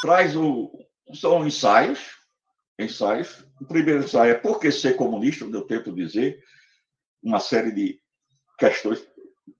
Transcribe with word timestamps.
traz 0.00 0.36
o. 0.36 0.70
São 1.14 1.46
ensaios, 1.46 2.00
ensaios. 2.78 3.44
O 3.60 3.64
primeiro 3.64 4.04
ensaio 4.04 4.32
é 4.32 4.34
por 4.34 4.58
que 4.58 4.70
ser 4.70 4.96
comunista, 4.96 5.44
não 5.44 5.52
deu 5.52 5.62
tempo 5.62 5.92
de 5.92 6.04
dizer, 6.04 6.42
uma 7.22 7.40
série 7.40 7.72
de 7.72 8.00
questões 8.58 9.06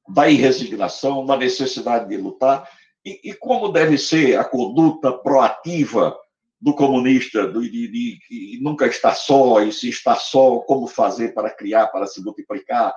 da 0.09 0.29
irresignação, 0.29 1.25
da 1.25 1.37
necessidade 1.37 2.09
de 2.09 2.17
lutar, 2.17 2.69
e, 3.05 3.31
e 3.31 3.35
como 3.35 3.69
deve 3.71 3.97
ser 3.97 4.39
a 4.39 4.45
conduta 4.45 5.13
proativa 5.13 6.17
do 6.61 6.75
comunista, 6.75 7.47
do, 7.47 7.63
de, 7.63 7.71
de, 7.71 8.19
de, 8.29 8.61
nunca 8.63 8.87
estar 8.87 9.15
só, 9.15 9.63
e 9.63 9.73
se 9.73 9.89
está 9.89 10.17
só, 10.17 10.59
como 10.61 10.87
fazer 10.87 11.35
para 11.35 11.51
criar, 11.51 11.89
para 11.89 12.07
se 12.07 12.23
multiplicar, 12.23 12.95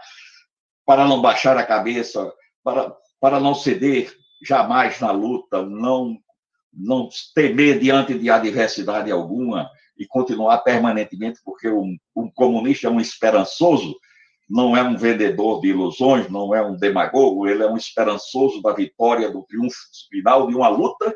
para 0.86 1.08
não 1.08 1.22
baixar 1.22 1.58
a 1.58 1.66
cabeça, 1.66 2.32
para, 2.64 2.96
para 3.20 3.40
não 3.40 3.54
ceder 3.54 4.12
jamais 4.42 5.00
na 5.00 5.12
luta, 5.12 5.64
não, 5.64 6.18
não 6.74 7.10
temer 7.34 7.80
diante 7.80 8.18
de 8.18 8.30
adversidade 8.30 9.12
alguma 9.12 9.70
e 9.98 10.06
continuar 10.08 10.60
permanentemente, 10.60 11.40
porque 11.44 11.70
um, 11.70 11.98
um 12.16 12.32
comunista 12.32 12.88
é 12.88 12.90
um 12.90 13.02
esperançoso, 13.02 13.96
não 14.50 14.76
é 14.76 14.82
um 14.82 14.98
vendedor 14.98 15.62
de 15.62 15.68
ilusões, 15.68 16.30
não 16.30 16.56
é 16.56 16.66
um 16.66 16.76
demagogo, 16.76 17.48
ele 17.48 17.64
é 17.64 17.68
um 17.68 17.78
esperançoso 17.78 18.62
da 18.62 18.74
vitória, 18.74 19.30
do 19.30 19.44
triunfo 19.44 19.78
final 20.10 20.48
de 20.48 20.56
uma 20.56 20.70
luta 20.70 21.14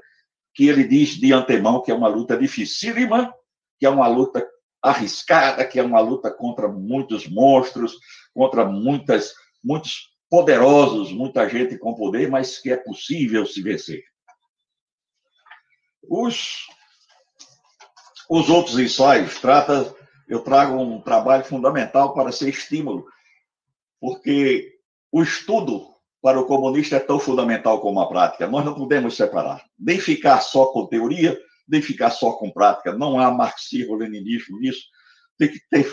que 0.53 0.67
ele 0.67 0.83
diz 0.83 1.11
de 1.11 1.33
antemão 1.33 1.81
que 1.81 1.91
é 1.91 1.95
uma 1.95 2.07
luta 2.07 2.37
dificílima, 2.37 3.33
que 3.79 3.85
é 3.85 3.89
uma 3.89 4.07
luta 4.07 4.45
arriscada, 4.81 5.65
que 5.65 5.79
é 5.79 5.83
uma 5.83 6.01
luta 6.01 6.29
contra 6.29 6.67
muitos 6.67 7.27
monstros, 7.27 7.97
contra 8.33 8.65
muitas, 8.65 9.33
muitos 9.63 10.13
poderosos, 10.29 11.11
muita 11.11 11.47
gente 11.47 11.77
com 11.77 11.95
poder, 11.95 12.29
mas 12.29 12.59
que 12.59 12.71
é 12.71 12.77
possível 12.77 13.45
se 13.45 13.61
vencer. 13.61 14.03
Os, 16.09 16.67
os 18.29 18.49
outros 18.49 18.77
ensaios 18.77 19.39
trata, 19.39 19.95
eu 20.27 20.41
trago 20.41 20.75
um 20.75 21.01
trabalho 21.01 21.45
fundamental 21.45 22.13
para 22.13 22.31
ser 22.31 22.49
estímulo, 22.49 23.05
porque 23.99 24.73
o 25.11 25.21
estudo 25.23 25.93
para 26.21 26.39
o 26.39 26.45
comunista 26.45 26.95
é 26.95 26.99
tão 26.99 27.19
fundamental 27.19 27.81
como 27.81 27.99
a 27.99 28.07
prática. 28.07 28.47
Nós 28.47 28.63
não 28.63 28.73
podemos 28.73 29.15
separar, 29.15 29.63
nem 29.77 29.99
ficar 29.99 30.39
só 30.41 30.67
com 30.67 30.87
teoria, 30.87 31.37
nem 31.67 31.81
ficar 31.81 32.09
só 32.11 32.33
com 32.33 32.49
prática. 32.49 32.93
Não 32.93 33.19
há 33.19 33.29
marxismo-leninismo 33.29 34.57
nisso. 34.59 34.85
Tem 35.37 35.49
que 35.49 35.59
ter, 35.69 35.91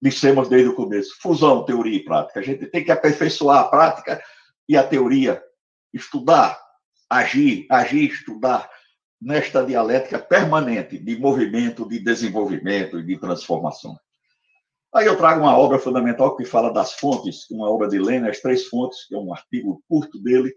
dissemos 0.00 0.48
desde 0.48 0.68
o 0.68 0.74
começo, 0.74 1.16
fusão, 1.20 1.64
teoria 1.64 1.96
e 1.96 2.04
prática. 2.04 2.40
A 2.40 2.42
gente 2.42 2.66
tem 2.66 2.84
que 2.84 2.92
aperfeiçoar 2.92 3.60
a 3.60 3.68
prática 3.68 4.22
e 4.68 4.76
a 4.76 4.86
teoria, 4.86 5.42
estudar, 5.92 6.58
agir, 7.08 7.66
agir, 7.70 8.10
estudar 8.10 8.68
nesta 9.22 9.64
dialética 9.64 10.18
permanente 10.18 10.98
de 10.98 11.16
movimento, 11.16 11.88
de 11.88 12.00
desenvolvimento 12.00 12.98
e 12.98 13.06
de 13.06 13.18
transformação. 13.18 13.96
Aí 14.92 15.06
eu 15.06 15.16
trago 15.16 15.40
uma 15.40 15.56
obra 15.56 15.78
fundamental 15.78 16.36
que 16.36 16.44
fala 16.44 16.72
das 16.72 16.94
fontes, 16.94 17.48
uma 17.50 17.70
obra 17.70 17.88
de 17.88 17.98
Lênin, 17.98 18.28
as 18.28 18.40
três 18.40 18.66
fontes, 18.66 19.06
que 19.06 19.14
é 19.14 19.18
um 19.18 19.32
artigo 19.32 19.82
curto 19.88 20.20
dele, 20.20 20.52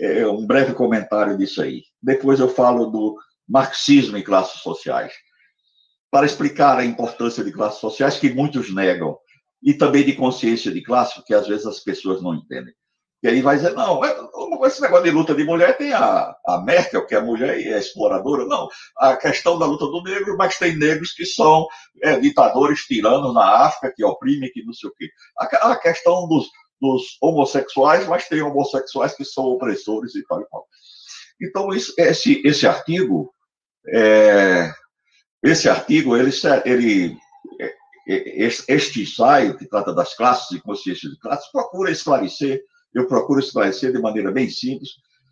é 0.00 0.26
um 0.28 0.46
breve 0.46 0.74
comentário 0.74 1.36
disso 1.36 1.62
aí. 1.62 1.82
Depois 2.00 2.38
eu 2.38 2.48
falo 2.48 2.86
do 2.86 3.16
marxismo 3.48 4.18
em 4.18 4.22
classes 4.22 4.60
sociais, 4.60 5.12
para 6.10 6.26
explicar 6.26 6.78
a 6.78 6.84
importância 6.84 7.42
de 7.42 7.52
classes 7.52 7.80
sociais 7.80 8.18
que 8.18 8.32
muitos 8.32 8.72
negam, 8.72 9.18
e 9.62 9.74
também 9.74 10.04
de 10.04 10.14
consciência 10.14 10.70
de 10.70 10.82
classe, 10.82 11.24
que 11.24 11.34
às 11.34 11.48
vezes 11.48 11.66
as 11.66 11.80
pessoas 11.80 12.22
não 12.22 12.34
entendem. 12.34 12.74
E 13.22 13.28
aí 13.28 13.42
vai 13.42 13.56
dizer, 13.56 13.74
não, 13.74 14.00
esse 14.66 14.80
negócio 14.80 15.04
de 15.04 15.10
luta 15.10 15.34
de 15.34 15.44
mulher 15.44 15.76
tem 15.76 15.92
a, 15.92 16.34
a 16.46 16.62
Merkel, 16.62 17.06
que 17.06 17.14
é 17.14 17.20
mulher 17.20 17.58
e 17.58 17.68
é 17.68 17.78
exploradora. 17.78 18.44
Não, 18.44 18.68
a 18.96 19.16
questão 19.16 19.58
da 19.58 19.66
luta 19.66 19.86
do 19.86 20.02
negro, 20.02 20.36
mas 20.36 20.58
tem 20.58 20.76
negros 20.76 21.12
que 21.12 21.24
são 21.24 21.66
é, 22.02 22.18
ditadores 22.18 22.80
tiranos 22.80 23.34
na 23.34 23.66
África, 23.66 23.92
que 23.94 24.04
oprimem, 24.04 24.50
que 24.50 24.64
não 24.64 24.72
sei 24.72 24.90
o 24.90 24.94
quê. 24.94 25.08
A, 25.38 25.72
a 25.72 25.76
questão 25.76 26.28
dos, 26.28 26.48
dos 26.80 27.16
homossexuais, 27.20 28.06
mas 28.06 28.28
tem 28.28 28.42
homossexuais 28.42 29.14
que 29.14 29.24
são 29.24 29.44
opressores 29.44 30.14
e 30.14 30.24
tal 30.26 30.40
e 30.40 30.46
tal. 30.48 30.66
Então, 31.40 31.72
isso, 31.72 31.92
esse, 31.96 32.42
esse 32.44 32.66
artigo, 32.66 33.32
é, 33.88 34.72
esse 35.42 35.68
artigo, 35.68 36.16
ele, 36.16 36.30
ele 36.64 37.16
é, 37.60 37.66
é, 38.08 38.46
este 38.68 39.02
ensaio 39.02 39.56
que 39.56 39.68
trata 39.68 39.94
das 39.94 40.14
classes 40.14 40.50
e 40.50 40.60
consciência 40.60 41.08
de 41.08 41.18
classes 41.18 41.50
procura 41.52 41.90
esclarecer 41.90 42.62
eu 42.94 43.06
procuro 43.06 43.40
esclarecer 43.40 43.92
de 43.92 44.00
maneira 44.00 44.30
bem 44.30 44.48
simples 44.48 44.90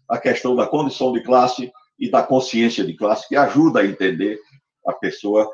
a 0.09 0.19
questão 0.19 0.55
da 0.55 0.67
condição 0.67 1.13
de 1.13 1.23
classe 1.23 1.73
e 1.99 2.11
da 2.11 2.23
consciência 2.23 2.85
de 2.85 2.95
classe, 2.95 3.29
que 3.29 3.37
ajuda 3.37 3.81
a 3.81 3.87
entender 3.87 4.39
a 4.87 4.93
pessoa 4.93 5.51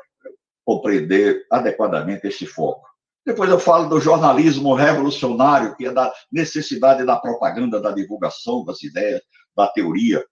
compreender 0.65 1.45
adequadamente 1.51 2.27
esse 2.27 2.45
foco. 2.45 2.85
Depois 3.25 3.49
eu 3.49 3.59
falo 3.59 3.87
do 3.87 4.01
jornalismo 4.01 4.73
revolucionário, 4.73 5.75
que 5.75 5.85
é 5.85 5.91
da 5.91 6.13
necessidade 6.31 7.05
da 7.05 7.15
propaganda, 7.15 7.81
da 7.81 7.91
divulgação 7.91 8.65
das 8.65 8.83
ideias, 8.83 9.21
da 9.55 9.67
teoria, 9.67 10.23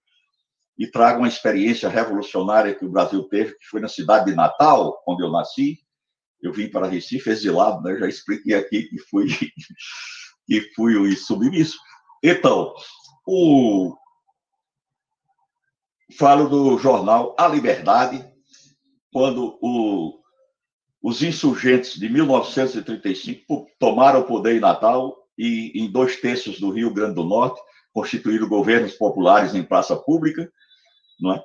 e 0.78 0.88
trago 0.88 1.20
uma 1.20 1.28
experiência 1.28 1.88
revolucionária 1.88 2.76
que 2.76 2.86
o 2.86 2.90
Brasil 2.90 3.24
teve, 3.24 3.54
que 3.54 3.66
foi 3.66 3.80
na 3.80 3.88
cidade 3.88 4.26
de 4.26 4.36
Natal, 4.36 5.02
onde 5.08 5.24
eu 5.24 5.32
nasci. 5.32 5.80
Eu 6.42 6.52
vim 6.52 6.70
para 6.70 6.88
Recife 6.88 7.30
exilado, 7.30 7.82
né? 7.82 7.98
já 7.98 8.08
expliquei 8.08 8.56
aqui 8.56 8.84
que 8.84 8.98
fui 8.98 9.28
que 10.52 10.74
fui 10.76 10.98
o 10.98 11.16
submisso. 11.16 11.80
Então, 12.22 12.74
o... 13.26 13.96
falo 16.18 16.50
do 16.50 16.78
jornal 16.78 17.34
A 17.40 17.48
Liberdade, 17.48 18.30
quando 19.14 19.58
o... 19.62 20.20
os 21.02 21.24
insurgentes 21.24 21.98
de 21.98 22.10
1935 22.10 23.66
tomaram 23.80 24.20
o 24.20 24.26
poder 24.26 24.58
em 24.58 24.60
Natal 24.60 25.16
e 25.38 25.72
em 25.74 25.90
dois 25.90 26.18
terços 26.18 26.60
do 26.60 26.70
Rio 26.70 26.94
Grande 26.94 27.16
do 27.16 27.24
Norte 27.24 27.62
constituíram 27.94 28.50
governos 28.50 28.94
populares 28.96 29.56
em 29.56 29.64
praça 29.64 29.96
pública, 29.96 30.52
é? 31.34 31.44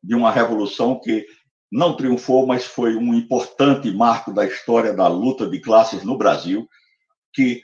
de 0.00 0.14
uma 0.14 0.30
revolução 0.30 1.00
que 1.00 1.26
não 1.72 1.96
triunfou, 1.96 2.46
mas 2.46 2.64
foi 2.64 2.94
um 2.94 3.14
importante 3.14 3.90
marco 3.90 4.32
da 4.32 4.46
história 4.46 4.92
da 4.92 5.08
luta 5.08 5.44
de 5.48 5.60
classes 5.60 6.04
no 6.04 6.16
Brasil, 6.16 6.68
que 7.32 7.62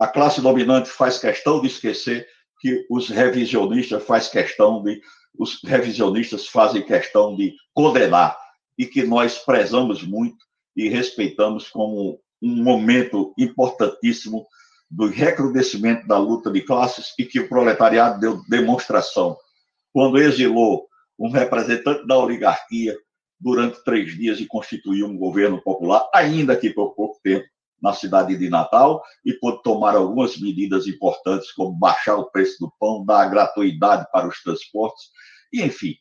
a 0.00 0.08
classe 0.08 0.40
dominante 0.40 0.88
faz 0.88 1.18
questão 1.18 1.60
de 1.60 1.66
esquecer 1.66 2.26
que 2.58 2.86
os 2.90 3.10
revisionistas 3.10 4.02
faz 4.02 4.28
questão 4.28 4.82
de 4.82 5.00
os 5.38 5.62
revisionistas 5.62 6.48
fazem 6.48 6.82
questão 6.82 7.36
de 7.36 7.54
condenar 7.72 8.36
e 8.76 8.86
que 8.86 9.02
nós 9.04 9.38
prezamos 9.38 10.02
muito 10.02 10.44
e 10.74 10.88
respeitamos 10.88 11.68
como 11.68 12.18
um 12.42 12.62
momento 12.62 13.32
importantíssimo 13.38 14.46
do 14.90 15.06
recrudescimento 15.06 16.06
da 16.08 16.18
luta 16.18 16.50
de 16.50 16.62
classes 16.62 17.14
e 17.18 17.24
que 17.24 17.38
o 17.38 17.48
proletariado 17.48 18.18
deu 18.18 18.42
demonstração. 18.48 19.36
Quando 19.92 20.18
exilou 20.18 20.88
um 21.18 21.30
representante 21.30 22.06
da 22.06 22.18
oligarquia 22.18 22.96
durante 23.38 23.84
três 23.84 24.16
dias 24.16 24.40
e 24.40 24.46
constituiu 24.46 25.06
um 25.06 25.16
governo 25.16 25.62
popular, 25.62 26.08
ainda 26.12 26.56
que 26.56 26.70
por 26.70 26.94
pouco 26.94 27.20
tempo, 27.22 27.46
na 27.82 27.92
cidade 27.92 28.36
de 28.36 28.48
Natal 28.48 29.02
e 29.24 29.32
pôde 29.32 29.62
tomar 29.62 29.94
algumas 29.94 30.38
medidas 30.38 30.86
importantes, 30.86 31.52
como 31.52 31.72
baixar 31.72 32.16
o 32.16 32.30
preço 32.30 32.58
do 32.60 32.72
pão, 32.78 33.04
dar 33.04 33.28
gratuidade 33.28 34.06
para 34.12 34.28
os 34.28 34.42
transportes, 34.42 35.06
e 35.52 35.62
enfim. 35.62 35.94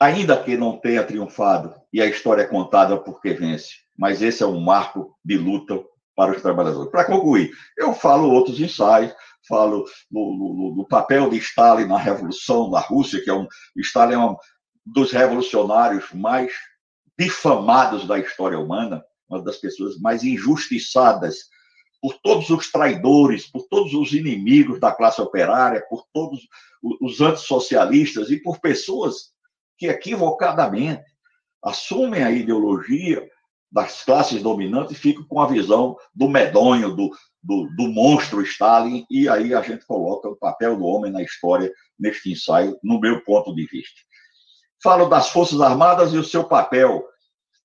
Ainda 0.00 0.42
que 0.42 0.56
não 0.56 0.78
tenha 0.78 1.04
triunfado, 1.04 1.74
e 1.92 2.00
a 2.00 2.06
história 2.06 2.42
é 2.42 2.46
contada 2.46 2.96
porque 2.96 3.34
vence, 3.34 3.74
mas 3.98 4.22
esse 4.22 4.42
é 4.42 4.46
um 4.46 4.60
marco 4.60 5.14
de 5.24 5.36
luta 5.36 5.78
para 6.16 6.32
os 6.32 6.42
trabalhadores. 6.42 6.90
Para 6.90 7.04
concluir, 7.04 7.50
eu 7.76 7.94
falo 7.94 8.30
outros 8.30 8.60
ensaios, 8.60 9.14
falo 9.48 9.84
do, 10.10 10.86
papel 10.88 11.30
de 11.30 11.38
Stalin 11.38 11.86
na 11.86 11.98
Revolução 11.98 12.70
da 12.70 12.80
Rússia, 12.80 13.22
que 13.22 13.30
é 13.30 13.34
um. 13.34 13.46
Stalin 13.76 14.14
é 14.14 14.18
um 14.18 14.36
dos 14.84 15.12
revolucionários 15.12 16.12
mais 16.12 16.52
difamados 17.18 18.06
da 18.06 18.18
história 18.18 18.58
humana, 18.58 19.04
uma 19.30 19.42
das 19.42 19.58
pessoas 19.58 19.98
mais 19.98 20.24
injustiçadas 20.24 21.48
por 22.02 22.14
todos 22.22 22.50
os 22.50 22.70
traidores, 22.70 23.46
por 23.46 23.66
todos 23.68 23.94
os 23.94 24.12
inimigos 24.12 24.80
da 24.80 24.90
classe 24.90 25.20
operária, 25.20 25.84
por 25.88 26.04
todos 26.12 26.40
os 27.00 27.20
antissocialistas 27.20 28.30
e 28.30 28.38
por 28.38 28.58
pessoas 28.58 29.32
que 29.78 29.86
equivocadamente 29.86 31.04
assumem 31.62 32.22
a 32.22 32.30
ideologia 32.30 33.28
das 33.70 34.02
classes 34.02 34.42
dominantes 34.42 34.96
e 34.96 35.00
ficam 35.00 35.24
com 35.24 35.40
a 35.40 35.46
visão 35.46 35.96
do 36.14 36.28
medonho, 36.28 36.96
do, 36.96 37.10
do, 37.42 37.68
do, 37.76 37.88
monstro 37.88 38.42
Stalin, 38.42 39.06
e 39.08 39.28
aí 39.28 39.54
a 39.54 39.62
gente 39.62 39.86
coloca 39.86 40.28
o 40.28 40.36
papel 40.36 40.76
do 40.76 40.84
homem 40.84 41.12
na 41.12 41.22
história 41.22 41.72
neste 41.98 42.32
ensaio, 42.32 42.76
no 42.82 42.98
meu 42.98 43.22
ponto 43.22 43.54
de 43.54 43.64
vista. 43.66 44.00
Falo 44.82 45.06
das 45.08 45.28
Forças 45.28 45.60
Armadas 45.60 46.12
e 46.12 46.16
o 46.16 46.24
seu 46.24 46.42
papel 46.44 47.04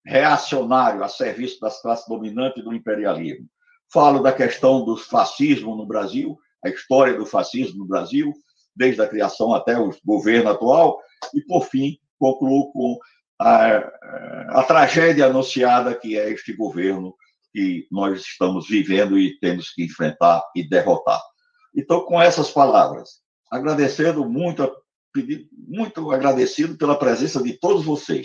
reacionário 0.06 1.04
a 1.04 1.08
serviço 1.08 1.60
das 1.60 1.82
classes 1.82 2.08
dominantes 2.08 2.64
do 2.64 2.74
imperialismo. 2.74 3.48
Falo 3.92 4.20
da 4.22 4.32
questão 4.32 4.86
do 4.86 4.96
fascismo 4.98 5.76
no 5.76 5.86
Brasil, 5.86 6.38
a 6.64 6.70
história 6.70 7.18
do 7.18 7.26
fascismo 7.26 7.80
no 7.80 7.88
Brasil, 7.88 8.34
desde 8.76 9.02
a 9.02 9.08
criação 9.08 9.54
até 9.54 9.78
o 9.78 9.92
governo 10.04 10.50
atual, 10.50 11.00
e, 11.34 11.42
por 11.42 11.66
fim, 11.66 11.98
concluo 12.20 12.72
com 12.72 13.00
a, 13.40 13.78
a 14.50 14.64
tragédia 14.64 15.26
anunciada 15.28 15.96
que 15.96 16.18
é 16.18 16.30
este 16.30 16.54
governo 16.54 17.16
que 17.52 17.88
nós 17.92 18.22
estamos 18.22 18.68
vivendo 18.68 19.18
e 19.18 19.40
temos 19.40 19.70
que 19.70 19.84
enfrentar 19.86 20.44
e 20.56 20.68
derrotar. 20.68 21.22
Então, 21.74 22.02
com 22.02 22.22
essas 22.22 22.52
palavras, 22.52 23.22
agradecendo 23.52 24.30
muito, 24.30 24.70
muito 25.68 26.12
agradecido 26.12 26.78
pela 26.78 26.98
presença 26.98 27.42
de 27.42 27.54
todos 27.54 27.86
vocês, 27.86 28.24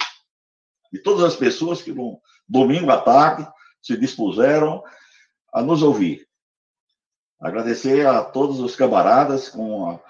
de 0.92 0.98
todas 1.02 1.24
as 1.24 1.36
pessoas 1.36 1.82
que 1.82 1.92
no 1.92 2.20
domingo 2.48 2.90
à 2.90 3.00
tarde 3.00 3.48
se 3.80 3.96
dispuseram 3.96 4.82
a 5.52 5.62
nos 5.62 5.82
ouvir. 5.82 6.26
Agradecer 7.40 8.06
a 8.06 8.22
todos 8.22 8.60
os 8.60 8.76
camaradas 8.76 9.48
com 9.48 9.90
a, 9.90 10.00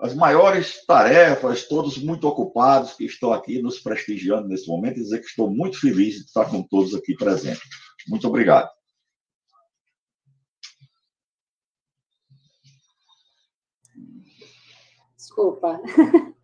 as 0.00 0.14
maiores 0.14 0.84
tarefas, 0.84 1.66
todos 1.66 1.96
muito 1.96 2.28
ocupados 2.28 2.92
que 2.92 3.04
estão 3.04 3.32
aqui 3.32 3.62
nos 3.62 3.78
prestigiando 3.78 4.48
nesse 4.48 4.68
momento 4.68 4.98
e 4.98 5.02
dizer 5.02 5.20
que 5.20 5.26
estou 5.26 5.50
muito 5.50 5.80
feliz 5.80 6.16
de 6.16 6.24
estar 6.24 6.44
com 6.50 6.62
todos 6.62 6.94
aqui 6.94 7.14
presentes. 7.14 7.62
Muito 8.08 8.28
obrigado. 8.28 8.68
Desculpa. 15.16 15.80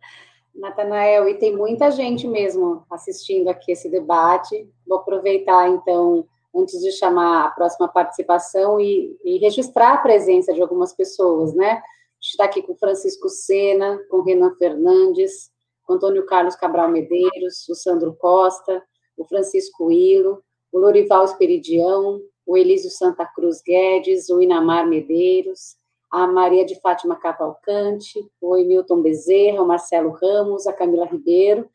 Natanael, 0.63 1.27
e 1.27 1.33
tem 1.35 1.55
muita 1.55 1.91
gente 1.91 2.25
mesmo 2.25 2.85
assistindo 2.89 3.49
aqui 3.49 3.73
esse 3.73 3.89
debate. 3.89 4.65
Vou 4.87 4.99
aproveitar, 4.99 5.67
então, 5.67 6.25
antes 6.55 6.79
de 6.79 6.89
chamar 6.93 7.47
a 7.47 7.49
próxima 7.49 7.89
participação 7.89 8.79
e, 8.79 9.13
e 9.25 9.37
registrar 9.39 9.93
a 9.93 9.97
presença 9.97 10.53
de 10.53 10.61
algumas 10.61 10.93
pessoas, 10.93 11.53
né? 11.53 11.71
A 11.71 12.21
gente 12.21 12.31
está 12.31 12.45
aqui 12.45 12.61
com 12.61 12.75
Francisco 12.75 13.27
Sena, 13.27 13.99
com 14.09 14.21
Renan 14.21 14.55
Fernandes, 14.55 15.51
com 15.83 15.95
Antônio 15.95 16.25
Carlos 16.25 16.55
Cabral 16.55 16.89
Medeiros, 16.89 17.67
o 17.67 17.75
Sandro 17.75 18.15
Costa, 18.15 18.81
o 19.17 19.25
Francisco 19.25 19.91
Ilo, 19.91 20.41
o 20.71 20.79
Lorival 20.79 21.25
Esperidião, 21.25 22.21
o 22.45 22.55
Elísio 22.55 22.89
Santa 22.89 23.25
Cruz 23.25 23.61
Guedes, 23.61 24.29
o 24.29 24.41
Inamar 24.41 24.87
Medeiros, 24.87 25.75
a 26.13 26.27
Maria 26.27 26.63
de 26.63 26.79
Fátima 26.79 27.15
Cavalcante, 27.15 28.23
o 28.39 28.55
Emilton 28.55 29.01
Bezerra, 29.01 29.63
o 29.63 29.67
Marcelo 29.67 30.11
Ramos, 30.11 30.67
a 30.67 30.71
Camila 30.71 31.07
Ribeiro, 31.07 31.67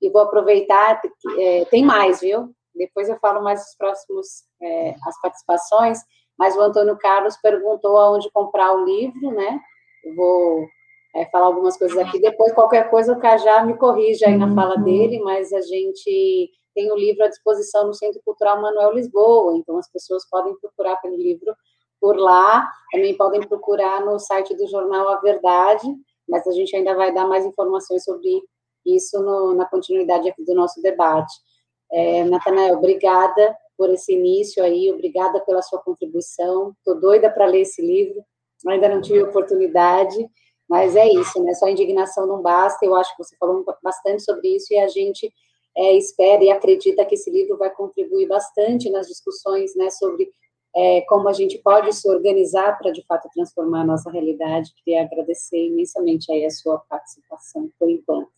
e 0.00 0.08
vou 0.08 0.22
aproveitar, 0.22 1.02
é, 1.36 1.64
tem 1.64 1.84
mais, 1.84 2.20
viu? 2.20 2.54
Depois 2.72 3.08
eu 3.08 3.18
falo 3.18 3.42
mais 3.42 3.68
os 3.68 3.74
próximos, 3.76 4.44
é, 4.62 4.94
as 5.04 5.20
participações, 5.20 5.98
mas 6.38 6.56
o 6.56 6.60
Antônio 6.60 6.96
Carlos 6.98 7.36
perguntou 7.38 7.98
aonde 7.98 8.30
comprar 8.30 8.72
o 8.72 8.84
livro, 8.84 9.32
né? 9.32 9.58
Eu 10.04 10.14
vou 10.14 10.68
é, 11.16 11.26
falar 11.26 11.46
algumas 11.46 11.76
coisas 11.76 11.98
aqui, 11.98 12.20
depois 12.20 12.52
qualquer 12.52 12.88
coisa 12.90 13.12
o 13.12 13.18
Cajá 13.18 13.64
me 13.64 13.76
corrige 13.76 14.24
aí 14.24 14.36
na 14.36 14.54
fala 14.54 14.76
uhum. 14.76 14.84
dele, 14.84 15.18
mas 15.18 15.52
a 15.52 15.62
gente 15.62 16.48
tem 16.76 16.92
o 16.92 16.96
livro 16.96 17.24
à 17.24 17.28
disposição 17.28 17.88
no 17.88 17.94
Centro 17.94 18.20
Cultural 18.24 18.62
Manuel 18.62 18.94
Lisboa, 18.94 19.56
então 19.56 19.76
as 19.78 19.90
pessoas 19.90 20.24
podem 20.30 20.56
procurar 20.60 20.94
pelo 20.98 21.16
livro 21.16 21.52
por 22.00 22.16
lá. 22.16 22.68
Também 22.92 23.16
podem 23.16 23.40
procurar 23.40 24.04
no 24.04 24.18
site 24.18 24.56
do 24.56 24.66
jornal 24.66 25.08
A 25.08 25.20
Verdade, 25.20 25.86
mas 26.28 26.46
a 26.46 26.52
gente 26.52 26.74
ainda 26.74 26.94
vai 26.94 27.12
dar 27.12 27.26
mais 27.26 27.44
informações 27.44 28.04
sobre 28.04 28.42
isso 28.86 29.20
no, 29.22 29.54
na 29.54 29.66
continuidade 29.66 30.28
aqui 30.28 30.44
do 30.44 30.54
nosso 30.54 30.80
debate. 30.80 31.32
É, 31.92 32.24
Natanael, 32.24 32.76
obrigada 32.76 33.56
por 33.76 33.90
esse 33.90 34.12
início 34.12 34.62
aí, 34.62 34.90
obrigada 34.92 35.40
pela 35.40 35.62
sua 35.62 35.80
contribuição. 35.80 36.72
Estou 36.78 37.00
doida 37.00 37.30
para 37.30 37.46
ler 37.46 37.62
esse 37.62 37.82
livro, 37.82 38.22
ainda 38.68 38.88
não 38.88 39.00
tive 39.00 39.22
oportunidade, 39.22 40.28
mas 40.68 40.94
é 40.94 41.08
isso, 41.08 41.42
né? 41.42 41.52
Só 41.54 41.68
indignação 41.68 42.26
não 42.26 42.40
basta. 42.40 42.84
Eu 42.84 42.94
acho 42.94 43.10
que 43.16 43.24
você 43.24 43.36
falou 43.36 43.64
bastante 43.82 44.22
sobre 44.22 44.54
isso 44.54 44.72
e 44.72 44.78
a 44.78 44.86
gente 44.86 45.32
é, 45.76 45.96
espera 45.96 46.44
e 46.44 46.50
acredita 46.50 47.04
que 47.04 47.14
esse 47.14 47.30
livro 47.30 47.56
vai 47.56 47.70
contribuir 47.70 48.28
bastante 48.28 48.90
nas 48.90 49.06
discussões, 49.06 49.74
né, 49.76 49.90
sobre 49.90 50.30
é, 50.74 51.00
como 51.08 51.28
a 51.28 51.32
gente 51.32 51.58
pode 51.58 51.92
se 51.92 52.08
organizar 52.08 52.78
para, 52.78 52.92
de 52.92 53.04
fato, 53.06 53.28
transformar 53.34 53.80
a 53.82 53.86
nossa 53.86 54.10
realidade. 54.10 54.72
Queria 54.84 55.02
agradecer 55.02 55.66
imensamente 55.66 56.30
aí 56.32 56.44
a 56.44 56.50
sua 56.50 56.78
participação, 56.88 57.68
por 57.78 57.90
enquanto. 57.90 58.30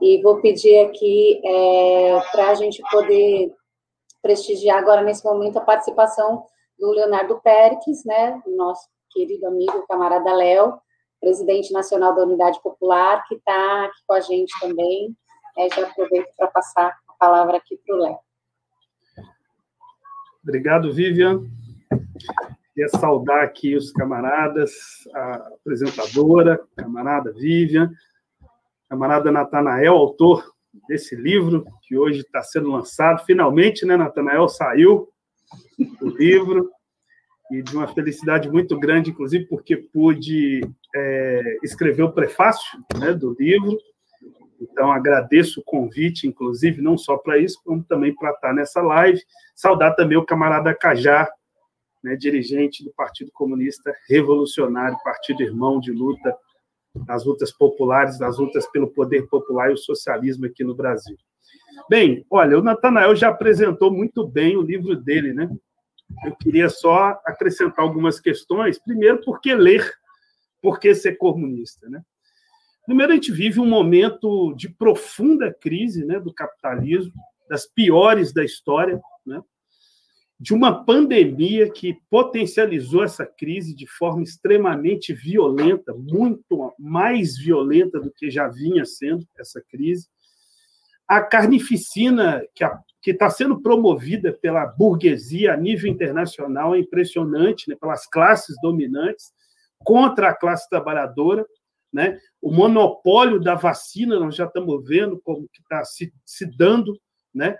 E 0.00 0.22
vou 0.22 0.40
pedir 0.40 0.78
aqui 0.78 1.40
é, 1.44 2.20
para 2.32 2.50
a 2.50 2.54
gente 2.54 2.82
poder 2.90 3.52
prestigiar 4.22 4.78
agora, 4.78 5.02
nesse 5.02 5.24
momento, 5.24 5.58
a 5.58 5.62
participação 5.62 6.44
do 6.78 6.90
Leonardo 6.92 7.40
Perques, 7.40 8.04
né, 8.04 8.40
nosso 8.46 8.88
querido 9.10 9.46
amigo, 9.46 9.86
camarada 9.88 10.32
Léo, 10.32 10.78
presidente 11.20 11.72
nacional 11.72 12.14
da 12.14 12.22
Unidade 12.22 12.60
Popular, 12.62 13.24
que 13.26 13.34
está 13.34 13.84
aqui 13.84 14.00
com 14.06 14.14
a 14.14 14.20
gente 14.20 14.52
também. 14.60 15.16
É, 15.58 15.68
já 15.68 15.88
aproveito 15.88 16.28
para 16.36 16.46
passar 16.48 16.96
a 17.08 17.12
palavra 17.18 17.56
aqui 17.56 17.76
para 17.84 17.96
o 17.96 17.98
Léo. 17.98 18.27
Obrigado, 20.42 20.92
Vivian. 20.92 21.42
Queria 22.74 22.88
saudar 22.88 23.42
aqui 23.42 23.74
os 23.74 23.90
camaradas, 23.90 24.72
a 25.14 25.34
apresentadora, 25.60 26.60
camarada 26.76 27.32
Vivian, 27.32 27.90
camarada 28.88 29.32
Natanael, 29.32 29.94
autor 29.94 30.44
desse 30.88 31.16
livro 31.16 31.64
que 31.82 31.96
hoje 31.96 32.20
está 32.20 32.42
sendo 32.42 32.70
lançado. 32.70 33.24
Finalmente, 33.24 33.84
né, 33.84 33.96
Natanael 33.96 34.48
saiu 34.48 35.08
o 36.00 36.08
livro 36.08 36.70
e 37.50 37.62
de 37.62 37.74
uma 37.74 37.88
felicidade 37.88 38.48
muito 38.50 38.78
grande, 38.78 39.10
inclusive 39.10 39.46
porque 39.46 39.76
pude 39.76 40.60
é, 40.94 41.58
escrever 41.62 42.02
o 42.02 42.12
prefácio 42.12 42.78
né, 42.98 43.12
do 43.12 43.34
livro. 43.38 43.76
Então, 44.60 44.90
agradeço 44.90 45.60
o 45.60 45.64
convite, 45.64 46.26
inclusive, 46.26 46.82
não 46.82 46.98
só 46.98 47.16
para 47.16 47.38
isso, 47.38 47.60
como 47.64 47.82
também 47.84 48.14
para 48.14 48.32
estar 48.32 48.52
nessa 48.52 48.82
live. 48.82 49.20
Saudar 49.54 49.94
também 49.94 50.18
o 50.18 50.24
camarada 50.24 50.74
Cajá, 50.74 51.28
né, 52.02 52.16
dirigente 52.16 52.84
do 52.84 52.92
Partido 52.92 53.30
Comunista 53.32 53.94
Revolucionário, 54.08 54.98
partido 55.04 55.42
irmão 55.42 55.80
de 55.80 55.92
luta, 55.92 56.36
nas 57.06 57.24
lutas 57.24 57.52
populares, 57.52 58.18
nas 58.18 58.38
lutas 58.38 58.66
pelo 58.70 58.88
poder 58.88 59.28
popular 59.28 59.70
e 59.70 59.74
o 59.74 59.78
socialismo 59.78 60.46
aqui 60.46 60.64
no 60.64 60.74
Brasil. 60.74 61.16
Bem, 61.88 62.24
olha, 62.30 62.58
o 62.58 62.62
Natanael 62.62 63.14
já 63.14 63.28
apresentou 63.28 63.90
muito 63.90 64.26
bem 64.26 64.56
o 64.56 64.62
livro 64.62 64.96
dele, 64.96 65.32
né? 65.32 65.48
Eu 66.24 66.34
queria 66.36 66.68
só 66.68 67.20
acrescentar 67.24 67.84
algumas 67.84 68.18
questões. 68.18 68.78
Primeiro, 68.78 69.20
por 69.22 69.40
que 69.40 69.54
ler? 69.54 69.92
Por 70.60 70.80
que 70.80 70.94
ser 70.94 71.16
comunista, 71.16 71.88
né? 71.88 72.02
Primeiro, 72.88 73.12
a 73.12 73.14
gente 73.16 73.30
vive 73.30 73.60
um 73.60 73.68
momento 73.68 74.54
de 74.54 74.66
profunda 74.66 75.52
crise 75.52 76.06
né, 76.06 76.18
do 76.18 76.32
capitalismo, 76.32 77.12
das 77.46 77.66
piores 77.66 78.32
da 78.32 78.42
história, 78.42 78.98
né? 79.26 79.42
de 80.40 80.54
uma 80.54 80.86
pandemia 80.86 81.70
que 81.70 81.98
potencializou 82.08 83.04
essa 83.04 83.26
crise 83.26 83.76
de 83.76 83.86
forma 83.86 84.22
extremamente 84.22 85.12
violenta, 85.12 85.92
muito 85.92 86.72
mais 86.78 87.36
violenta 87.36 88.00
do 88.00 88.10
que 88.10 88.30
já 88.30 88.48
vinha 88.48 88.86
sendo 88.86 89.22
essa 89.38 89.62
crise. 89.68 90.08
A 91.06 91.20
carnificina 91.20 92.42
que 93.02 93.10
está 93.10 93.28
sendo 93.28 93.60
promovida 93.60 94.32
pela 94.32 94.64
burguesia 94.64 95.52
a 95.52 95.58
nível 95.58 95.90
internacional 95.90 96.74
é 96.74 96.78
impressionante, 96.78 97.68
né, 97.68 97.76
pelas 97.78 98.06
classes 98.06 98.56
dominantes 98.62 99.26
contra 99.80 100.30
a 100.30 100.34
classe 100.34 100.66
trabalhadora. 100.70 101.44
Né? 101.92 102.18
O 102.40 102.52
monopólio 102.52 103.40
da 103.40 103.54
vacina, 103.54 104.18
nós 104.18 104.34
já 104.34 104.44
estamos 104.44 104.84
vendo 104.86 105.20
como 105.22 105.48
que 105.52 105.60
está 105.60 105.84
se, 105.84 106.12
se 106.24 106.46
dando, 106.56 106.98
né? 107.34 107.56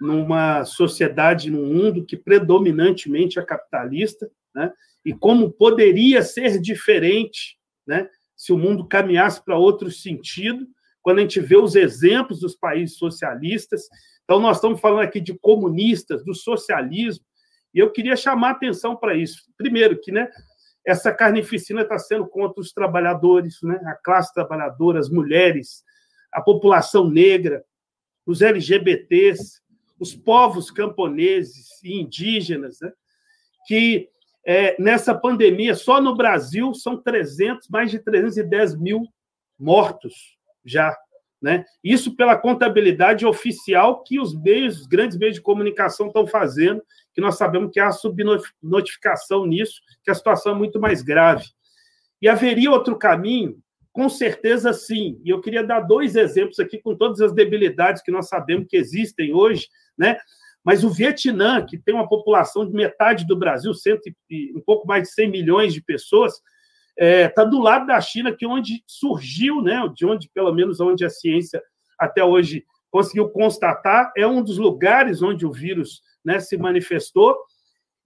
numa 0.00 0.64
sociedade, 0.64 1.50
num 1.50 1.66
mundo 1.66 2.04
que 2.04 2.16
predominantemente 2.16 3.38
é 3.38 3.42
capitalista, 3.42 4.30
né? 4.54 4.72
e 5.04 5.12
como 5.12 5.50
poderia 5.50 6.22
ser 6.22 6.60
diferente 6.60 7.58
né? 7.86 8.08
se 8.36 8.52
o 8.52 8.58
mundo 8.58 8.86
caminhasse 8.86 9.42
para 9.44 9.56
outro 9.56 9.90
sentido, 9.90 10.66
quando 11.02 11.18
a 11.18 11.22
gente 11.22 11.40
vê 11.40 11.56
os 11.56 11.76
exemplos 11.76 12.40
dos 12.40 12.56
países 12.56 12.98
socialistas. 12.98 13.82
Então, 14.24 14.40
nós 14.40 14.56
estamos 14.56 14.80
falando 14.80 15.02
aqui 15.02 15.20
de 15.20 15.38
comunistas, 15.38 16.24
do 16.24 16.34
socialismo, 16.34 17.24
e 17.72 17.78
eu 17.78 17.92
queria 17.92 18.16
chamar 18.16 18.48
a 18.48 18.52
atenção 18.52 18.96
para 18.96 19.14
isso. 19.14 19.42
Primeiro, 19.56 20.00
que 20.00 20.10
né, 20.10 20.28
essa 20.86 21.12
carnificina 21.12 21.82
está 21.82 21.98
sendo 21.98 22.26
contra 22.28 22.60
os 22.60 22.72
trabalhadores, 22.72 23.60
né, 23.62 23.80
a 23.86 23.94
classe 23.94 24.32
trabalhadora, 24.32 25.00
as 25.00 25.10
mulheres, 25.10 25.82
a 26.32 26.40
população 26.40 27.10
negra, 27.10 27.64
os 28.24 28.40
LGBTs, 28.40 29.60
os 29.98 30.14
povos 30.14 30.70
camponeses 30.70 31.82
e 31.82 32.00
indígenas, 32.00 32.78
né, 32.80 32.92
que 33.66 34.08
é, 34.46 34.80
nessa 34.80 35.12
pandemia, 35.12 35.74
só 35.74 36.00
no 36.00 36.14
Brasil, 36.14 36.72
são 36.72 36.96
300, 36.96 37.68
mais 37.68 37.90
de 37.90 37.98
310 37.98 38.76
mil 38.76 39.02
mortos 39.58 40.38
já. 40.64 40.96
Né? 41.40 41.64
Isso 41.84 42.16
pela 42.16 42.36
contabilidade 42.36 43.26
oficial 43.26 44.02
que 44.02 44.18
os 44.18 44.34
meios, 44.34 44.80
os 44.80 44.86
grandes 44.86 45.18
meios 45.18 45.34
de 45.34 45.42
comunicação 45.42 46.06
estão 46.06 46.26
fazendo, 46.26 46.82
que 47.14 47.20
nós 47.20 47.36
sabemos 47.36 47.70
que 47.72 47.78
há 47.78 47.90
subnotificação 47.92 49.46
nisso, 49.46 49.80
que 50.02 50.10
a 50.10 50.14
situação 50.14 50.52
é 50.52 50.54
muito 50.54 50.80
mais 50.80 51.02
grave. 51.02 51.44
E 52.20 52.28
haveria 52.28 52.70
outro 52.70 52.96
caminho 52.98 53.58
Com 53.96 54.10
certeza, 54.10 54.74
sim. 54.74 55.18
E 55.24 55.30
eu 55.30 55.40
queria 55.40 55.64
dar 55.64 55.80
dois 55.80 56.16
exemplos 56.16 56.58
aqui, 56.58 56.78
com 56.78 56.94
todas 56.94 57.18
as 57.22 57.32
debilidades 57.32 58.02
que 58.02 58.10
nós 58.10 58.28
sabemos 58.28 58.66
que 58.68 58.76
existem 58.76 59.32
hoje, 59.32 59.68
né? 59.96 60.18
Mas 60.62 60.84
o 60.84 60.90
Vietnã, 60.90 61.64
que 61.64 61.78
tem 61.78 61.94
uma 61.94 62.06
população 62.06 62.66
de 62.66 62.74
metade 62.74 63.26
do 63.26 63.34
Brasil, 63.34 63.72
cento 63.72 64.02
e, 64.28 64.52
um 64.54 64.60
pouco 64.60 64.86
mais 64.86 65.04
de 65.04 65.14
100 65.14 65.30
milhões 65.30 65.72
de 65.72 65.80
pessoas, 65.80 66.34
está 66.98 67.04
é, 67.04 67.28
tá 67.28 67.44
do 67.44 67.60
lado 67.60 67.86
da 67.86 68.00
China, 68.00 68.32
que 68.32 68.44
é 68.44 68.48
onde 68.48 68.82
surgiu, 68.86 69.60
né? 69.62 69.80
De 69.94 70.06
onde, 70.06 70.28
pelo 70.32 70.52
menos, 70.52 70.80
onde 70.80 71.04
a 71.04 71.10
ciência 71.10 71.62
até 71.98 72.24
hoje 72.24 72.64
conseguiu 72.90 73.28
constatar, 73.28 74.12
é 74.16 74.26
um 74.26 74.42
dos 74.42 74.58
lugares 74.58 75.22
onde 75.22 75.44
o 75.44 75.52
vírus 75.52 76.00
né, 76.24 76.40
se 76.40 76.56
manifestou. 76.56 77.36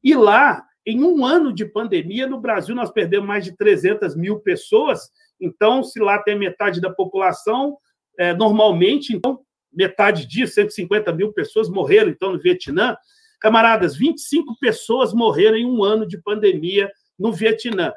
E 0.02 0.14
lá, 0.14 0.64
em 0.85 1.04
um 1.04 1.25
ano 1.25 1.52
de 1.52 1.64
pandemia, 1.64 2.26
no 2.26 2.40
Brasil, 2.40 2.75
nós 2.75 2.90
perdemos 2.90 3.28
mais 3.28 3.44
de 3.44 3.56
300 3.56 4.16
mil 4.16 4.40
pessoas 4.40 5.11
então, 5.40 5.82
se 5.82 5.99
lá 5.99 6.18
tem 6.18 6.38
metade 6.38 6.80
da 6.80 6.90
população, 6.90 7.78
é, 8.18 8.35
normalmente, 8.35 9.16
então, 9.16 9.40
metade 9.73 10.26
disso, 10.26 10.54
150 10.54 11.12
mil 11.12 11.32
pessoas 11.32 11.68
morreram, 11.70 12.11
então, 12.11 12.32
no 12.32 12.38
Vietnã. 12.38 12.97
Camaradas, 13.40 13.97
25 13.97 14.59
pessoas 14.61 15.14
morreram 15.14 15.56
em 15.56 15.64
um 15.64 15.82
ano 15.82 16.06
de 16.06 16.20
pandemia 16.20 16.90
no 17.18 17.32
Vietnã, 17.32 17.92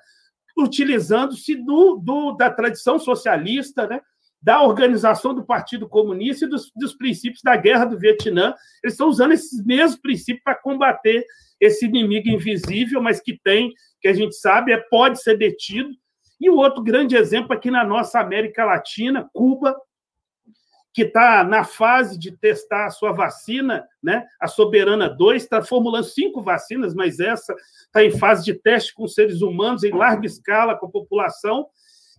utilizando-se 0.57 1.55
do, 1.55 1.95
do, 1.95 2.33
da 2.33 2.50
tradição 2.50 3.00
socialista, 3.00 3.88
né? 3.88 4.01
da 4.41 4.62
organização 4.62 5.33
do 5.33 5.45
Partido 5.45 5.88
Comunista 5.88 6.45
e 6.45 6.50
dos, 6.50 6.69
dos, 6.75 6.93
princípios 6.93 7.41
da 7.41 7.55
guerra 7.55 7.86
do 7.86 7.98
Vietnã. 7.98 8.53
Eles 8.83 8.93
estão 8.93 9.07
usando 9.07 9.31
esses 9.31 9.63
mesmos 9.65 10.00
princípios 10.00 10.43
para 10.43 10.55
combater 10.55 11.25
esse 11.62 11.86
inimigo 11.86 12.27
invisível, 12.27 13.01
mas 13.01 13.22
que 13.22 13.39
tem, 13.41 13.74
que 14.01 14.07
a 14.10 14.13
gente 14.13 14.36
sabe, 14.36 14.74
é, 14.74 14.77
pode 14.89 15.22
ser 15.22 15.38
detido 15.38 15.89
e 16.43 16.50
o 16.50 16.57
outro 16.57 16.83
grande 16.83 17.15
exemplo 17.15 17.53
aqui 17.53 17.72
na 17.72 17.86
nossa 17.86 18.19
América 18.19 18.65
Latina, 18.65 19.29
Cuba, 19.31 19.74
que 20.93 21.01
está 21.01 21.43
na 21.43 21.63
fase 21.63 22.19
de 22.19 22.31
testar 22.31 22.85
a 22.85 22.91
sua 22.91 23.12
vacina, 23.12 23.83
né? 24.01 24.27
a 24.39 24.47
Soberana 24.47 25.09
2, 25.09 25.41
está 25.41 25.62
formulando 25.63 26.03
cinco 26.03 26.41
vacinas, 26.41 26.93
mas 26.93 27.19
essa 27.19 27.55
está 27.85 28.03
em 28.03 28.12
fase 28.12 28.45
de 28.45 28.53
teste 28.53 28.93
com 28.93 29.07
seres 29.07 29.41
humanos 29.41 29.83
em 29.83 29.91
larga 29.91 30.27
escala 30.27 30.77
com 30.77 30.85
a 30.85 30.91
população. 30.91 31.67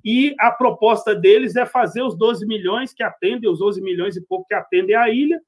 E 0.04 0.34
a 0.40 0.50
proposta 0.50 1.14
deles 1.14 1.54
é 1.54 1.64
fazer 1.64 2.02
os 2.02 2.18
12 2.18 2.44
milhões 2.46 2.92
que 2.92 3.02
atendem, 3.02 3.48
os 3.48 3.60
12 3.60 3.80
milhões 3.80 4.16
e 4.16 4.26
pouco 4.26 4.46
que 4.46 4.54
atendem 4.54 4.96
a 4.96 5.08
ilha, 5.08 5.40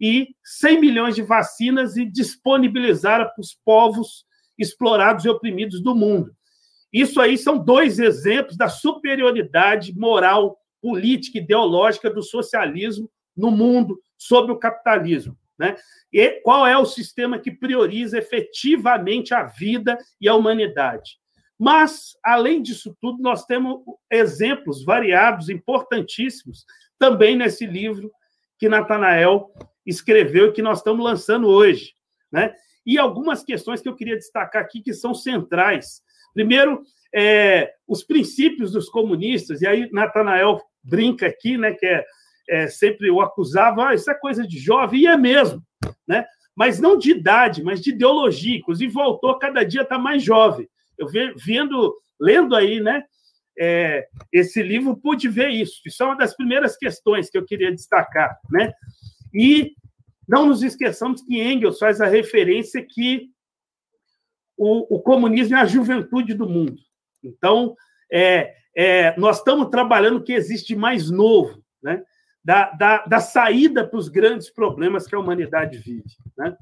e 0.00 0.34
100 0.42 0.80
milhões 0.80 1.14
de 1.14 1.22
vacinas 1.22 1.96
e 1.96 2.06
disponibilizar 2.06 3.32
para 3.32 3.40
os 3.40 3.54
povos 3.64 4.24
explorados 4.58 5.24
e 5.24 5.28
oprimidos 5.28 5.80
do 5.80 5.94
mundo. 5.94 6.34
Isso 6.92 7.20
aí 7.20 7.38
são 7.38 7.56
dois 7.56 7.98
exemplos 7.98 8.56
da 8.56 8.68
superioridade 8.68 9.96
moral, 9.96 10.58
política, 10.82 11.38
ideológica 11.38 12.10
do 12.10 12.22
socialismo 12.22 13.08
no 13.34 13.50
mundo 13.50 13.98
sobre 14.18 14.52
o 14.52 14.58
capitalismo. 14.58 15.38
Né? 15.58 15.76
E 16.12 16.40
qual 16.42 16.66
é 16.66 16.76
o 16.76 16.84
sistema 16.84 17.38
que 17.38 17.50
prioriza 17.50 18.18
efetivamente 18.18 19.32
a 19.32 19.44
vida 19.44 19.96
e 20.20 20.28
a 20.28 20.34
humanidade? 20.34 21.18
Mas, 21.58 22.16
além 22.24 22.60
disso 22.60 22.96
tudo, 23.00 23.22
nós 23.22 23.46
temos 23.46 23.80
exemplos 24.10 24.84
variados, 24.84 25.48
importantíssimos, 25.48 26.66
também 26.98 27.36
nesse 27.36 27.64
livro 27.64 28.10
que 28.58 28.68
Natanael 28.68 29.52
escreveu 29.86 30.48
e 30.48 30.52
que 30.52 30.62
nós 30.62 30.78
estamos 30.78 31.04
lançando 31.04 31.46
hoje. 31.46 31.94
Né? 32.30 32.52
E 32.84 32.98
algumas 32.98 33.44
questões 33.44 33.80
que 33.80 33.88
eu 33.88 33.94
queria 33.94 34.16
destacar 34.16 34.62
aqui 34.62 34.82
que 34.82 34.92
são 34.92 35.14
centrais 35.14 36.02
Primeiro, 36.34 36.82
é, 37.14 37.74
os 37.86 38.02
princípios 38.02 38.72
dos 38.72 38.88
comunistas, 38.88 39.60
e 39.60 39.66
aí 39.66 39.90
Natanael 39.92 40.60
brinca 40.82 41.26
aqui, 41.26 41.56
né, 41.56 41.72
que 41.72 41.86
é, 41.86 42.04
é, 42.48 42.66
sempre 42.68 43.10
o 43.10 43.20
acusava, 43.20 43.88
ah, 43.88 43.94
isso 43.94 44.10
é 44.10 44.14
coisa 44.14 44.46
de 44.46 44.58
jovem, 44.58 45.02
e 45.02 45.06
é 45.06 45.16
mesmo, 45.16 45.62
né? 46.06 46.24
mas 46.54 46.78
não 46.78 46.98
de 46.98 47.10
idade, 47.10 47.62
mas 47.62 47.80
de 47.80 47.90
ideologia. 47.90 48.58
Inclusive, 48.58 48.92
voltou 48.92 49.38
cada 49.38 49.64
dia 49.64 49.82
está 49.82 49.98
mais 49.98 50.22
jovem. 50.22 50.68
Eu 50.98 51.08
vendo, 51.36 51.96
lendo 52.20 52.54
aí, 52.54 52.80
né, 52.80 53.02
é, 53.58 54.06
esse 54.32 54.62
livro, 54.62 54.96
pude 54.96 55.28
ver 55.28 55.48
isso. 55.48 55.80
Isso 55.86 56.02
é 56.02 56.06
uma 56.06 56.16
das 56.16 56.34
primeiras 56.36 56.76
questões 56.76 57.30
que 57.30 57.38
eu 57.38 57.44
queria 57.44 57.72
destacar. 57.72 58.38
Né? 58.50 58.72
E 59.34 59.72
não 60.28 60.46
nos 60.46 60.62
esqueçamos 60.62 61.22
que 61.22 61.40
Engels 61.40 61.78
faz 61.78 62.00
a 62.00 62.06
referência 62.06 62.84
que 62.86 63.30
o, 64.56 64.96
o 64.96 65.00
comunismo 65.00 65.56
é 65.56 65.60
a 65.60 65.66
juventude 65.66 66.34
do 66.34 66.48
mundo. 66.48 66.76
Então, 67.22 67.74
é, 68.12 68.54
é, 68.76 69.18
nós 69.18 69.38
estamos 69.38 69.68
trabalhando 69.68 70.16
o 70.16 70.22
que 70.22 70.32
existe 70.32 70.74
mais 70.74 71.10
novo, 71.10 71.62
né? 71.82 72.02
da, 72.44 72.70
da, 72.72 73.04
da 73.04 73.20
saída 73.20 73.86
para 73.86 73.98
os 73.98 74.08
grandes 74.08 74.50
problemas 74.50 75.06
que 75.06 75.14
a 75.14 75.18
humanidade 75.18 75.78
vive. 75.78 76.10
Né? 76.36 76.56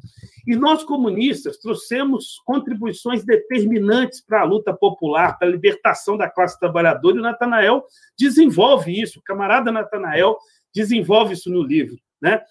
E 0.46 0.54
nós, 0.54 0.84
comunistas, 0.84 1.56
trouxemos 1.58 2.40
contribuições 2.44 3.24
determinantes 3.24 4.20
para 4.20 4.42
a 4.42 4.44
luta 4.44 4.74
popular, 4.74 5.38
para 5.38 5.48
a 5.48 5.50
libertação 5.50 6.16
da 6.16 6.28
classe 6.28 6.58
trabalhadora, 6.58 7.16
e 7.16 7.20
o 7.20 7.22
Natanael 7.22 7.84
desenvolve 8.18 9.00
isso, 9.00 9.20
o 9.20 9.22
camarada 9.22 9.72
Natanael 9.72 10.36
desenvolve 10.74 11.32
isso 11.32 11.50
no 11.50 11.62
livro. 11.62 11.96
Né? 12.20 12.42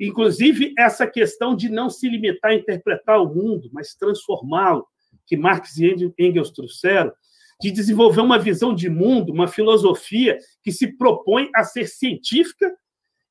Inclusive, 0.00 0.74
essa 0.76 1.06
questão 1.06 1.54
de 1.54 1.68
não 1.68 1.88
se 1.88 2.08
limitar 2.08 2.50
a 2.50 2.54
interpretar 2.56 3.22
o 3.22 3.32
mundo, 3.32 3.70
mas 3.72 3.94
transformá-lo, 3.94 4.86
que 5.24 5.36
Marx 5.36 5.76
e 5.76 6.12
Engels 6.18 6.50
trouxeram, 6.50 7.12
de 7.60 7.70
desenvolver 7.70 8.20
uma 8.20 8.38
visão 8.38 8.74
de 8.74 8.88
mundo, 8.88 9.32
uma 9.32 9.48
filosofia 9.48 10.38
que 10.62 10.72
se 10.72 10.96
propõe 10.96 11.50
a 11.54 11.64
ser 11.64 11.86
científica 11.86 12.74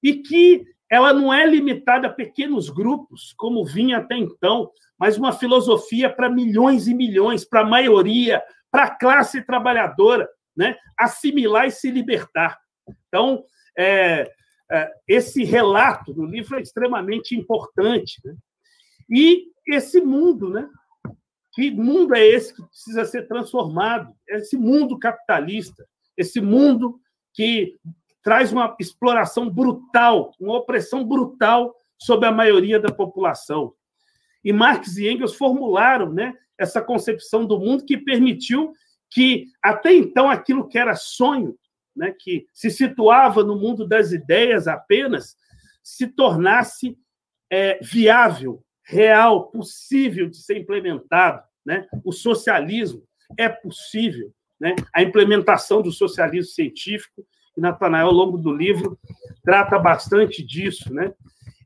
e 0.03 0.15
que 0.15 0.63
ela 0.89 1.13
não 1.13 1.33
é 1.33 1.45
limitada 1.45 2.07
a 2.07 2.13
pequenos 2.13 2.69
grupos, 2.69 3.33
como 3.37 3.63
vinha 3.63 3.99
até 3.99 4.17
então, 4.17 4.69
mas 4.99 5.17
uma 5.17 5.31
filosofia 5.31 6.09
para 6.09 6.29
milhões 6.29 6.87
e 6.87 6.93
milhões, 6.93 7.45
para 7.45 7.61
a 7.61 7.65
maioria, 7.65 8.43
para 8.69 8.83
a 8.83 8.95
classe 8.95 9.41
trabalhadora, 9.41 10.27
né? 10.55 10.75
assimilar 10.97 11.67
e 11.67 11.71
se 11.71 11.89
libertar. 11.89 12.59
Então, 13.07 13.43
é, 13.77 14.29
é, 14.69 14.91
esse 15.07 15.43
relato 15.43 16.13
do 16.13 16.25
livro 16.25 16.57
é 16.57 16.61
extremamente 16.61 17.35
importante. 17.35 18.21
Né? 18.23 18.35
E 19.09 19.47
esse 19.67 20.01
mundo, 20.01 20.49
né? 20.49 20.67
Que 21.53 21.69
mundo 21.69 22.15
é 22.15 22.25
esse 22.25 22.55
que 22.55 22.63
precisa 22.63 23.05
ser 23.05 23.27
transformado? 23.27 24.13
Esse 24.27 24.57
mundo 24.57 24.97
capitalista, 24.97 25.85
esse 26.15 26.39
mundo 26.39 26.99
que 27.33 27.75
traz 28.23 28.51
uma 28.51 28.75
exploração 28.79 29.49
brutal, 29.49 30.33
uma 30.39 30.57
opressão 30.57 31.03
brutal 31.03 31.75
sobre 31.97 32.27
a 32.27 32.31
maioria 32.31 32.79
da 32.79 32.91
população. 32.91 33.73
E 34.43 34.53
Marx 34.53 34.97
e 34.97 35.09
Engels 35.09 35.35
formularam 35.35 36.11
né, 36.11 36.33
essa 36.57 36.81
concepção 36.81 37.45
do 37.45 37.59
mundo 37.59 37.85
que 37.85 37.97
permitiu 37.97 38.73
que, 39.09 39.47
até 39.61 39.93
então, 39.93 40.29
aquilo 40.29 40.67
que 40.67 40.77
era 40.77 40.95
sonho, 40.95 41.55
né, 41.95 42.15
que 42.17 42.45
se 42.53 42.69
situava 42.69 43.43
no 43.43 43.57
mundo 43.57 43.85
das 43.85 44.11
ideias 44.11 44.67
apenas, 44.67 45.35
se 45.83 46.07
tornasse 46.07 46.97
é, 47.51 47.79
viável, 47.81 48.63
real, 48.83 49.47
possível 49.51 50.29
de 50.29 50.37
ser 50.37 50.57
implementado. 50.57 51.41
Né? 51.65 51.87
O 52.03 52.11
socialismo 52.11 53.03
é 53.37 53.47
possível. 53.47 54.31
Né? 54.59 54.75
A 54.93 55.01
implementação 55.01 55.81
do 55.81 55.91
socialismo 55.91 56.51
científico, 56.51 57.25
e 57.57 57.61
Natanael, 57.61 58.07
ao 58.07 58.13
longo 58.13 58.37
do 58.37 58.53
livro, 58.53 58.97
trata 59.43 59.77
bastante 59.77 60.43
disso. 60.43 60.93
Né? 60.93 61.13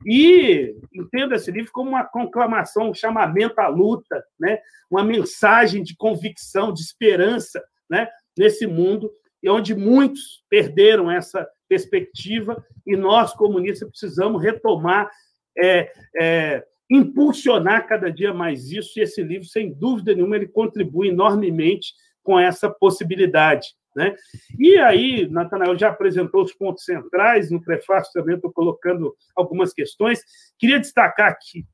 E 0.05 0.75
entendo 0.93 1.33
esse 1.33 1.51
livro 1.51 1.71
como 1.71 1.89
uma 1.89 2.03
conclamação, 2.03 2.89
um 2.89 2.93
chamamento 2.93 3.59
à 3.59 3.67
luta, 3.67 4.23
né? 4.39 4.59
uma 4.89 5.03
mensagem 5.03 5.83
de 5.83 5.95
convicção, 5.95 6.73
de 6.73 6.81
esperança 6.81 7.63
né? 7.89 8.07
nesse 8.37 8.67
mundo, 8.67 9.11
e 9.41 9.49
onde 9.49 9.75
muitos 9.75 10.43
perderam 10.49 11.11
essa 11.11 11.47
perspectiva, 11.67 12.63
e 12.85 12.95
nós, 12.95 13.33
comunistas, 13.33 13.89
precisamos 13.89 14.41
retomar 14.41 15.09
é, 15.57 15.91
é, 16.15 16.65
impulsionar 16.89 17.87
cada 17.87 18.11
dia 18.11 18.33
mais 18.33 18.71
isso, 18.71 18.99
e 18.99 19.01
esse 19.01 19.23
livro, 19.23 19.47
sem 19.47 19.73
dúvida 19.73 20.13
nenhuma, 20.13 20.35
ele 20.35 20.47
contribui 20.47 21.09
enormemente 21.09 21.93
com 22.23 22.39
essa 22.39 22.69
possibilidade. 22.69 23.69
Né? 23.95 24.13
E 24.59 24.77
aí, 24.77 25.27
Natanael 25.29 25.77
já 25.77 25.89
apresentou 25.89 26.43
os 26.43 26.53
pontos 26.53 26.83
centrais, 26.83 27.49
no 27.49 27.63
prefácio 27.63 28.11
também 28.13 28.35
estou 28.35 28.51
colocando 28.51 29.15
algumas 29.35 29.73
questões. 29.73 30.21
Queria 30.59 30.79
destacar 30.79 31.29
aqui 31.29 31.65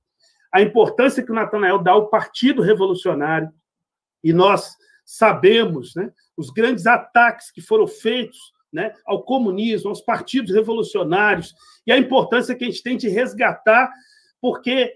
a 0.53 0.62
importância 0.62 1.24
que 1.24 1.32
o 1.32 1.36
Natanael 1.36 1.80
dá 1.80 1.91
ao 1.91 2.10
Partido 2.10 2.62
Revolucionário, 2.62 3.50
e 4.24 4.34
nós 4.34 4.75
sabemos 5.03 5.96
né, 5.96 6.12
os 6.38 6.50
grandes 6.51 6.86
ataques 6.86 7.50
que 7.51 7.62
foram 7.62 7.88
feitos 7.88 8.38
né, 8.72 8.94
ao 9.06 9.24
comunismo, 9.24 9.89
aos 9.89 10.01
partidos 10.01 10.53
revolucionários, 10.53 11.56
e 11.88 11.91
a 11.91 11.98
importância 11.98 12.56
que 12.56 12.63
a 12.63 12.68
gente 12.68 12.84
tem 12.84 12.98
de 12.98 13.10
resgatar, 13.10 13.91
porque 14.39 14.96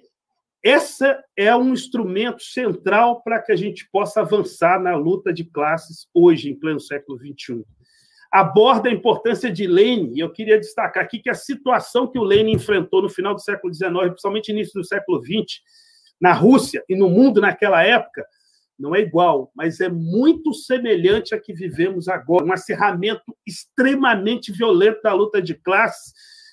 essa 0.66 1.24
é 1.38 1.56
um 1.56 1.72
instrumento 1.72 2.42
central 2.42 3.22
para 3.22 3.40
que 3.40 3.52
a 3.52 3.56
gente 3.56 3.88
possa 3.92 4.22
avançar 4.22 4.82
na 4.82 4.96
luta 4.96 5.32
de 5.32 5.44
classes 5.44 6.08
hoje, 6.12 6.50
em 6.50 6.60
pleno 6.60 6.80
século 6.80 7.20
XXI. 7.20 7.64
aborda 8.32 8.90
a 8.90 8.92
importância 8.92 9.52
de 9.52 9.68
Lênin, 9.68 10.14
e 10.16 10.20
eu 10.20 10.32
queria 10.32 10.60
destacar 10.60 11.04
aqui 11.04 11.20
que 11.20 11.30
a 11.30 11.36
situação 11.36 12.08
que 12.08 12.18
o 12.18 12.24
Lênin 12.24 12.54
enfrentou 12.54 13.04
no 13.04 13.10
final 13.10 13.36
do 13.36 13.40
século 13.40 13.72
XIX, 13.72 13.92
principalmente 14.08 14.52
início 14.52 14.82
do 14.82 14.84
século 14.86 15.22
XX, 15.22 15.62
na 16.20 16.34
Rússia 16.34 16.84
e 16.90 16.96
no 16.96 17.10
mundo 17.10 17.40
naquela 17.40 17.84
época, 17.84 18.26
não 18.78 18.96
é 18.96 19.02
igual, 19.02 19.52
mas 19.56 19.80
é 19.80 19.88
muito 19.88 20.52
semelhante 20.52 21.36
à 21.36 21.40
que 21.40 21.54
vivemos 21.54 22.08
agora. 22.08 22.44
Um 22.44 22.52
acirramento 22.52 23.38
extremamente 23.46 24.52
violento 24.52 25.02
da 25.04 25.14
luta 25.14 25.40
de 25.40 25.54
classes, 25.54 26.12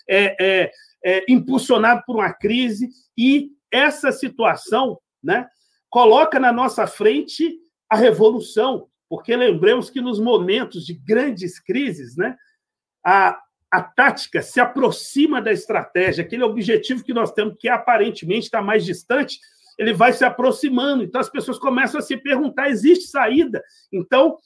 é, 0.09 0.37
é, 0.38 0.71
é, 1.02 1.25
impulsionado 1.28 2.02
por 2.07 2.16
uma 2.16 2.33
crise, 2.33 2.90
e 3.16 3.50
essa 3.72 4.12
situação 4.12 4.98
né, 5.22 5.48
coloca 5.88 6.38
na 6.38 6.52
nossa 6.52 6.86
frente 6.86 7.58
a 7.88 7.96
revolução, 7.96 8.88
porque 9.08 9.34
lembremos 9.34 9.90
que 9.90 10.00
nos 10.00 10.20
momentos 10.20 10.84
de 10.84 10.94
grandes 10.94 11.58
crises, 11.58 12.16
né, 12.16 12.36
a, 13.04 13.38
a 13.70 13.82
tática 13.82 14.42
se 14.42 14.60
aproxima 14.60 15.40
da 15.40 15.52
estratégia, 15.52 16.24
aquele 16.24 16.44
objetivo 16.44 17.02
que 17.02 17.14
nós 17.14 17.32
temos, 17.32 17.56
que 17.58 17.68
aparentemente 17.68 18.44
está 18.44 18.60
mais 18.60 18.84
distante, 18.84 19.38
ele 19.78 19.92
vai 19.92 20.12
se 20.12 20.24
aproximando. 20.24 21.02
Então 21.02 21.20
as 21.20 21.30
pessoas 21.30 21.58
começam 21.58 21.98
a 21.98 22.02
se 22.02 22.16
perguntar: 22.16 22.68
existe 22.68 23.08
saída? 23.08 23.62
Então 23.92 24.38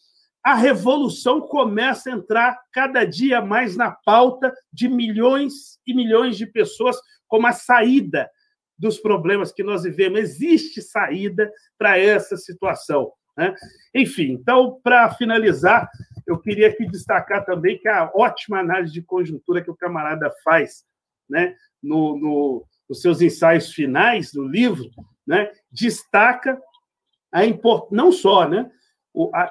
a 0.42 0.54
revolução 0.54 1.40
começa 1.40 2.09
a 2.09 2.12
entrar 2.12 2.56
cada 2.73 3.04
dia 3.04 3.40
mais 3.40 3.76
na 3.76 3.90
pauta 3.90 4.54
de 4.73 4.88
milhões 4.88 5.80
e 5.85 5.92
milhões 5.92 6.37
de 6.37 6.47
pessoas 6.47 6.97
como 7.26 7.49
a 7.49 7.52
saída 7.52 8.30
dos 8.78 8.99
problemas 8.99 9.52
que 9.52 9.62
nós 9.62 9.85
vivemos. 9.85 10.21
Existe 10.21 10.83
saída 10.83 11.50
para 11.78 11.99
essa 11.99 12.37
situação. 12.37 13.12
Né? 13.37 13.54
Enfim, 13.95 14.33
então, 14.33 14.80
para 14.83 15.11
finalizar, 15.14 15.88
eu 16.26 16.38
queria 16.38 16.68
aqui 16.68 16.87
destacar 16.87 17.45
também 17.45 17.78
que 17.78 17.88
a 17.88 18.11
ótima 18.14 18.59
análise 18.59 18.92
de 18.92 19.02
conjuntura 19.02 19.62
que 19.62 19.71
o 19.71 19.76
camarada 19.76 20.33
faz 20.42 20.85
né, 21.28 21.54
no, 21.83 22.18
no, 22.18 22.66
nos 22.88 23.00
seus 23.00 23.21
ensaios 23.21 23.73
finais 23.73 24.33
do 24.33 24.47
livro, 24.47 24.90
né, 25.26 25.50
destaca 25.71 26.61
a 27.33 27.45
import... 27.45 27.90
não 27.90 28.11
só 28.11 28.49
né, 28.49 28.71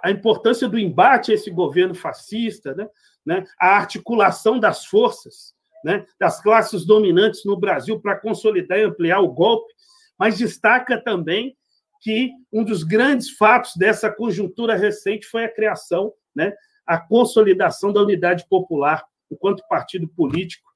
a, 0.03 0.11
importância 0.11 0.67
do 0.67 0.79
embate 0.79 1.31
a 1.31 1.35
esse 1.35 1.49
governo 1.49 1.95
fascista, 1.95 2.73
né, 2.73 2.87
né, 3.25 3.45
a 3.59 3.75
articulação 3.75 4.59
das 4.59 4.85
forças, 4.85 5.54
né, 5.85 6.03
das 6.19 6.41
classes 6.41 6.83
dominantes 6.83 7.45
no 7.45 7.55
Brasil 7.55 7.99
para 7.99 8.19
consolidar 8.19 8.79
e 8.79 8.83
ampliar 8.83 9.19
o 9.19 9.31
golpe, 9.31 9.71
mas 10.17 10.35
destaca 10.35 10.99
também 10.99 11.55
que 12.01 12.31
um 12.51 12.63
dos 12.63 12.81
grandes 12.81 13.29
fatos 13.29 13.73
dessa 13.75 14.11
conjuntura 14.11 14.75
recente 14.75 15.27
foi 15.27 15.45
a 15.45 15.53
criação, 15.53 16.11
né, 16.35 16.55
a 16.87 16.97
consolidação 16.97 17.93
da 17.93 18.01
unidade 18.01 18.47
popular 18.49 19.05
enquanto 19.31 19.67
partido 19.69 20.07
político 20.07 20.67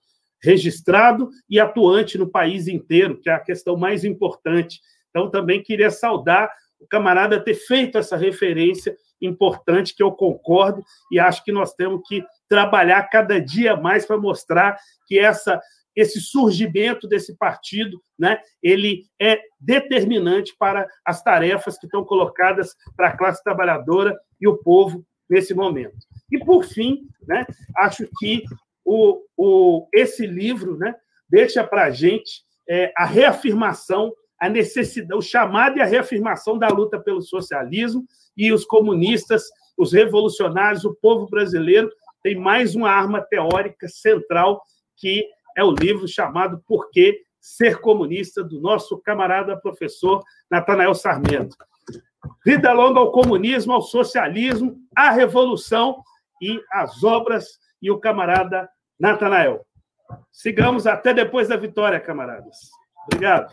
registrado 0.44 1.32
e 1.50 1.60
atuante 1.60 2.16
no 2.16 2.30
país 2.30 2.68
inteiro, 2.68 3.20
que 3.20 3.32
é 3.32 3.34
a 3.34 3.40
questão 3.40 3.76
mais 3.76 4.06
importante. 4.06 4.80
Então, 5.10 5.30
também 5.30 5.62
queria 5.62 5.90
saudar 5.90 6.50
o 6.80 6.88
camarada 6.88 7.44
ter 7.44 7.56
feito 7.56 7.98
essa 7.98 8.16
referência 8.16 8.96
importante, 9.22 9.96
que 9.96 10.04
eu 10.04 10.12
concordo, 10.12 10.84
e 11.12 11.20
acho 11.20 11.44
que 11.44 11.52
nós 11.52 11.74
temos 11.74 12.02
que 12.08 12.24
trabalhar 12.48 13.04
cada 13.10 13.40
dia 13.40 13.76
mais 13.76 14.06
para 14.06 14.18
mostrar 14.18 14.78
que 15.08 15.20
essa 15.20 15.62
esse 15.96 16.22
surgimento 16.22 17.08
desse 17.08 17.36
partido, 17.36 18.02
né, 18.18 18.40
ele 18.64 19.04
é 19.20 19.42
determinante 19.60 20.56
para 20.58 20.88
as 21.04 21.22
tarefas 21.22 21.78
que 21.78 21.88
estão 21.88 22.06
colocadas 22.06 22.74
para 22.96 23.10
a 23.10 23.18
classe 23.18 23.44
trabalhadora 23.44 24.18
e 24.40 24.48
o 24.48 24.58
povo 24.58 25.06
nesse 25.30 25.54
momento. 25.54 25.98
E 26.32 26.40
por 26.40 26.64
fim, 26.64 27.08
né, 27.28 27.46
acho 27.78 28.08
que 28.18 28.44
o, 28.86 29.22
o, 29.36 29.88
esse 29.94 30.26
livro 30.26 30.78
né, 30.78 30.96
deixa 31.30 31.64
para 31.64 31.86
a 31.86 31.92
gente 31.92 32.44
é, 32.68 32.94
a 32.96 33.06
reafirmação, 33.06 34.14
a 34.40 34.48
necessidade, 34.48 35.14
o 35.14 35.22
chamado 35.22 35.78
e 35.78 35.82
a 35.82 35.86
reafirmação 35.86 36.58
da 36.58 36.70
luta 36.70 37.00
pelo 37.00 37.22
socialismo 37.22 38.06
e 38.40 38.54
os 38.54 38.64
comunistas, 38.64 39.44
os 39.78 39.92
revolucionários, 39.92 40.86
o 40.86 40.96
povo 40.96 41.28
brasileiro 41.28 41.92
tem 42.24 42.36
mais 42.36 42.74
uma 42.74 42.90
arma 42.90 43.22
teórica 43.22 43.90
central 43.90 44.64
que 44.96 45.28
é 45.58 45.64
o 45.64 45.72
livro 45.72 46.08
chamado 46.08 46.64
Por 46.66 46.90
que 46.90 47.22
Ser 47.40 47.82
Comunista, 47.82 48.42
do 48.42 48.62
nosso 48.62 48.98
camarada 49.00 49.58
professor 49.58 50.24
Natanael 50.50 50.94
Sarmento. 50.94 51.56
Vida 52.46 52.72
longa 52.72 53.00
ao 53.00 53.12
comunismo, 53.12 53.74
ao 53.74 53.82
socialismo, 53.82 54.78
à 54.96 55.10
revolução 55.10 56.02
e 56.42 56.62
às 56.72 57.04
obras 57.04 57.60
e 57.82 57.92
o 57.92 58.00
camarada 58.00 58.70
Natanael. 58.98 59.66
Sigamos 60.32 60.88
até 60.88 61.14
depois 61.14 61.50
da 61.50 61.58
vitória, 61.58 62.00
camaradas. 62.00 62.58
Obrigado. 63.06 63.52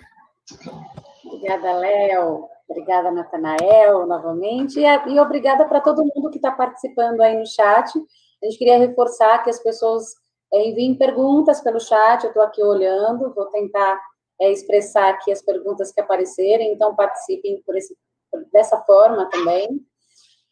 Obrigada, 1.25 1.73
Léo. 1.73 2.56
Obrigada, 2.69 3.11
Natanael, 3.11 4.07
novamente. 4.07 4.81
E, 4.81 5.21
obrigada 5.21 5.65
para 5.67 5.81
todo 5.81 6.05
mundo 6.05 6.31
que 6.31 6.37
está 6.39 6.51
participando 6.51 7.21
aí 7.21 7.39
no 7.39 7.47
chat. 7.47 7.97
A 8.43 8.47
gente 8.47 8.59
queria 8.59 8.79
reforçar 8.79 9.43
que 9.45 9.51
as 9.51 9.63
pessoas 9.63 10.15
é, 10.53 10.69
enviem 10.69 10.97
perguntas 10.97 11.61
pelo 11.61 11.81
chat. 11.81 12.25
Eu 12.25 12.31
estou 12.31 12.43
aqui 12.43 12.63
olhando, 12.63 13.33
vou 13.33 13.47
tentar 13.47 14.01
é, 14.41 14.51
expressar 14.51 15.11
aqui 15.11 15.31
as 15.31 15.43
perguntas 15.43 15.93
que 15.93 16.01
aparecerem. 16.01 16.73
Então, 16.73 16.95
participem 16.95 17.63
por 17.65 17.77
esse, 17.77 17.97
dessa 18.53 18.79
forma 18.79 19.31
também. 19.31 19.81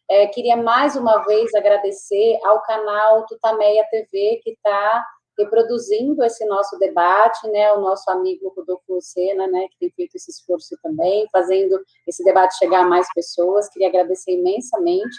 É, 0.08 0.26
queria 0.28 0.56
mais 0.56 0.96
uma 0.96 1.24
vez 1.24 1.52
agradecer 1.54 2.38
ao 2.44 2.62
canal 2.62 3.26
Tutameia 3.26 3.86
TV, 3.90 4.40
que 4.42 4.50
está 4.50 5.04
reproduzindo 5.38 6.22
esse 6.22 6.44
nosso 6.46 6.78
debate, 6.78 7.48
né, 7.48 7.72
o 7.72 7.80
nosso 7.80 8.08
amigo 8.10 8.52
Rodolfo 8.56 8.94
Lucena, 8.94 9.46
né, 9.46 9.66
que 9.68 9.78
tem 9.78 9.90
feito 9.90 10.14
esse 10.14 10.30
esforço 10.30 10.76
também, 10.82 11.26
fazendo 11.32 11.80
esse 12.06 12.22
debate 12.24 12.56
chegar 12.56 12.82
a 12.82 12.88
mais 12.88 13.06
pessoas, 13.12 13.68
queria 13.68 13.88
agradecer 13.88 14.32
imensamente, 14.32 15.16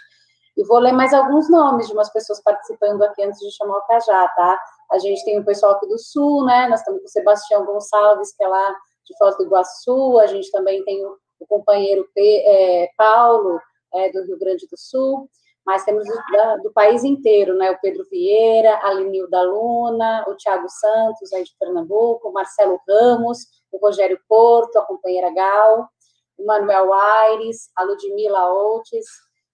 e 0.58 0.64
vou 0.64 0.80
ler 0.80 0.94
mais 0.94 1.14
alguns 1.14 1.50
nomes 1.50 1.88
de 1.88 1.94
umas 1.94 2.10
pessoas 2.12 2.42
participando 2.42 3.04
aqui 3.04 3.24
antes 3.24 3.40
de 3.40 3.52
chamar 3.56 3.78
o 3.78 3.86
Cajá, 3.88 4.26
tá? 4.30 4.58
A 4.90 5.00
gente 5.00 5.24
tem 5.26 5.38
o 5.38 5.44
pessoal 5.44 5.74
aqui 5.74 5.88
do 5.88 5.98
Sul, 5.98 6.46
né, 6.46 6.68
nós 6.70 6.80
estamos 6.80 7.02
com 7.02 7.08
o 7.08 7.10
Sebastião 7.10 7.66
Gonçalves, 7.66 8.34
que 8.36 8.44
é 8.44 8.48
lá 8.48 8.76
de 9.06 9.18
Foz 9.18 9.38
do 9.38 9.44
Iguaçu, 9.44 10.18
a 10.20 10.28
gente 10.28 10.50
também 10.52 10.84
tem 10.84 11.06
o, 11.06 11.18
companheiro 11.48 12.10
P, 12.16 12.44
é, 12.44 12.90
Paulo, 12.98 13.60
é, 13.94 14.12
do 14.12 14.24
Rio 14.24 14.40
Grande 14.40 14.66
do 14.68 14.78
Sul, 14.78 15.30
mas 15.66 15.84
temos 15.84 16.06
do, 16.06 16.64
do, 16.64 16.72
país 16.72 17.04
inteiro, 17.04 17.56
né? 17.56 17.72
O 17.72 17.80
Pedro 17.80 18.06
Vieira, 18.10 18.80
a 18.84 18.94
Linilda 18.94 19.42
Luna, 19.42 20.24
o 20.28 20.36
Tiago 20.36 20.70
Santos, 20.70 21.34
aí 21.34 21.44
de 21.44 21.56
Pernambuco, 21.60 22.30
o 22.30 22.34
Marcelo 22.34 22.80
Ramos, 22.88 23.48
o 23.72 23.78
Rogério 23.80 24.20
Porto, 24.30 24.78
a 24.78 24.86
companheira 24.86 25.34
Gal, 25.34 25.90
o 26.38 26.46
Manuel 26.46 26.94
Aires, 26.94 27.72
a 27.76 27.84
Ludmila 27.84 28.54
Outes, 28.54 29.08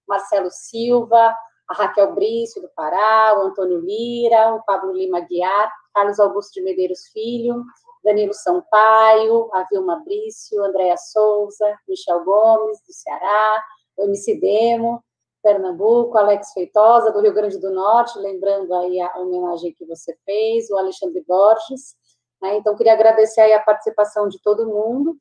Marcelo 0.05 0.49
Silva, 0.51 1.33
a 1.69 1.73
Raquel 1.73 2.13
Brício, 2.13 2.61
do 2.61 2.69
Pará, 2.75 3.39
o 3.39 3.43
Antônio 3.43 3.79
Lira, 3.79 4.53
o 4.55 4.63
Pablo 4.63 4.93
Lima 4.93 5.21
Guiar, 5.21 5.71
Carlos 5.93 6.19
Augusto 6.19 6.53
de 6.55 6.61
Medeiros 6.61 7.07
Filho, 7.13 7.63
Danilo 8.03 8.33
Sampaio, 8.33 9.49
a 9.53 9.65
Vilma 9.71 10.01
Brício, 10.03 10.61
Andréa 10.61 10.97
Souza, 10.97 11.77
Michel 11.87 12.23
Gomes, 12.25 12.79
do 12.85 12.93
Ceará, 12.93 13.63
o 13.95 14.03
MC 14.03 14.39
Demo, 14.39 15.01
Pernambuco, 15.41 16.17
Alex 16.17 16.53
Feitosa, 16.53 17.11
do 17.11 17.21
Rio 17.21 17.33
Grande 17.33 17.59
do 17.59 17.71
Norte, 17.71 18.19
lembrando 18.19 18.73
aí 18.73 18.99
a 18.99 19.19
homenagem 19.19 19.73
que 19.73 19.85
você 19.85 20.15
fez, 20.25 20.69
o 20.69 20.77
Alexandre 20.77 21.23
Borges, 21.27 21.95
né? 22.41 22.57
então 22.57 22.75
queria 22.75 22.93
agradecer 22.93 23.41
aí 23.41 23.53
a 23.53 23.61
participação 23.61 24.27
de 24.27 24.41
todo 24.41 24.67
mundo, 24.67 25.17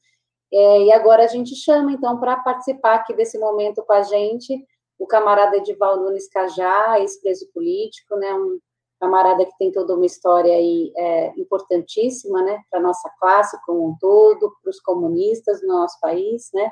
é, 0.52 0.82
e 0.82 0.92
agora 0.92 1.24
a 1.24 1.28
gente 1.28 1.54
chama, 1.54 1.92
então, 1.92 2.18
para 2.18 2.36
participar 2.36 2.96
aqui 2.96 3.14
desse 3.14 3.38
momento 3.38 3.84
com 3.84 3.92
a 3.92 4.02
gente, 4.02 4.66
o 4.98 5.06
camarada 5.06 5.56
Edivaldo 5.56 6.04
Nunes 6.04 6.28
Cajá, 6.28 6.98
ex-preso 7.00 7.48
político, 7.52 8.16
né, 8.16 8.34
um 8.34 8.58
camarada 9.00 9.46
que 9.46 9.56
tem 9.58 9.72
toda 9.72 9.94
uma 9.94 10.04
história 10.04 10.52
aí 10.52 10.92
é, 10.94 11.28
importantíssima, 11.40 12.42
né, 12.42 12.62
para 12.70 12.80
a 12.80 12.82
nossa 12.82 13.10
classe 13.18 13.58
como 13.64 13.88
um 13.88 13.96
todo, 13.98 14.54
para 14.62 14.68
os 14.68 14.78
comunistas 14.80 15.62
no 15.62 15.68
nosso 15.68 15.98
país, 16.00 16.50
né, 16.52 16.70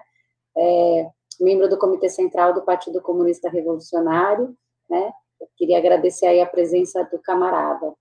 é, 0.57 1.11
membro 1.41 1.69
do 1.69 1.79
Comitê 1.79 2.09
Central 2.09 2.55
do 2.55 2.63
Partido 2.63 3.01
Comunista 3.01 3.49
Revolucionário, 3.49 4.57
né? 4.89 5.13
Eu 5.41 5.49
queria 5.57 5.79
agradecer 5.79 6.27
aí 6.27 6.41
a 6.41 6.47
presença 6.47 7.05
do 7.05 7.19
camarada. 7.19 7.95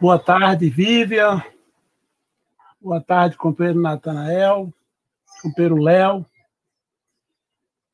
Boa 0.00 0.18
tarde, 0.18 0.70
Vivian. 0.70 1.44
Boa 2.80 3.02
tarde, 3.02 3.36
companheiro 3.36 3.78
Natanael, 3.78 4.72
companheiro 5.42 5.76
Léo 5.76 6.24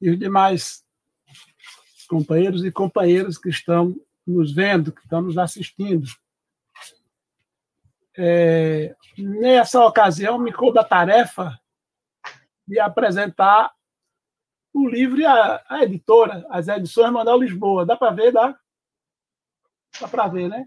e 0.01 0.11
os 0.11 0.17
demais 0.17 0.85
companheiros 2.09 2.65
e 2.65 2.71
companheiras 2.71 3.37
que 3.37 3.49
estão 3.49 3.97
nos 4.25 4.55
vendo, 4.55 4.93
que 4.93 5.01
estão 5.01 5.23
nos 5.23 5.37
assistindo. 5.37 6.07
É, 8.19 8.95
nessa 9.19 9.85
ocasião, 9.85 10.39
me 10.39 10.53
coube 10.53 10.79
a 10.79 10.85
tarefa 10.85 11.59
de 12.67 12.81
apresentar 12.81 13.75
o 14.73 14.89
livro 14.89 15.21
e 15.21 15.27
a, 15.27 15.65
a 15.69 15.83
editora, 15.83 16.47
as 16.51 16.69
edições 16.69 17.13
Manuel 17.13 17.41
Lisboa. 17.41 17.87
Dá 17.87 17.97
para 17.97 18.11
ver, 18.13 18.33
dá? 18.33 18.59
Dá 20.01 20.09
para 20.09 20.29
ver, 20.29 20.49
né? 20.49 20.67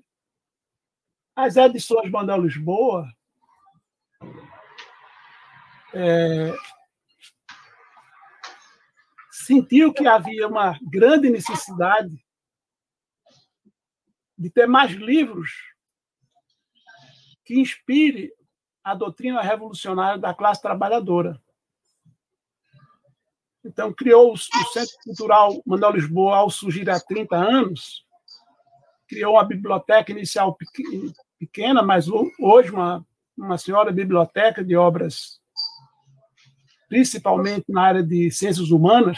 As 1.35 1.55
edições 1.55 2.09
Manuel 2.11 2.41
Lisboa 2.41 3.07
é, 5.93 6.53
sentiu 9.31 9.93
que 9.93 10.07
havia 10.07 10.47
uma 10.47 10.77
grande 10.81 11.29
necessidade 11.29 12.23
de 14.37 14.49
ter 14.49 14.67
mais 14.67 14.91
livros 14.91 15.51
que 17.49 17.59
inspire 17.59 18.31
a 18.83 18.93
doutrina 18.93 19.41
revolucionária 19.41 20.19
da 20.19 20.35
classe 20.35 20.61
trabalhadora. 20.61 21.41
Então, 23.65 23.91
criou 23.91 24.33
o 24.33 24.37
Centro 24.37 24.95
Cultural 25.03 25.59
Manuel 25.65 25.93
Lisboa 25.93 26.37
ao 26.37 26.51
surgir 26.51 26.87
há 26.91 26.99
30 26.99 27.35
anos, 27.35 28.05
criou 29.07 29.33
uma 29.33 29.43
biblioteca 29.43 30.11
inicial 30.11 30.55
pequena, 31.39 31.81
mas 31.81 32.05
hoje 32.07 32.69
uma, 32.69 33.03
uma 33.35 33.57
senhora 33.57 33.91
biblioteca 33.91 34.63
de 34.63 34.75
obras, 34.75 35.39
principalmente 36.87 37.65
na 37.67 37.81
área 37.81 38.03
de 38.03 38.29
ciências 38.29 38.69
humanas, 38.69 39.17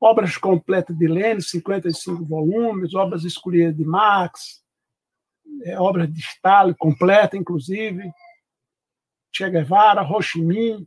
obras 0.00 0.36
completas 0.36 0.98
de 0.98 1.06
Lênin, 1.06 1.40
55 1.40 2.24
volumes, 2.24 2.92
obras 2.92 3.22
escolhidas 3.22 3.76
de 3.76 3.84
Marx, 3.84 4.61
é, 5.64 5.78
obras 5.78 6.12
de 6.12 6.20
Stalin, 6.20 6.74
completa, 6.74 7.36
inclusive, 7.36 8.12
Che 9.30 9.48
Guevara, 9.48 10.02
Ho 10.02 10.20
Chi 10.20 10.40
Minh, 10.40 10.86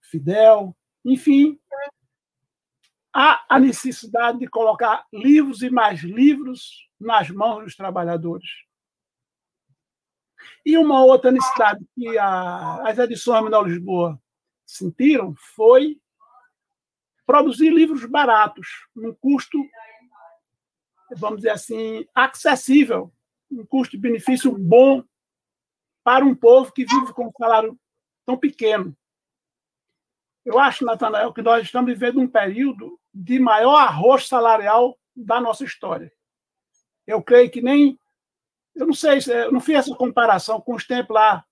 Fidel, 0.00 0.74
enfim, 1.04 1.58
há 3.12 3.44
a 3.48 3.58
necessidade 3.58 4.38
de 4.38 4.46
colocar 4.46 5.06
livros 5.12 5.62
e 5.62 5.70
mais 5.70 6.00
livros 6.00 6.88
nas 6.98 7.30
mãos 7.30 7.64
dos 7.64 7.76
trabalhadores. 7.76 8.48
E 10.64 10.76
uma 10.76 11.04
outra 11.04 11.30
necessidade 11.30 11.84
que 11.94 12.18
a, 12.18 12.88
as 12.88 12.98
edições 12.98 13.42
Menor 13.42 13.68
Lisboa 13.68 14.20
sentiram 14.64 15.34
foi 15.54 16.00
produzir 17.24 17.70
livros 17.70 18.04
baratos, 18.04 18.68
num 18.94 19.14
custo, 19.14 19.58
vamos 21.14 21.38
dizer 21.38 21.50
assim, 21.50 22.06
acessível, 22.14 23.12
um 23.50 23.64
custo-benefício 23.64 24.56
bom 24.56 25.02
para 26.02 26.24
um 26.24 26.34
povo 26.34 26.72
que 26.72 26.84
vive 26.84 27.12
com 27.12 27.26
um 27.26 27.32
salário 27.38 27.78
tão 28.24 28.36
pequeno. 28.36 28.96
Eu 30.44 30.58
acho, 30.58 30.84
Natanael, 30.84 31.32
que 31.32 31.42
nós 31.42 31.64
estamos 31.64 31.92
vivendo 31.92 32.20
um 32.20 32.28
período 32.28 33.00
de 33.12 33.38
maior 33.38 33.76
arroz 33.76 34.28
salarial 34.28 34.96
da 35.14 35.40
nossa 35.40 35.64
história. 35.64 36.12
Eu 37.06 37.22
creio 37.22 37.50
que 37.50 37.60
nem. 37.60 37.98
Eu 38.74 38.86
não 38.86 38.94
sei, 38.94 39.18
eu 39.26 39.50
não 39.50 39.60
fiz 39.60 39.76
essa 39.76 39.94
comparação 39.94 40.60
com 40.60 40.74
os 40.74 40.86
tempos 40.86 41.14
lá 41.14 41.44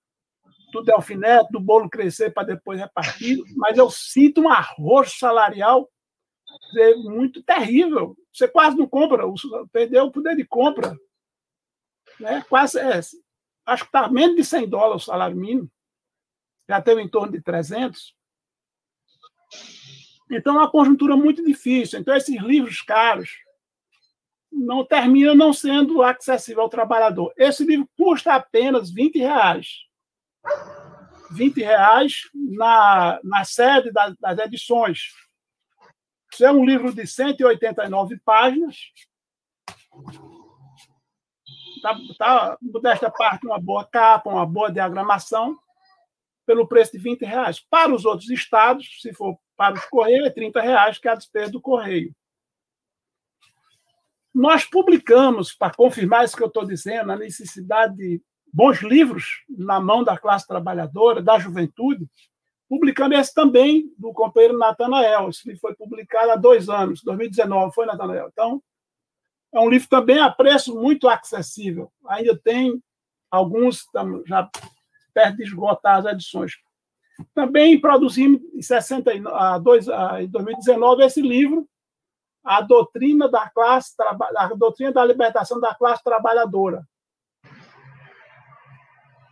do 0.72 0.82
Delfineto, 0.82 1.50
do 1.50 1.60
bolo 1.60 1.88
crescer 1.88 2.30
para 2.30 2.48
depois 2.48 2.78
repartir, 2.78 3.38
mas 3.56 3.78
eu 3.78 3.88
sinto 3.90 4.42
um 4.42 4.48
arroz 4.48 5.18
salarial 5.18 5.88
muito 6.96 7.42
terrível. 7.42 8.16
Você 8.32 8.48
quase 8.48 8.76
não 8.76 8.86
compra, 8.88 9.24
perdeu 9.72 10.04
o 10.04 10.12
poder 10.12 10.36
de 10.36 10.44
compra. 10.44 10.98
Né? 12.18 12.44
Quase, 12.48 12.78
é, 12.78 12.98
acho 13.66 13.84
que 13.84 13.88
está 13.88 14.08
menos 14.08 14.36
de 14.36 14.44
100 14.44 14.68
dólares 14.68 15.02
o 15.02 15.06
salário 15.06 15.36
mínimo. 15.36 15.70
Já 16.68 16.80
teve 16.80 17.02
em 17.02 17.08
torno 17.08 17.32
de 17.32 17.42
300. 17.42 18.14
Então, 20.30 20.54
é 20.54 20.58
uma 20.58 20.70
conjuntura 20.70 21.16
muito 21.16 21.44
difícil. 21.44 21.98
Então, 21.98 22.14
esses 22.14 22.40
livros 22.40 22.80
caros 22.82 23.30
não 24.50 24.84
terminam 24.84 25.34
não 25.34 25.52
sendo 25.52 26.02
acessível 26.02 26.62
ao 26.62 26.68
trabalhador. 26.68 27.32
Esse 27.36 27.64
livro 27.64 27.88
custa 27.96 28.34
apenas 28.34 28.90
20 28.90 29.18
reais. 29.18 29.80
20 31.32 31.60
reais 31.60 32.22
na, 32.34 33.20
na 33.22 33.44
sede 33.44 33.90
das 33.92 34.38
edições. 34.38 35.12
Isso 36.34 36.44
é 36.44 36.50
um 36.50 36.64
livro 36.64 36.92
de 36.92 37.06
189 37.06 38.18
páginas. 38.24 38.76
Tá, 41.80 41.96
tá, 42.18 42.58
desta 42.82 43.08
parte, 43.08 43.46
uma 43.46 43.60
boa 43.60 43.84
capa, 43.84 44.30
uma 44.30 44.44
boa 44.44 44.68
diagramação, 44.68 45.56
pelo 46.44 46.66
preço 46.66 46.90
de 46.90 46.98
20 46.98 47.24
reais. 47.24 47.60
Para 47.60 47.94
os 47.94 48.04
outros 48.04 48.28
estados, 48.30 49.00
se 49.00 49.14
for 49.14 49.38
para 49.56 49.76
os 49.76 49.84
Correios, 49.84 50.26
é 50.26 50.30
30 50.30 50.60
reais, 50.60 50.98
que 50.98 51.06
é 51.06 51.12
a 51.12 51.14
despesa 51.14 51.52
do 51.52 51.60
Correio. 51.60 52.12
Nós 54.34 54.64
publicamos, 54.64 55.54
para 55.54 55.72
confirmar 55.72 56.24
isso 56.24 56.36
que 56.36 56.42
eu 56.42 56.48
estou 56.48 56.66
dizendo, 56.66 57.12
a 57.12 57.16
necessidade 57.16 57.94
de 57.94 58.20
bons 58.52 58.82
livros 58.82 59.44
na 59.48 59.78
mão 59.78 60.02
da 60.02 60.18
classe 60.18 60.48
trabalhadora, 60.48 61.22
da 61.22 61.38
juventude, 61.38 62.08
publicando 62.74 63.14
esse 63.14 63.32
também 63.32 63.88
do 63.96 64.12
companheiro 64.12 64.58
Natanael. 64.58 65.28
Esse 65.28 65.46
livro 65.46 65.60
foi 65.60 65.74
publicado 65.76 66.32
há 66.32 66.36
dois 66.36 66.68
anos, 66.68 67.02
2019, 67.04 67.72
foi, 67.72 67.86
Natanael? 67.86 68.28
Então, 68.32 68.60
é 69.52 69.60
um 69.60 69.70
livro 69.70 69.88
também 69.88 70.18
a 70.18 70.28
preço 70.28 70.74
muito 70.74 71.08
acessível. 71.08 71.92
Ainda 72.08 72.36
tem 72.36 72.82
alguns, 73.30 73.86
já 74.26 74.50
perto 75.14 75.36
de 75.36 75.44
esgotar 75.44 75.98
as 75.98 76.06
edições. 76.06 76.54
Também 77.32 77.80
produzimos 77.80 78.42
em, 78.52 78.60
62, 78.60 79.86
em 80.18 80.28
2019 80.28 81.04
esse 81.04 81.22
livro, 81.22 81.68
A 82.42 82.60
Doutrina 82.60 83.28
da 83.28 83.48
Classe 83.48 83.94
A 84.36 84.48
Doutrina 84.48 84.90
da 84.90 85.04
Libertação 85.04 85.60
da 85.60 85.72
Classe 85.72 86.02
Trabalhadora, 86.02 86.84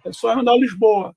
Pessoas 0.04 0.36
Manuel 0.36 0.60
Lisboa. 0.60 1.16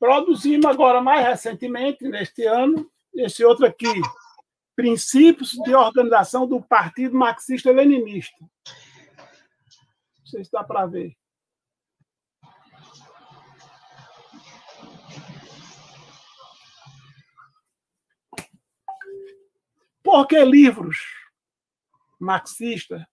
Produzimos 0.00 0.64
agora, 0.64 1.02
mais 1.02 1.26
recentemente, 1.26 2.08
neste 2.08 2.46
ano, 2.46 2.90
esse 3.12 3.44
outro 3.44 3.66
aqui, 3.66 4.00
Princípios 4.74 5.50
de 5.50 5.74
Organização 5.74 6.46
do 6.46 6.58
Partido 6.62 7.14
Marxista-Leninista. 7.14 8.34
Não 8.40 10.24
sei 10.24 10.42
se 10.42 10.50
dá 10.50 10.64
para 10.64 10.86
ver. 10.86 11.14
Por 20.02 20.26
que 20.26 20.42
livros 20.42 20.96
marxistas 22.18 23.04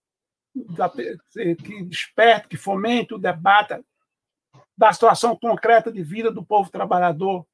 que 1.62 1.84
desperte, 1.84 2.48
que 2.48 2.56
fomente 2.56 3.12
o 3.12 3.18
debate 3.18 3.78
da 4.78 4.92
situação 4.92 5.36
concreta 5.36 5.90
de 5.90 6.02
vida 6.02 6.30
do 6.30 6.44
povo 6.44 6.70
trabalhador, 6.70 7.44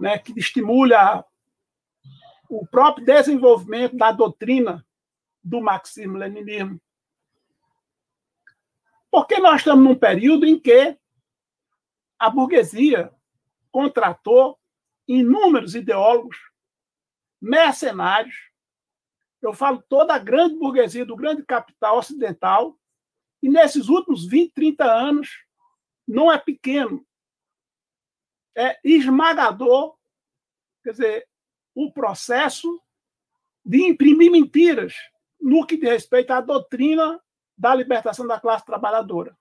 né, 0.00 0.18
que 0.18 0.32
estimule 0.38 0.94
o 2.48 2.66
próprio 2.66 3.04
desenvolvimento 3.04 3.94
da 3.94 4.10
doutrina 4.10 4.84
do 5.44 5.60
marxismo-leninismo. 5.60 6.80
Porque 9.10 9.38
nós 9.38 9.60
estamos 9.60 9.84
num 9.84 9.94
período 9.94 10.46
em 10.46 10.58
que 10.58 10.98
a 12.18 12.30
burguesia 12.30 13.12
contratou 13.70 14.58
inúmeros 15.06 15.74
ideólogos 15.74 16.38
mercenários 17.40 18.34
eu 19.42 19.52
falo 19.52 19.82
toda 19.88 20.14
a 20.14 20.18
grande 20.18 20.56
burguesia 20.56 21.04
do 21.04 21.14
grande 21.14 21.44
capital 21.44 21.98
ocidental, 21.98 22.76
e 23.46 23.48
nesses 23.48 23.88
últimos 23.88 24.26
20, 24.26 24.54
30 24.54 24.84
anos, 24.84 25.44
não 26.04 26.32
é 26.32 26.36
pequeno, 26.36 27.06
é 28.56 28.76
esmagador, 28.82 29.96
quer 30.82 30.90
dizer, 30.90 31.28
o 31.72 31.92
processo 31.92 32.82
de 33.64 33.86
imprimir 33.86 34.32
mentiras 34.32 34.96
no 35.40 35.64
que 35.64 35.76
diz 35.76 35.88
respeito 35.88 36.32
à 36.32 36.40
doutrina 36.40 37.22
da 37.56 37.72
libertação 37.72 38.26
da 38.26 38.40
classe 38.40 38.66
trabalhadora. 38.66 39.38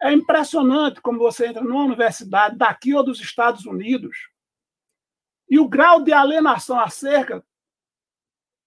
É 0.00 0.10
impressionante 0.10 1.02
como 1.02 1.18
você 1.18 1.48
entra 1.48 1.62
numa 1.62 1.84
universidade 1.84 2.56
daqui 2.56 2.94
ou 2.94 3.04
dos 3.04 3.20
Estados 3.20 3.66
Unidos 3.66 4.30
e 5.50 5.58
o 5.58 5.68
grau 5.68 6.02
de 6.02 6.14
alienação 6.14 6.80
acerca 6.80 7.44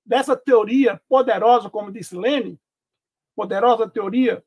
dessa 0.06 0.38
teoria 0.38 1.02
poderosa, 1.10 1.68
como 1.68 1.92
disse 1.92 2.15
Lenin, 2.15 2.60
poderosa 3.39 3.89
teoria 3.89 4.43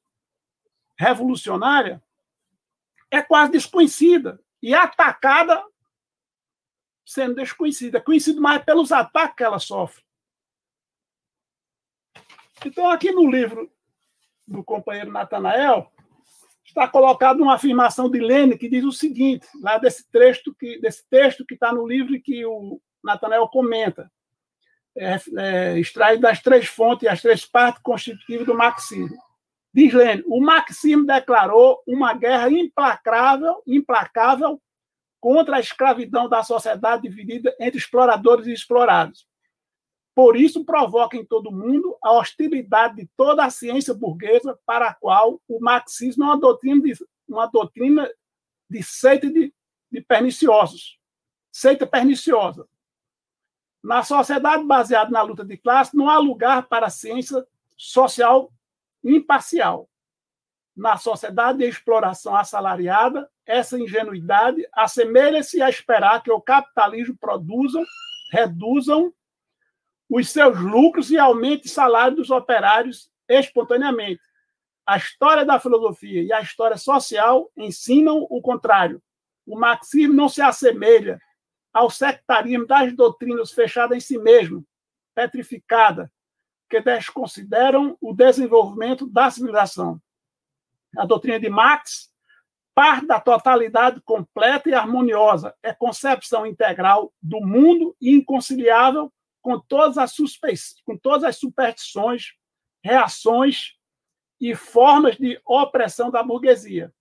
revolucionária, 0.99 2.03
é 3.11 3.23
quase 3.23 3.53
desconhecida 3.53 4.39
e 4.63 4.75
atacada 4.75 5.65
sendo 7.03 7.37
desconhecida, 7.37 8.03
conhecida 8.03 8.39
mais 8.39 8.63
pelos 8.63 8.93
ataques 8.93 9.35
que 9.35 9.43
ela 9.43 9.59
sofre. 9.59 10.05
Então, 12.67 12.91
aqui 12.91 13.11
no 13.13 13.31
livro 13.31 13.73
do 14.47 14.63
companheiro 14.63 15.11
Natanael, 15.11 15.91
está 16.63 16.87
colocada 16.87 17.43
uma 17.43 17.55
afirmação 17.55 18.11
de 18.11 18.21
Lênin 18.21 18.59
que 18.59 18.69
diz 18.69 18.85
o 18.85 18.93
seguinte, 18.93 19.49
lá 19.63 19.79
desse 19.79 20.07
texto 20.11 20.55
que, 20.55 20.79
desse 20.81 21.09
texto 21.09 21.47
que 21.47 21.55
está 21.55 21.73
no 21.73 21.87
livro 21.87 22.21
que 22.21 22.45
o 22.45 22.79
Nathanael 23.03 23.49
comenta, 23.49 24.13
é, 24.97 25.17
é, 25.39 25.79
extrai 25.79 26.19
das 26.19 26.41
três 26.41 26.67
fontes 26.67 27.09
as 27.09 27.23
três 27.23 27.45
partes 27.45 27.83
constitutivas 27.83 28.47
do 28.47 28.55
marxismo. 28.55 29.17
Diz 29.75 29.93
Lênin, 29.95 30.23
o 30.27 30.41
marxismo 30.41 31.07
declarou 31.07 31.83
uma 31.87 32.13
guerra 32.13 32.51
implacável, 32.51 33.63
implacável 33.67 34.61
contra 35.19 35.57
a 35.57 35.61
escravidão 35.61 36.29
da 36.29 36.43
sociedade 36.43 37.09
dividida 37.09 37.55
entre 37.59 37.79
exploradores 37.79 38.47
e 38.47 38.53
explorados. 38.53 39.27
Por 40.15 40.37
isso, 40.37 40.65
provoca 40.65 41.17
em 41.17 41.25
todo 41.25 41.51
mundo 41.51 41.97
a 42.03 42.13
hostilidade 42.13 42.97
de 42.97 43.09
toda 43.17 43.47
a 43.47 43.51
ciência 43.51 43.95
burguesa, 43.95 44.59
para 44.67 44.89
a 44.89 44.95
qual 44.95 45.41
o 45.49 45.59
marxismo 45.59 46.25
é 46.25 46.27
uma 46.27 46.39
doutrina 46.39 46.83
de, 46.83 46.93
uma 47.27 47.47
doutrina 47.47 48.11
de 48.69 48.83
seita 48.83 49.31
de, 49.31 49.55
de 49.91 50.01
perniciosos. 50.03 50.99
Seita 51.51 51.87
perniciosa. 51.87 52.67
Na 53.83 54.03
sociedade 54.03 54.65
baseada 54.65 55.11
na 55.11 55.23
luta 55.23 55.45
de 55.45 55.57
classe, 55.57 55.97
não 55.97 56.09
há 56.09 56.19
lugar 56.19 56.69
para 56.69 56.87
a 56.87 56.91
ciência 56.91 57.45
social 57.77 58.53
imparcial. 59.03 59.89
Na 60.75 60.97
sociedade 60.97 61.59
de 61.59 61.65
exploração 61.65 62.35
assalariada, 62.35 63.29
essa 63.45 63.79
ingenuidade 63.79 64.67
assemelha-se 64.73 65.61
a 65.61 65.69
esperar 65.69 66.23
que 66.23 66.31
o 66.31 66.41
capitalismo 66.41 67.17
produza, 67.19 67.83
reduzam 68.31 69.13
os 70.09 70.31
seus 70.31 70.59
lucros 70.59 71.11
e 71.11 71.19
aumente 71.19 71.67
o 71.67 71.71
salário 71.71 72.17
dos 72.17 72.31
operários 72.31 73.11
espontaneamente. 73.29 74.23
A 74.87 74.97
história 74.97 75.45
da 75.45 75.59
filosofia 75.59 76.23
e 76.23 76.33
a 76.33 76.41
história 76.41 76.77
social 76.77 77.51
ensinam 77.57 78.27
o 78.31 78.41
contrário. 78.41 79.03
O 79.47 79.59
marxismo 79.59 80.15
não 80.15 80.29
se 80.29 80.41
assemelha 80.41 81.19
ao 81.73 81.91
sectarismo 81.91 82.67
das 82.67 82.93
doutrinas 82.95 83.53
fechadas 83.53 83.97
em 83.97 84.01
si 84.01 84.19
mesmo, 84.19 84.65
petrificada, 85.15 86.13
que 86.69 86.81
desconsideram 86.81 87.97
o 88.01 88.15
desenvolvimento 88.15 89.07
da 89.07 89.31
civilização. 89.31 90.01
A 90.97 91.07
doutrina 91.07 91.41
de 91.41 91.49
Marx 91.49 92.13
parte 92.75 93.07
da 93.07 93.21
totalidade 93.21 94.01
completa 94.01 94.69
e 94.69 94.75
harmoniosa, 94.75 95.55
é 95.63 95.73
concepção 95.73 96.47
integral 96.47 97.13
do 97.21 97.41
mundo 97.41 97.95
e 98.01 98.15
inconciliável 98.15 99.13
com 99.41 99.59
todas 99.59 99.99
as 99.99 100.15
com 100.85 100.97
todas 100.97 101.25
as 101.25 101.37
superstições, 101.37 102.33
reações 102.83 103.75
e 104.41 104.55
formas 104.55 105.17
de 105.17 105.41
opressão 105.45 106.11
da 106.11 106.23
burguesia. 106.23 106.93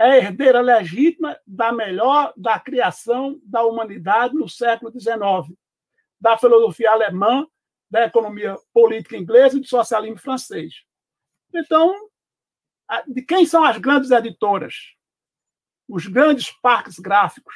É 0.00 0.16
herdeira 0.16 0.62
legítima 0.62 1.38
da 1.46 1.70
melhor 1.70 2.32
da 2.34 2.58
criação 2.58 3.38
da 3.44 3.62
humanidade 3.62 4.34
no 4.34 4.48
século 4.48 4.90
XIX, 4.90 5.54
da 6.18 6.38
filosofia 6.38 6.90
alemã, 6.90 7.46
da 7.90 8.06
economia 8.06 8.56
política 8.72 9.18
inglesa 9.18 9.58
e 9.58 9.60
do 9.60 9.66
socialismo 9.66 10.16
francês. 10.16 10.72
Então, 11.54 11.94
de 13.08 13.20
quem 13.20 13.44
são 13.44 13.62
as 13.62 13.76
grandes 13.76 14.10
editoras? 14.10 14.74
Os 15.86 16.06
grandes 16.06 16.50
parques 16.50 16.98
gráficos, 16.98 17.54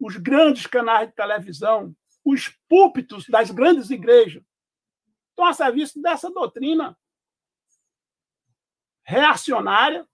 os 0.00 0.16
grandes 0.16 0.66
canais 0.66 1.10
de 1.10 1.14
televisão, 1.14 1.94
os 2.24 2.48
púlpitos 2.70 3.26
das 3.28 3.50
grandes 3.50 3.90
igrejas. 3.90 4.42
Estão 5.28 5.44
a 5.44 5.52
serviço 5.52 6.00
dessa 6.00 6.30
doutrina 6.30 6.96
reacionária 9.04 10.08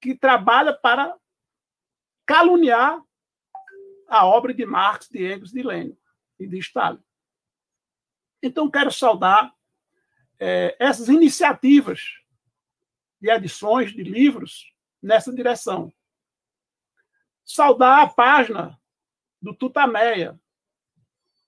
que 0.00 0.14
trabalha 0.14 0.72
para 0.72 1.16
caluniar 2.26 3.02
a 4.08 4.26
obra 4.26 4.52
de 4.54 4.64
Marx, 4.64 5.08
de 5.08 5.24
Engels, 5.24 5.52
de 5.52 5.62
Lenin 5.62 5.96
e 6.38 6.46
de 6.46 6.58
Stalin. 6.58 7.02
Então, 8.42 8.70
quero 8.70 8.90
saudar 8.90 9.54
é, 10.38 10.74
essas 10.78 11.08
iniciativas 11.08 12.00
de 13.20 13.30
edições 13.30 13.92
de 13.92 14.02
livros 14.02 14.74
nessa 15.02 15.32
direção. 15.32 15.92
Saudar 17.44 18.02
a 18.02 18.08
página 18.08 18.80
do 19.40 19.54
Tutameia, 19.54 20.40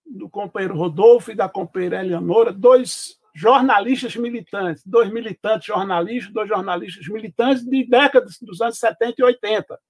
do 0.05 0.29
companheiro 0.29 0.77
Rodolfo 0.77 1.31
e 1.31 1.35
da 1.35 1.49
companheira 1.49 2.05
Eleonora, 2.05 2.53
dois 2.53 3.19
jornalistas 3.35 4.15
militantes, 4.17 4.83
dois 4.85 5.11
militantes 5.11 5.67
jornalistas, 5.67 6.33
dois 6.33 6.49
jornalistas 6.49 7.07
militantes 7.09 7.65
de 7.65 7.85
décadas 7.85 8.39
dos 8.41 8.61
anos 8.61 8.79
70 8.79 9.15
e 9.19 9.25
80. 9.25 9.81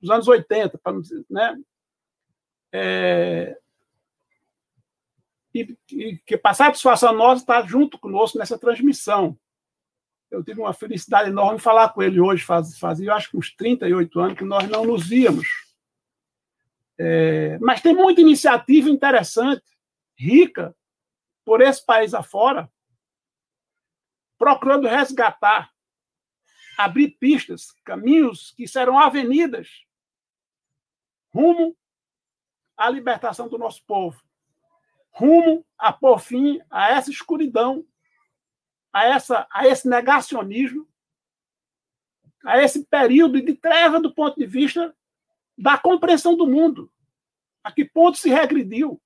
Dos 0.00 0.10
anos 0.10 0.28
80, 0.28 0.78
para 0.78 0.92
não 0.92 1.00
dizer, 1.00 1.24
né? 1.28 1.58
É, 2.72 3.58
e, 5.54 5.76
e 5.90 6.18
que 6.18 6.36
passar 6.36 6.64
a 6.64 6.66
satisfação 6.68 7.12
nossa 7.12 7.42
estar 7.42 7.66
junto 7.66 7.98
conosco 7.98 8.38
nessa 8.38 8.58
transmissão. 8.58 9.36
Eu 10.30 10.44
tive 10.44 10.60
uma 10.60 10.74
felicidade 10.74 11.30
enorme 11.30 11.58
falar 11.58 11.88
com 11.88 12.02
ele 12.02 12.20
hoje, 12.20 12.44
faz, 12.44 12.78
fazia 12.78 13.14
acho 13.14 13.30
que 13.30 13.36
uns 13.36 13.54
38 13.54 14.20
anos 14.20 14.38
que 14.38 14.44
nós 14.44 14.68
não 14.68 14.84
nos 14.84 15.08
víamos. 15.08 15.48
É, 16.98 17.58
mas 17.60 17.80
tem 17.80 17.94
muita 17.94 18.20
iniciativa 18.20 18.90
interessante, 18.90 19.62
rica, 20.18 20.74
por 21.48 21.62
esse 21.62 21.82
país 21.82 22.12
afora, 22.12 22.70
procurando 24.36 24.86
resgatar, 24.86 25.72
abrir 26.76 27.12
pistas, 27.12 27.72
caminhos 27.86 28.50
que 28.50 28.68
serão 28.68 28.98
avenidas 28.98 29.86
rumo 31.32 31.74
à 32.76 32.90
libertação 32.90 33.48
do 33.48 33.56
nosso 33.56 33.82
povo, 33.86 34.22
rumo 35.10 35.64
a 35.78 35.90
pôr 35.90 36.18
fim 36.18 36.60
a 36.68 36.90
essa 36.90 37.10
escuridão 37.10 37.82
a, 38.92 39.06
essa, 39.06 39.46
a 39.50 39.66
esse 39.66 39.88
negacionismo, 39.88 40.86
a 42.44 42.62
esse 42.62 42.84
período 42.84 43.40
de 43.40 43.54
treva 43.54 43.98
do 43.98 44.14
ponto 44.14 44.38
de 44.38 44.44
vista 44.44 44.94
da 45.56 45.78
compreensão 45.78 46.36
do 46.36 46.46
mundo. 46.46 46.92
A 47.64 47.72
que 47.72 47.86
ponto 47.86 48.18
se 48.18 48.28
regrediu? 48.28 49.00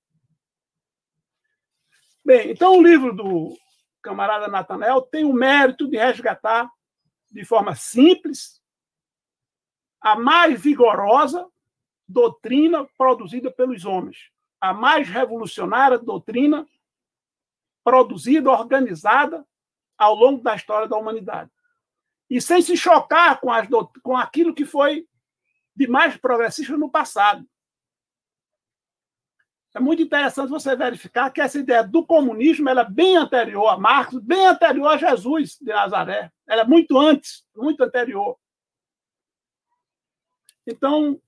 Bem, 2.25 2.51
então 2.51 2.79
o 2.79 2.83
livro 2.83 3.13
do 3.15 3.57
camarada 4.01 4.47
Natanel 4.47 5.03
tem 5.03 5.25
o 5.25 5.33
mérito 5.33 5.89
de 5.89 5.97
resgatar 5.97 6.71
de 7.31 7.45
forma 7.45 7.75
simples 7.75 8.63
a 10.01 10.17
mais 10.19 10.61
vigorosa 10.61 11.49
doutrina 12.07 12.87
produzida 12.97 13.51
pelos 13.51 13.85
homens, 13.85 14.31
a 14.61 14.73
mais 14.73 15.09
revolucionária 15.09 15.99
doutrina 15.99 16.67
produzida, 17.85 18.51
organizada 18.51 19.45
ao 19.99 20.15
longo 20.15 20.43
da 20.43 20.55
história 20.55 20.89
da 20.89 20.97
humanidade. 20.97 21.51
E 22.31 22.41
sem 22.41 22.63
se 22.63 22.77
chocar 22.77 23.41
com, 23.41 23.51
as, 23.51 23.69
com 24.03 24.17
aquilo 24.17 24.55
que 24.55 24.65
foi 24.65 25.07
de 25.75 25.87
mais 25.87 26.17
progressista 26.17 26.77
no 26.77 26.91
passado. 26.91 27.47
É 29.75 29.81
muito 29.81 30.03
interessante 30.03 30.51
você 30.51 30.77
verificar 30.77 31.31
que 31.31 31.41
essa 31.41 31.59
ideia 31.59 31.83
do 31.83 32.05
comunismo 32.05 32.69
ela 32.69 32.83
é 32.83 32.91
bem 32.91 33.17
anterior 33.17 33.69
a 33.69 33.79
Marx, 33.79 34.15
bem 34.19 34.47
anterior 34.47 34.89
a 34.89 34.97
Jesus 34.99 35.57
de 35.61 35.73
Nazaré. 35.73 36.31
Ela 36.47 36.63
é 36.63 36.67
muito 36.67 36.99
antes, 36.99 37.45
muito 37.57 37.83
anterior. 37.83 38.39
Então, 40.67 41.21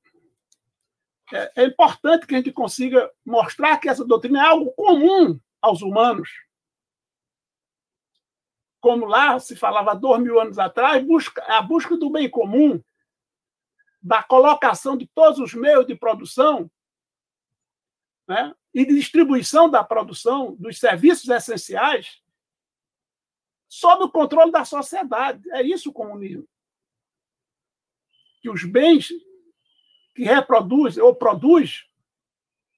é, 1.33 1.63
é 1.63 1.65
importante 1.65 2.27
que 2.27 2.35
a 2.35 2.39
gente 2.39 2.53
consiga 2.53 3.11
mostrar 3.25 3.79
que 3.79 3.89
essa 3.89 4.05
doutrina 4.05 4.43
é 4.43 4.47
algo 4.47 4.73
comum 4.73 5.41
aos 5.63 5.81
humanos 5.81 6.29
como 8.85 9.07
lá 9.07 9.41
se 9.41 9.57
falava 9.57 9.95
dois 9.95 10.23
mil 10.23 10.39
anos 10.39 10.59
atrás, 10.59 11.03
busca, 11.03 11.43
a 11.49 11.63
busca 11.63 11.97
do 11.97 12.11
bem 12.11 12.29
comum, 12.29 12.79
da 14.03 14.23
colocação 14.23 14.95
de 14.95 15.07
todos 15.15 15.39
os 15.39 15.55
meios 15.55 15.87
de 15.87 15.95
produção 15.95 16.71
né, 18.27 18.55
e 18.73 18.85
de 18.85 18.95
distribuição 18.95 19.69
da 19.71 19.85
produção 19.85 20.55
dos 20.57 20.79
serviços 20.79 21.29
essenciais 21.29 22.23
sob 23.69 24.05
o 24.05 24.11
controle 24.11 24.53
da 24.53 24.65
sociedade. 24.65 25.51
É 25.51 25.63
isso 25.63 25.91
o 25.91 25.93
comunismo. 25.93 26.49
Que 28.41 28.51
os 28.51 28.65
bens 28.65 29.09
que 30.15 30.23
reproduz 30.23 30.97
ou 30.97 31.15
produz 31.15 31.87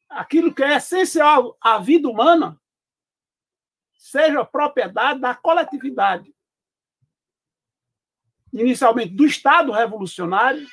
aquilo 0.09 0.55
que 0.55 0.63
é 0.63 0.77
essencial 0.77 1.57
à 1.61 1.79
vida 1.79 2.09
humana 2.09 2.61
seja 3.95 4.45
propriedade 4.45 5.21
da 5.21 5.35
coletividade. 5.35 6.35
Inicialmente 8.53 9.15
do 9.15 9.27
Estado 9.27 9.73
revolucionário, 9.73 10.67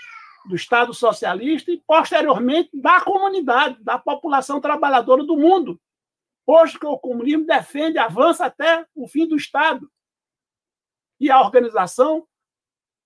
do 0.46 0.56
Estado 0.56 0.94
socialista 0.94 1.72
e, 1.72 1.82
posteriormente, 1.86 2.70
da 2.74 3.02
comunidade, 3.02 3.82
da 3.84 3.98
população 3.98 4.60
trabalhadora 4.60 5.24
do 5.24 5.38
mundo, 5.38 5.80
posto 6.46 6.80
que 6.80 6.86
o 6.86 6.98
comunismo 6.98 7.46
defende, 7.46 7.98
avança 7.98 8.46
até 8.46 8.86
o 8.94 9.08
fim 9.08 9.28
do 9.28 9.36
Estado. 9.36 9.90
E 11.20 11.32
a 11.32 11.40
organização 11.40 12.28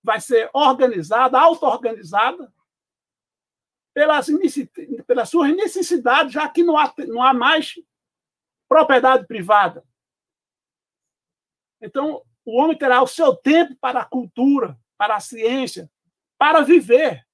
vai 0.04 0.20
ser 0.20 0.50
organizada, 0.54 1.40
auto-organizada, 1.40 2.52
pelas, 3.94 4.28
pelas 5.06 5.30
suas 5.30 5.56
necessidades, 5.56 6.32
já 6.32 6.48
que 6.48 6.64
não 6.64 6.78
há, 6.78 6.94
não 7.08 7.22
há 7.22 7.34
mais 7.34 7.76
propriedade 8.68 9.28
privada. 9.28 9.84
Então, 11.82 12.24
o 12.46 12.58
homem 12.60 12.78
terá 12.78 13.02
o 13.02 13.08
seu 13.08 13.36
tempo 13.36 13.76
para 13.80 14.02
a 14.02 14.06
cultura, 14.06 14.80
para 14.98 15.16
a 15.16 15.20
ciência, 15.20 15.92
para 16.38 16.62
viver 16.62 17.27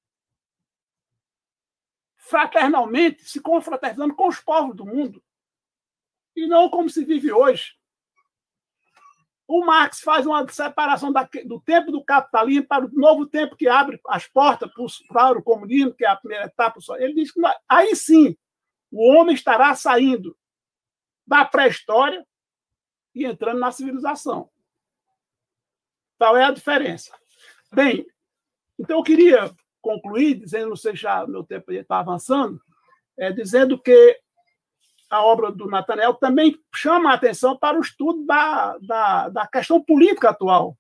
fraternalmente, 2.34 3.30
se 3.30 3.39
confraternizando 3.39 4.15
com 4.15 4.28
os 4.28 4.39
povos 4.39 4.76
do 4.76 4.88
mundo. 4.88 5.24
E 6.36 6.48
não 6.48 6.67
como 6.67 6.89
se 6.89 7.06
vive 7.06 7.32
hoje. 7.32 7.76
O 9.48 9.63
Marx 9.63 10.00
faz 10.00 10.26
uma 10.26 10.48
separação 10.50 11.13
do 11.46 11.62
tempo 11.62 11.91
do 11.91 12.04
capitalismo 12.04 12.65
para 12.65 12.86
o 12.86 12.91
novo 12.91 13.28
tempo 13.28 13.56
que 13.56 13.67
abre 13.67 14.02
as 14.08 14.26
portas 14.26 14.72
para 15.10 15.38
o 15.38 15.43
comunismo, 15.43 15.93
que 15.93 16.04
é 16.04 16.08
a 16.08 16.15
primeira 16.15 16.46
etapa. 16.46 16.80
Ele 16.98 17.13
diz 17.13 17.32
que 17.32 17.39
aí 17.69 17.96
sim 17.96 18.36
o 18.89 19.12
homem 19.12 19.36
estará 19.36 19.76
saindo 19.76 20.36
da 21.28 21.46
pré-história 21.46 22.26
e 23.13 23.26
entrando 23.26 23.60
na 23.60 23.72
civilização. 23.72 24.50
Tal 26.17 26.36
é 26.36 26.46
a 26.46 26.52
diferença. 26.52 27.15
Bem, 27.72 28.08
então 28.80 28.98
eu 28.98 29.04
queria 29.04 29.56
concluir 29.84 30.36
dizendo, 30.36 30.69
não 30.69 30.76
sei 30.76 30.96
já 30.96 31.28
meu 31.28 31.43
tempo 31.43 31.72
está 31.74 32.00
avançando, 32.00 32.60
é, 33.17 33.32
dizendo 33.32 33.78
que 33.78 34.19
a 35.10 35.24
obra 35.24 35.52
do 35.52 35.67
Nathaniel 35.67 36.15
também 36.15 36.60
chama 36.74 37.12
a 37.12 37.13
atenção 37.13 37.56
para 37.56 37.78
o 37.78 37.82
estudo 37.82 38.26
da, 38.26 38.78
da, 38.80 39.30
da 39.30 39.48
questão 39.48 39.84
política 39.84 40.30
atual. 40.30 40.76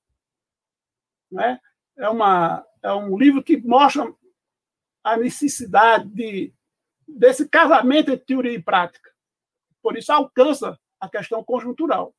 Né? 1.29 1.59
É, 1.97 2.09
uma, 2.09 2.65
é 2.81 2.91
um 2.93 3.15
livro 3.15 3.43
que 3.43 3.57
mostra 3.57 4.11
a 5.03 5.17
necessidade 5.17 6.07
de, 6.09 6.53
desse 7.07 7.47
casamento 7.47 8.09
entre 8.09 8.25
teoria 8.25 8.53
e 8.53 8.63
prática. 8.63 9.11
Por 9.83 9.97
isso, 9.97 10.11
alcança 10.11 10.79
a 10.99 11.09
questão 11.09 11.43
conjuntural. 11.43 12.15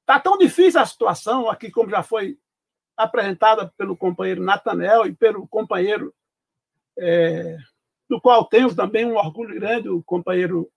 Está 0.00 0.20
tão 0.20 0.36
difícil 0.36 0.80
a 0.80 0.84
situação, 0.84 1.48
aqui 1.48 1.70
como 1.70 1.88
já 1.88 2.02
foi 2.02 2.38
apresentada 2.96 3.72
pelo 3.76 3.96
companheiro 3.96 4.42
Natanel 4.42 5.06
e 5.06 5.14
pelo 5.14 5.46
companheiro, 5.48 6.14
é, 6.98 7.56
do 8.08 8.20
qual 8.20 8.44
tenho 8.44 8.74
também 8.74 9.04
um 9.04 9.16
orgulho 9.16 9.54
grande, 9.54 9.88
o 9.88 10.02
companheiro 10.02 10.70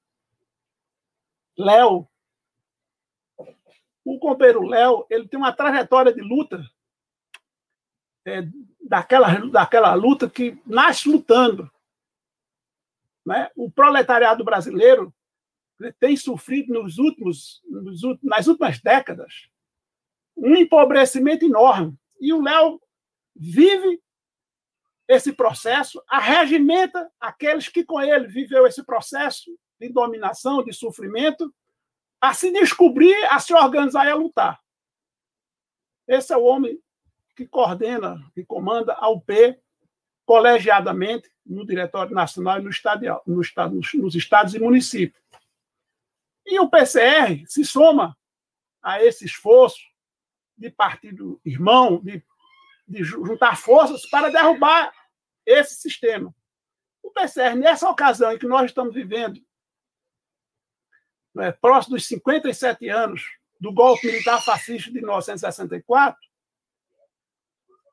Léo. 1.58 2.08
O 4.04 4.20
companheiro 4.20 4.66
Léo 4.66 5.06
ele 5.10 5.28
tem 5.28 5.38
uma 5.40 5.52
trajetória 5.52 6.14
de 6.14 6.22
luta, 6.22 6.64
é, 8.26 8.44
daquela, 8.82 9.34
daquela 9.50 9.94
luta 9.94 10.30
que 10.30 10.62
nasce 10.66 11.10
lutando. 11.10 11.70
Né? 13.26 13.50
O 13.56 13.70
proletariado 13.70 14.44
brasileiro 14.44 15.14
tem 16.00 16.16
sofrido 16.16 16.74
nos 16.74 16.98
últimos, 16.98 17.62
nos, 17.70 18.02
nas 18.24 18.48
últimas 18.48 18.80
décadas 18.82 19.50
um 20.36 20.56
empobrecimento 20.56 21.46
enorme. 21.46 21.98
E 22.20 22.34
o 22.34 22.42
Léo 22.42 22.82
vive 23.36 24.02
esse 25.08 25.32
processo, 25.32 26.04
arregimenta 26.08 27.10
aqueles 27.20 27.70
que 27.70 27.84
com 27.84 28.02
ele 28.02 28.28
viveu 28.28 28.68
esse 28.68 28.84
processo 28.84 29.58
de 29.80 29.90
dominação, 29.90 30.64
de 30.64 30.74
sofrimento, 30.74 31.54
a 32.20 32.34
se 32.34 32.52
descobrir, 32.52 33.16
a 33.26 33.40
se 33.40 33.54
organizar 33.54 34.06
e 34.06 34.12
a 34.12 34.16
lutar. 34.16 34.60
Esse 36.08 36.34
é 36.34 36.38
o 36.38 36.44
homem 36.44 36.82
que 37.36 37.48
coordena, 37.48 38.20
que 38.34 38.44
comanda 38.44 38.94
a 38.94 39.10
UP 39.10 39.32
colegiadamente 40.26 41.32
no 41.46 41.66
Diretório 41.66 42.14
Nacional 42.14 42.60
e 42.60 42.64
no 42.64 42.70
estado, 42.70 43.22
no 43.26 43.42
estado, 43.42 43.80
nos 43.94 44.16
estados 44.16 44.56
e 44.56 44.60
municípios. 44.60 45.22
E 46.46 46.60
o 46.60 46.70
PCR 46.70 47.46
se 47.46 47.64
soma 47.64 48.18
a 48.82 49.02
esse 49.04 49.26
esforço 49.26 49.87
de 50.58 50.70
partido 50.70 51.40
irmão, 51.46 52.00
de, 52.04 52.24
de 52.88 53.04
juntar 53.04 53.58
forças 53.58 54.10
para 54.10 54.30
derrubar 54.30 54.92
esse 55.46 55.76
sistema. 55.76 56.34
O 57.04 57.12
PCR, 57.12 57.56
nessa 57.56 57.90
ocasião 57.90 58.32
em 58.32 58.38
que 58.38 58.48
nós 58.48 58.66
estamos 58.66 58.94
vivendo, 58.94 59.40
né, 61.34 61.52
próximo 61.52 61.96
dos 61.96 62.06
57 62.08 62.90
anos 62.90 63.24
do 63.60 63.72
golpe 63.72 64.08
militar 64.08 64.44
fascista 64.44 64.92
de 64.92 65.00
1964, 65.00 66.20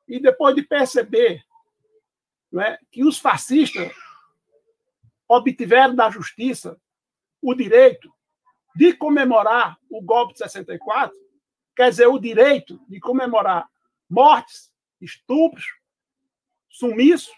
e 0.07 0.19
depois 0.19 0.55
de 0.55 0.61
perceber 0.61 1.43
né, 2.51 2.77
que 2.91 3.03
os 3.03 3.17
fascistas 3.17 3.91
obtiveram 5.27 5.95
da 5.95 6.09
justiça 6.09 6.79
o 7.41 7.53
direito 7.53 8.13
de 8.75 8.93
comemorar 8.93 9.77
o 9.89 10.01
golpe 10.01 10.33
de 10.33 10.39
64, 10.39 11.15
quer 11.75 11.89
dizer, 11.89 12.07
o 12.07 12.19
direito 12.19 12.79
de 12.87 12.99
comemorar 12.99 13.69
mortes, 14.09 14.71
estupros, 15.01 15.65
sumiço, 16.69 17.31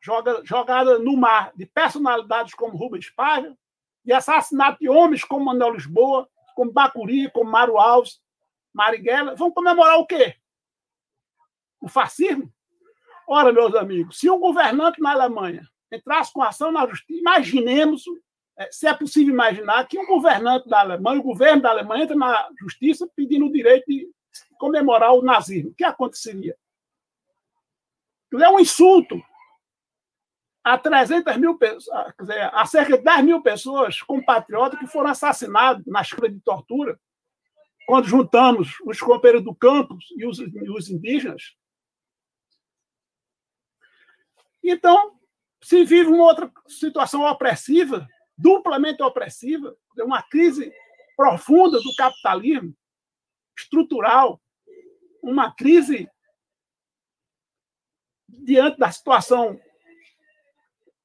joga, 0.00 0.42
jogada 0.44 0.98
no 0.98 1.16
mar 1.16 1.52
de 1.54 1.66
personalidades 1.66 2.54
como 2.54 2.76
Rubens 2.76 3.10
Paiva 3.10 3.56
e 4.04 4.12
assassinato 4.12 4.78
de 4.80 4.88
homens 4.88 5.24
como 5.24 5.46
Manuel 5.46 5.72
Lisboa, 5.72 6.28
como 6.54 6.72
Bacuri, 6.72 7.30
como 7.30 7.50
Mário 7.50 7.78
Alves, 7.78 8.20
Marighella. 8.72 9.34
Vão 9.34 9.50
comemorar 9.50 9.98
o 9.98 10.06
quê? 10.06 10.36
O 11.80 11.88
fascismo? 11.88 12.52
Ora, 13.26 13.52
meus 13.52 13.74
amigos, 13.74 14.18
se 14.18 14.28
um 14.28 14.38
governante 14.38 15.00
na 15.00 15.12
Alemanha 15.12 15.66
entrasse 15.90 16.32
com 16.32 16.42
ação 16.42 16.70
na 16.70 16.86
justiça, 16.86 17.18
imaginemos 17.18 18.04
se 18.70 18.86
é 18.86 18.94
possível 18.94 19.34
imaginar 19.34 19.86
que 19.86 19.98
um 19.98 20.06
governante 20.06 20.68
da 20.68 20.80
Alemanha, 20.80 21.20
o 21.20 21.24
governo 21.24 21.62
da 21.62 21.70
Alemanha, 21.70 22.04
entra 22.04 22.16
na 22.16 22.48
justiça 22.60 23.08
pedindo 23.14 23.46
o 23.46 23.52
direito 23.52 23.84
de 23.86 24.08
comemorar 24.58 25.12
o 25.12 25.22
nazismo. 25.22 25.70
O 25.70 25.74
que 25.74 25.84
aconteceria? 25.84 26.56
É 28.32 28.48
um 28.48 28.58
insulto 28.58 29.22
a 30.64 30.78
300 30.78 31.36
mil 31.36 31.58
pessoas, 31.58 32.12
quer 32.16 32.22
dizer, 32.22 32.40
a 32.54 32.66
cerca 32.66 32.96
de 32.96 33.04
10 33.04 33.24
mil 33.24 33.42
pessoas 33.42 34.00
compatriotas 34.00 34.78
que 34.78 34.86
foram 34.86 35.10
assassinadas 35.10 35.84
nas 35.86 36.10
câmaras 36.10 36.34
de 36.34 36.40
tortura, 36.40 36.98
quando 37.86 38.08
juntamos 38.08 38.80
os 38.84 38.98
companheiros 38.98 39.44
do 39.44 39.54
campus 39.54 40.06
e 40.16 40.26
os, 40.26 40.38
e 40.38 40.70
os 40.70 40.88
indígenas. 40.88 41.54
Então, 44.62 45.20
se 45.62 45.84
vive 45.84 46.10
uma 46.10 46.24
outra 46.24 46.50
situação 46.66 47.22
opressiva 47.22 48.08
duplamente 48.36 49.02
opressiva, 49.02 49.76
uma 49.98 50.22
crise 50.22 50.72
profunda 51.16 51.80
do 51.80 51.94
capitalismo, 51.96 52.74
estrutural, 53.56 54.40
uma 55.22 55.54
crise 55.54 56.10
diante 58.28 58.78
da 58.78 58.90
situação, 58.90 59.58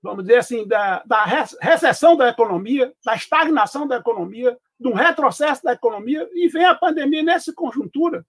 vamos 0.02 0.24
dizer 0.24 0.40
assim, 0.40 0.68
da, 0.68 1.04
da 1.04 1.24
recessão 1.24 2.18
da 2.18 2.30
economia, 2.30 2.94
da 3.06 3.16
estagnação 3.16 3.88
da 3.88 3.98
economia, 3.98 4.58
um 4.80 4.94
retrocesso 4.94 5.64
da 5.64 5.74
economia, 5.74 6.28
e 6.34 6.48
vem 6.48 6.66
a 6.66 6.76
pandemia 6.76 7.22
nessa 7.22 7.54
conjuntura. 7.54 8.26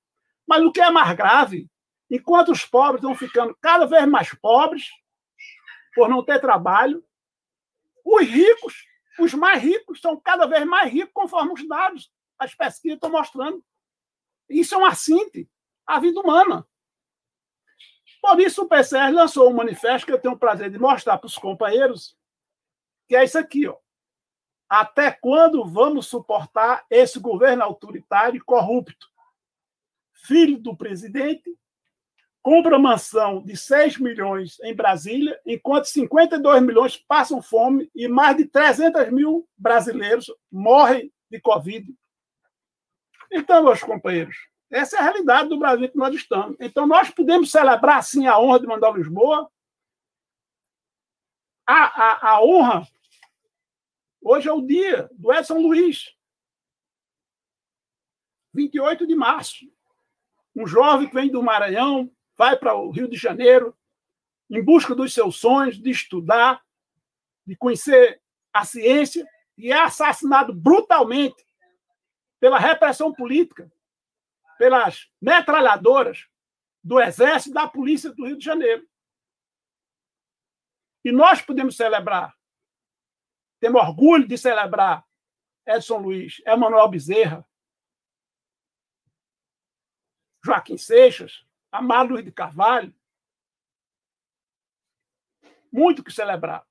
Mas 0.47 0.63
o 0.63 0.73
que 0.73 0.81
é 0.81 0.91
mais 0.91 1.17
grave, 1.17 1.69
enquanto 2.11 2.51
os 2.51 2.65
pobres 2.65 3.03
vão 3.03 3.15
ficando 3.15 3.57
cada 3.61 3.87
vez 3.87 4.07
mais 4.07 4.35
pobres, 4.35 4.89
por 5.95 6.09
não 6.09 6.25
ter 6.25 6.41
trabalho, 6.41 7.05
os 8.05 8.27
ricos 8.27 8.90
os 9.19 9.35
mais 9.35 9.63
ricos 9.63 10.01
são 10.01 10.19
cada 10.19 10.47
vez 10.47 10.65
mais 10.65 10.93
ricos, 10.93 11.13
conforme 11.13 11.53
os 11.53 11.67
dados, 11.67 12.11
as 12.39 12.55
pesquisas 12.55 12.97
estão 12.97 13.11
mostrando. 13.11 13.65
Isso 14.49 14.75
é 14.75 14.79
uma 14.79 14.95
síntese 14.95 15.49
à 15.87 15.99
vida 16.01 16.21
humana. 16.21 16.67
Por 18.21 18.39
isso, 18.41 18.63
o 18.63 18.69
PCR 18.69 19.11
lançou 19.13 19.49
um 19.49 19.55
manifesto 19.55 20.07
que 20.07 20.13
eu 20.13 20.21
tenho 20.21 20.35
o 20.35 20.39
prazer 20.39 20.71
de 20.71 20.79
mostrar 20.79 21.17
para 21.19 21.27
os 21.27 21.39
companheiros, 21.39 22.17
que 23.09 23.17
é 23.17 23.25
isso 23.25 23.39
aqui. 23.39 23.67
Ó. 23.67 23.77
Até 24.69 25.11
quando 25.11 25.65
vamos 25.65 26.07
suportar 26.07 26.85
esse 26.91 27.19
governo 27.19 27.63
autoritário 27.63 28.37
e 28.37 28.41
corrupto? 28.41 29.09
Filho 30.13 30.59
do 30.59 30.77
presidente, 30.77 31.59
compra 32.43 32.79
mansão 32.79 33.43
de 33.43 33.57
6 33.57 33.99
milhões 33.99 34.59
em 34.61 34.75
Brasília, 34.75 35.39
enquanto 35.45 35.85
52 35.87 36.63
milhões 36.63 36.97
passam 36.97 37.43
fome 37.43 37.91
e 37.95 38.09
mais 38.09 38.37
de 38.37 38.47
300 38.47 39.11
mil 39.11 39.49
brasileiros 39.57 40.33
morrem 40.51 41.13
de 41.31 41.41
Covid. 41.41 41.95
Então, 43.31 43.63
meus 43.63 43.83
companheiros, 43.83 44.37
essa 44.71 44.97
é 44.97 45.01
a 45.01 45.03
realidade 45.03 45.49
do 45.49 45.59
Brasil 45.59 45.89
que 45.89 45.97
nós 45.97 46.15
estamos. 46.15 46.57
Então, 46.59 46.87
nós 46.87 47.11
podemos 47.11 47.51
celebrar, 47.51 48.03
sim, 48.03 48.27
a 48.27 48.39
honra 48.39 48.61
de 48.61 48.67
mandar 48.67 48.97
Lisboa. 48.97 49.51
A, 51.67 51.85
a, 51.85 52.31
a 52.31 52.43
honra, 52.43 52.87
hoje 54.21 54.49
é 54.49 54.53
o 54.53 54.63
dia 54.63 55.09
do 55.13 55.33
Edson 55.33 55.59
Luiz. 55.59 56.17
28 58.53 59.07
de 59.07 59.15
março. 59.15 59.71
Um 60.57 60.67
jovem 60.67 61.09
que 61.09 61.15
vem 61.15 61.31
do 61.31 61.43
Maranhão, 61.43 62.11
vai 62.41 62.59
para 62.59 62.75
o 62.75 62.91
Rio 62.91 63.07
de 63.07 63.19
Janeiro, 63.19 63.77
em 64.49 64.65
busca 64.65 64.95
dos 64.95 65.13
seus 65.13 65.37
sonhos, 65.37 65.79
de 65.79 65.91
estudar, 65.91 66.65
de 67.47 67.55
conhecer 67.55 68.23
a 68.51 68.65
ciência, 68.65 69.29
e 69.59 69.71
é 69.71 69.79
assassinado 69.79 70.55
brutalmente 70.55 71.47
pela 72.41 72.59
repressão 72.59 73.13
política, 73.13 73.71
pelas 74.57 75.11
metralhadoras 75.21 76.29
do 76.83 76.99
Exército 76.99 77.51
e 77.51 77.53
da 77.53 77.69
Polícia 77.69 78.11
do 78.11 78.27
Rio 78.27 78.39
de 78.39 78.45
Janeiro. 78.47 78.89
E 81.05 81.13
nós 81.13 81.43
podemos 81.43 81.77
celebrar, 81.77 82.35
temos 83.61 83.83
orgulho 83.83 84.27
de 84.27 84.39
celebrar 84.39 85.07
Edson 85.67 85.99
Luiz, 85.99 86.41
Emanuel 86.47 86.89
Bezerra, 86.89 87.47
Joaquim 90.43 90.79
Seixas, 90.79 91.45
Luiz 92.09 92.25
de 92.25 92.33
Carvalho. 92.33 92.95
Muito 95.73 96.03
que 96.03 96.13
celebrar. 96.13 96.67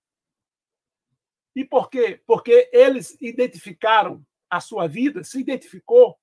E 1.55 1.63
por 1.63 1.89
quê? 1.89 2.21
Porque 2.25 2.69
eles 2.73 3.17
identificaram 3.21 4.25
a 4.49 4.59
sua 4.59 4.87
vida, 4.87 5.23
se 5.23 5.39
identificou, 5.39 6.19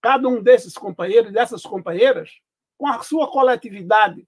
cada 0.00 0.28
um 0.28 0.42
desses 0.42 0.74
companheiros, 0.74 1.32
dessas 1.32 1.62
companheiras, 1.62 2.40
com 2.76 2.86
a 2.86 3.02
sua 3.02 3.30
coletividade 3.30 4.26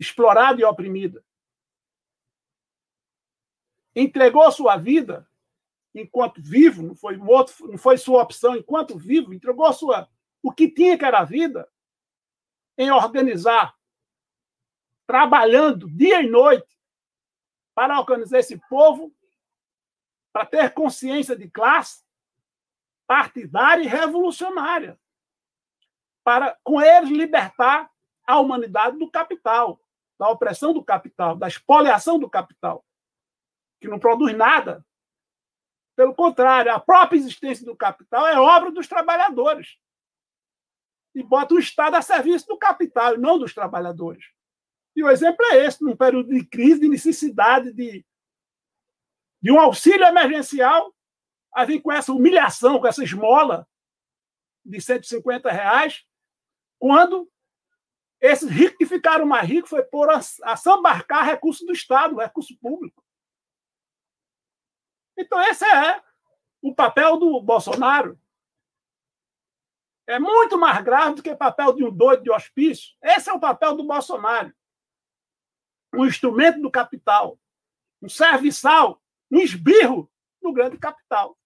explorada 0.00 0.60
e 0.60 0.64
oprimida. 0.64 1.24
Entregou 3.94 4.50
sua 4.50 4.76
vida 4.76 5.28
enquanto 5.94 6.40
vivo, 6.40 6.82
não 6.82 6.94
foi 6.94 7.16
morto, 7.16 7.52
não 7.66 7.78
foi 7.78 7.98
sua 7.98 8.22
opção 8.22 8.56
enquanto 8.56 8.96
vivo, 8.96 9.34
entregou 9.34 9.72
sua 9.72 10.08
o 10.42 10.52
que 10.52 10.70
tinha 10.70 10.96
que 10.96 11.04
era 11.04 11.18
a 11.20 11.24
vida 11.24 11.68
em 12.78 12.92
organizar, 12.92 13.76
trabalhando 15.04 15.90
dia 15.90 16.22
e 16.22 16.30
noite 16.30 16.78
para 17.74 17.98
organizar 17.98 18.38
esse 18.38 18.56
povo, 18.68 19.12
para 20.32 20.46
ter 20.46 20.72
consciência 20.72 21.36
de 21.36 21.50
classe 21.50 22.04
partidária 23.04 23.82
e 23.82 23.88
revolucionária, 23.88 24.98
para 26.22 26.56
com 26.62 26.80
eles 26.80 27.10
libertar 27.10 27.90
a 28.24 28.38
humanidade 28.38 28.96
do 28.96 29.10
capital, 29.10 29.80
da 30.16 30.28
opressão 30.28 30.72
do 30.72 30.84
capital, 30.84 31.34
da 31.34 31.48
expoliação 31.48 32.18
do 32.18 32.30
capital, 32.30 32.84
que 33.80 33.88
não 33.88 33.98
produz 33.98 34.36
nada. 34.36 34.84
Pelo 35.96 36.14
contrário, 36.14 36.72
a 36.72 36.78
própria 36.78 37.18
existência 37.18 37.64
do 37.64 37.74
capital 37.74 38.26
é 38.26 38.38
obra 38.38 38.70
dos 38.70 38.86
trabalhadores 38.86 39.78
e 41.18 41.22
bota 41.24 41.54
o 41.54 41.58
Estado 41.58 41.96
a 41.96 42.02
serviço 42.02 42.46
do 42.46 42.56
capital 42.56 43.18
não 43.18 43.36
dos 43.36 43.52
trabalhadores. 43.52 44.24
E 44.94 45.02
o 45.02 45.10
exemplo 45.10 45.44
é 45.46 45.66
esse, 45.66 45.82
num 45.82 45.96
período 45.96 46.32
de 46.32 46.46
crise, 46.46 46.80
de 46.80 46.88
necessidade 46.88 47.72
de, 47.72 48.06
de 49.42 49.50
um 49.50 49.58
auxílio 49.58 50.06
emergencial, 50.06 50.94
a 51.52 51.64
vir 51.64 51.82
com 51.82 51.90
essa 51.90 52.12
humilhação, 52.12 52.78
com 52.78 52.86
essa 52.86 53.02
esmola 53.02 53.66
de 54.64 54.80
150 54.80 55.50
reais, 55.50 56.04
quando 56.78 57.28
esses 58.20 58.48
ricos 58.48 58.76
que 58.76 58.86
ficaram 58.86 59.26
mais 59.26 59.48
ricos 59.48 59.70
foi 59.70 59.82
por 59.82 60.08
a, 60.10 60.20
a 60.44 60.56
sambarcar 60.56 61.24
recursos 61.24 61.66
do 61.66 61.72
Estado, 61.72 62.16
recurso 62.16 62.56
público. 62.60 63.04
Então, 65.16 65.40
esse 65.42 65.64
é 65.64 66.00
o 66.62 66.72
papel 66.72 67.16
do 67.16 67.40
Bolsonaro 67.40 68.16
é 70.08 70.18
muito 70.18 70.58
mais 70.58 70.82
grave 70.82 71.16
do 71.16 71.22
que 71.22 71.30
o 71.30 71.36
papel 71.36 71.74
de 71.74 71.84
um 71.84 71.94
doido 71.94 72.22
de 72.22 72.30
hospício. 72.30 72.96
Esse 73.02 73.28
é 73.28 73.32
o 73.32 73.38
papel 73.38 73.76
do 73.76 73.84
Bolsonaro. 73.84 74.52
Um 75.94 76.06
instrumento 76.06 76.62
do 76.62 76.70
capital, 76.70 77.38
um 78.00 78.08
serviçal, 78.08 79.02
um 79.30 79.38
esbirro 79.38 80.10
do 80.40 80.50
grande 80.50 80.78
capital, 80.78 81.38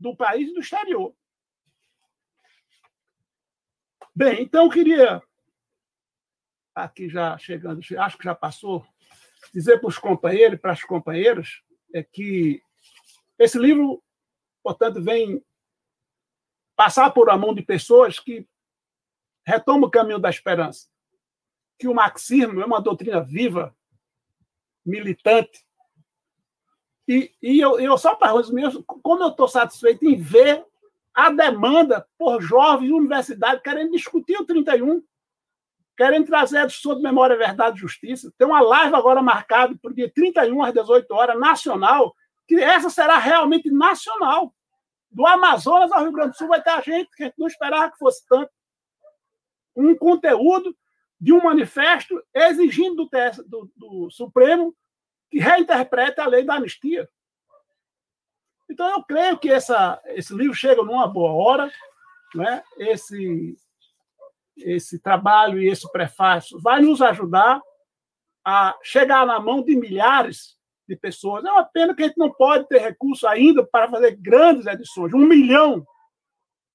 do 0.00 0.16
país 0.16 0.48
e 0.48 0.54
do 0.54 0.60
exterior. 0.60 1.14
Bem, 4.14 4.42
então 4.42 4.64
eu 4.64 4.70
queria, 4.70 5.22
aqui 6.74 7.10
já 7.10 7.36
chegando, 7.36 7.82
acho 7.98 8.16
que 8.16 8.24
já 8.24 8.34
passou, 8.34 8.86
dizer 9.52 9.78
para 9.78 9.88
os 9.88 9.98
companheiros 9.98 10.58
para 10.58 10.72
as 10.72 10.82
companheiras 10.82 11.62
é 11.92 12.02
que 12.02 12.62
esse 13.38 13.58
livro, 13.58 14.02
portanto, 14.62 15.02
vem 15.02 15.44
passar 16.76 17.10
por 17.10 17.30
a 17.30 17.38
mão 17.38 17.54
de 17.54 17.62
pessoas 17.62 18.20
que 18.20 18.46
retomam 19.44 19.88
o 19.88 19.90
caminho 19.90 20.18
da 20.18 20.28
esperança. 20.28 20.86
Que 21.78 21.88
o 21.88 21.94
marxismo 21.94 22.60
é 22.60 22.66
uma 22.66 22.80
doutrina 22.80 23.20
viva, 23.20 23.74
militante. 24.84 25.64
E, 27.08 27.32
e 27.42 27.60
eu, 27.60 27.80
eu 27.80 27.96
só 27.96 28.14
para 28.14 28.36
resumir, 28.36 28.70
como 28.84 29.22
eu 29.22 29.28
estou 29.28 29.48
satisfeito 29.48 30.04
em 30.04 30.16
ver 30.16 30.64
a 31.14 31.30
demanda 31.30 32.06
por 32.18 32.42
jovens 32.42 32.88
de 32.88 32.92
universidade 32.92 33.62
querendo 33.62 33.92
discutir 33.92 34.36
o 34.36 34.44
31, 34.44 35.02
querendo 35.96 36.26
trazer 36.26 36.58
a 36.58 36.66
discussão 36.66 36.96
de 36.96 37.02
memória, 37.02 37.38
verdade 37.38 37.78
e 37.78 37.80
justiça. 37.80 38.30
Tem 38.36 38.46
uma 38.46 38.60
live 38.60 38.94
agora 38.94 39.22
marcada 39.22 39.74
para 39.80 39.90
o 39.90 39.94
dia 39.94 40.12
31 40.12 40.62
às 40.62 40.74
18 40.74 41.10
horas, 41.14 41.40
nacional, 41.40 42.14
que 42.46 42.56
essa 42.56 42.90
será 42.90 43.16
realmente 43.16 43.70
nacional 43.70 44.52
do 45.10 45.26
Amazonas 45.26 45.90
ao 45.92 46.02
Rio 46.02 46.12
Grande 46.12 46.32
do 46.32 46.36
Sul 46.36 46.48
vai 46.48 46.62
ter 46.62 46.82
gente 46.82 47.10
que 47.10 47.22
a 47.22 47.26
gente 47.26 47.38
não 47.38 47.46
esperava 47.46 47.90
que 47.90 47.98
fosse 47.98 48.26
tanto. 48.26 48.50
Um 49.74 49.96
conteúdo 49.96 50.76
de 51.20 51.32
um 51.32 51.42
manifesto 51.42 52.22
exigindo 52.34 52.96
do, 52.96 53.08
TS, 53.08 53.38
do, 53.46 53.70
do 53.76 54.10
Supremo 54.10 54.74
que 55.30 55.38
reinterprete 55.38 56.20
a 56.20 56.26
lei 56.26 56.44
da 56.44 56.54
anistia. 56.54 57.08
Então, 58.68 58.88
eu 58.90 59.02
creio 59.04 59.38
que 59.38 59.50
essa, 59.50 60.00
esse 60.06 60.34
livro 60.34 60.54
chega 60.54 60.82
numa 60.82 61.06
boa 61.06 61.32
hora. 61.32 61.72
Né? 62.34 62.62
Esse, 62.78 63.56
esse 64.56 64.98
trabalho 64.98 65.60
e 65.60 65.68
esse 65.68 65.90
prefácio 65.90 66.60
vai 66.60 66.80
nos 66.80 67.00
ajudar 67.00 67.62
a 68.44 68.76
chegar 68.82 69.26
na 69.26 69.40
mão 69.40 69.62
de 69.62 69.76
milhares 69.76 70.55
de 70.88 70.96
pessoas. 70.96 71.44
É 71.44 71.50
uma 71.50 71.64
pena 71.64 71.94
que 71.94 72.02
a 72.02 72.06
gente 72.06 72.18
não 72.18 72.32
pode 72.32 72.68
ter 72.68 72.80
recurso 72.80 73.26
ainda 73.26 73.64
para 73.64 73.88
fazer 73.88 74.16
grandes 74.16 74.66
edições. 74.66 75.12
Um 75.12 75.26
milhão 75.26 75.86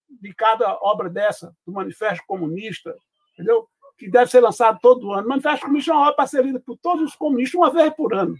de 0.09 0.33
cada 0.33 0.77
obra 0.81 1.09
dessa, 1.09 1.55
do 1.65 1.71
Manifesto 1.71 2.23
Comunista, 2.27 2.95
entendeu? 3.33 3.67
que 4.01 4.09
deve 4.09 4.31
ser 4.31 4.39
lançado 4.39 4.79
todo 4.81 5.11
ano. 5.11 5.27
O 5.27 5.29
Manifesto 5.29 5.65
Comunista 5.65 5.91
é 5.91 5.93
uma 5.93 6.01
obra 6.01 6.15
para 6.15 6.27
ser 6.27 6.43
lida 6.43 6.59
por 6.59 6.75
todos 6.77 7.03
os 7.03 7.15
comunistas 7.15 7.53
uma 7.53 7.71
vez 7.71 7.93
por 7.93 8.15
ano, 8.15 8.35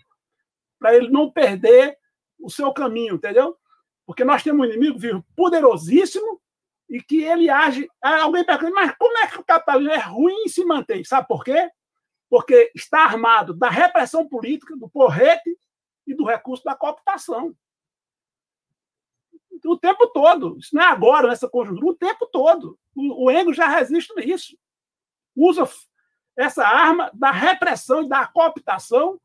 para 0.80 0.96
ele 0.96 1.08
não 1.10 1.32
perder 1.32 1.96
o 2.40 2.50
seu 2.50 2.74
caminho, 2.74 3.14
entendeu? 3.14 3.56
Porque 4.04 4.24
nós 4.24 4.42
temos 4.42 4.62
um 4.62 4.70
inimigo 4.70 4.98
vivo 4.98 5.24
poderosíssimo 5.36 6.42
e 6.90 7.00
que 7.00 7.24
ele 7.24 7.48
age. 7.48 7.88
Alguém 8.02 8.44
pergunta, 8.44 8.72
mas 8.72 8.96
como 8.98 9.16
é 9.20 9.28
que 9.28 9.40
o 9.40 9.44
capitalismo 9.44 9.94
é 9.94 10.00
ruim 10.00 10.46
e 10.46 10.50
se 10.50 10.66
mantém? 10.66 11.04
Sabe 11.04 11.28
por 11.28 11.44
quê? 11.44 11.70
Porque 12.32 12.72
está 12.74 13.04
armado 13.04 13.54
da 13.54 13.70
repressão 13.70 14.26
política, 14.26 14.78
do 14.78 14.88
porrete 14.88 15.54
e 16.08 16.16
do 16.16 16.24
recurso 16.24 16.64
da 16.64 16.74
cooptação. 16.74 17.54
O 19.66 19.78
tempo 19.78 20.08
todo. 20.08 20.58
Isso 20.58 20.74
não 20.74 20.82
é 20.82 20.86
agora, 20.86 21.28
nessa 21.28 21.50
conjuntura, 21.50 21.88
o 21.88 21.94
tempo 21.94 22.26
todo. 22.26 22.80
O, 22.96 23.26
o 23.26 23.32
Engo 23.32 23.54
já 23.54 23.68
resiste 23.68 24.16
nisso. 24.16 24.58
Usa 25.36 25.68
essa 26.38 26.66
arma 26.66 27.12
da 27.14 27.32
repressão 27.32 28.04
e 28.04 28.08
da 28.08 28.26
cooptação 28.26 29.20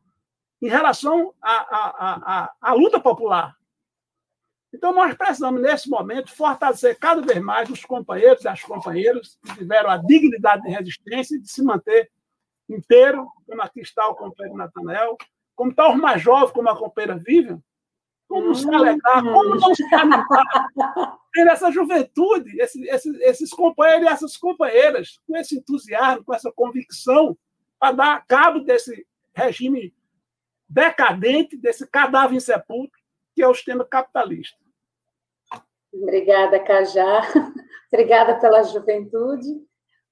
em 0.60 0.66
relação 0.66 1.32
à, 1.40 1.52
à, 1.52 2.42
à, 2.42 2.54
à 2.60 2.72
luta 2.72 2.98
popular. 2.98 3.56
Então, 4.74 4.92
nós 4.92 5.14
precisamos, 5.14 5.62
nesse 5.62 5.88
momento, 5.88 6.34
fortalecer 6.34 6.98
cada 6.98 7.22
vez 7.22 7.40
mais 7.40 7.70
os 7.70 7.84
companheiros 7.84 8.42
e 8.42 8.48
as 8.48 8.62
companheiras 8.64 9.38
que 9.44 9.58
tiveram 9.58 9.90
a 9.90 9.96
dignidade 9.96 10.64
de 10.64 10.70
resistência 10.70 11.36
e 11.36 11.40
de 11.40 11.48
se 11.48 11.62
manter 11.62 12.10
inteiro, 12.68 13.26
como 13.46 13.62
aqui 13.62 13.80
está 13.80 14.06
o 14.08 14.14
companheiro 14.14 14.58
Natanael, 14.58 15.16
como 15.54 15.70
está 15.70 15.90
os 15.90 15.96
mais 15.96 16.20
jovens, 16.20 16.52
como 16.52 16.68
a 16.68 16.76
companheira 16.76 17.18
Vivian, 17.18 17.62
como 18.28 18.54
se 18.54 18.68
alegrar, 18.72 19.22
como 19.22 19.54
não 19.54 19.74
se 19.74 19.82
animar 19.94 20.26
ter 21.36 21.46
essa 21.48 21.70
juventude, 21.70 22.58
esses, 22.58 22.82
esses, 22.88 23.20
esses 23.20 23.50
companheiros 23.50 24.08
e 24.08 24.12
essas 24.12 24.36
companheiras, 24.38 25.20
com 25.26 25.36
esse 25.36 25.56
entusiasmo, 25.56 26.24
com 26.24 26.34
essa 26.34 26.50
convicção, 26.50 27.36
para 27.78 27.92
dar 27.92 28.26
cabo 28.26 28.60
desse 28.60 29.06
regime 29.34 29.94
decadente, 30.66 31.56
desse 31.58 31.86
cadáver 31.86 32.36
insepulto, 32.36 32.98
que 33.34 33.42
é 33.42 33.48
o 33.48 33.54
sistema 33.54 33.84
capitalista. 33.84 34.56
Obrigada, 35.92 36.58
Cajá. 36.58 37.22
Obrigada 37.92 38.40
pela 38.40 38.62
juventude. 38.62 39.62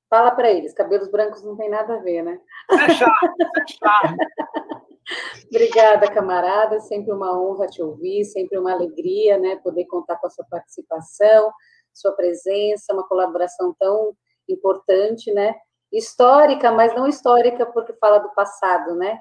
Fala 0.09 0.31
para 0.31 0.51
eles, 0.51 0.73
cabelos 0.73 1.11
brancos 1.11 1.43
não 1.43 1.57
tem 1.57 1.69
nada 1.69 1.95
a 1.95 1.99
ver, 1.99 2.23
né? 2.23 2.41
É 2.71 2.89
chato, 2.91 3.35
é 3.41 3.67
chato. 3.67 4.17
Obrigada, 5.51 6.11
camarada. 6.11 6.81
Sempre 6.81 7.13
uma 7.13 7.39
honra 7.39 7.67
te 7.67 7.83
ouvir, 7.83 8.25
sempre 8.25 8.59
uma 8.59 8.73
alegria, 8.73 9.39
né? 9.39 9.57
Poder 9.57 9.85
contar 9.87 10.17
com 10.17 10.27
a 10.27 10.31
sua 10.31 10.45
participação. 10.49 11.53
sua 11.93 12.13
presença, 12.13 12.93
uma 12.93 13.07
colaboração 13.07 13.75
tão 13.79 14.17
importante, 14.49 15.33
né? 15.33 15.55
Histórica, 15.93 16.73
mas 16.73 16.95
não 16.95 17.07
histórica 17.07 17.65
porque 17.67 17.93
fala 17.95 18.19
do 18.19 18.31
passado, 18.35 18.97
né? 18.97 19.21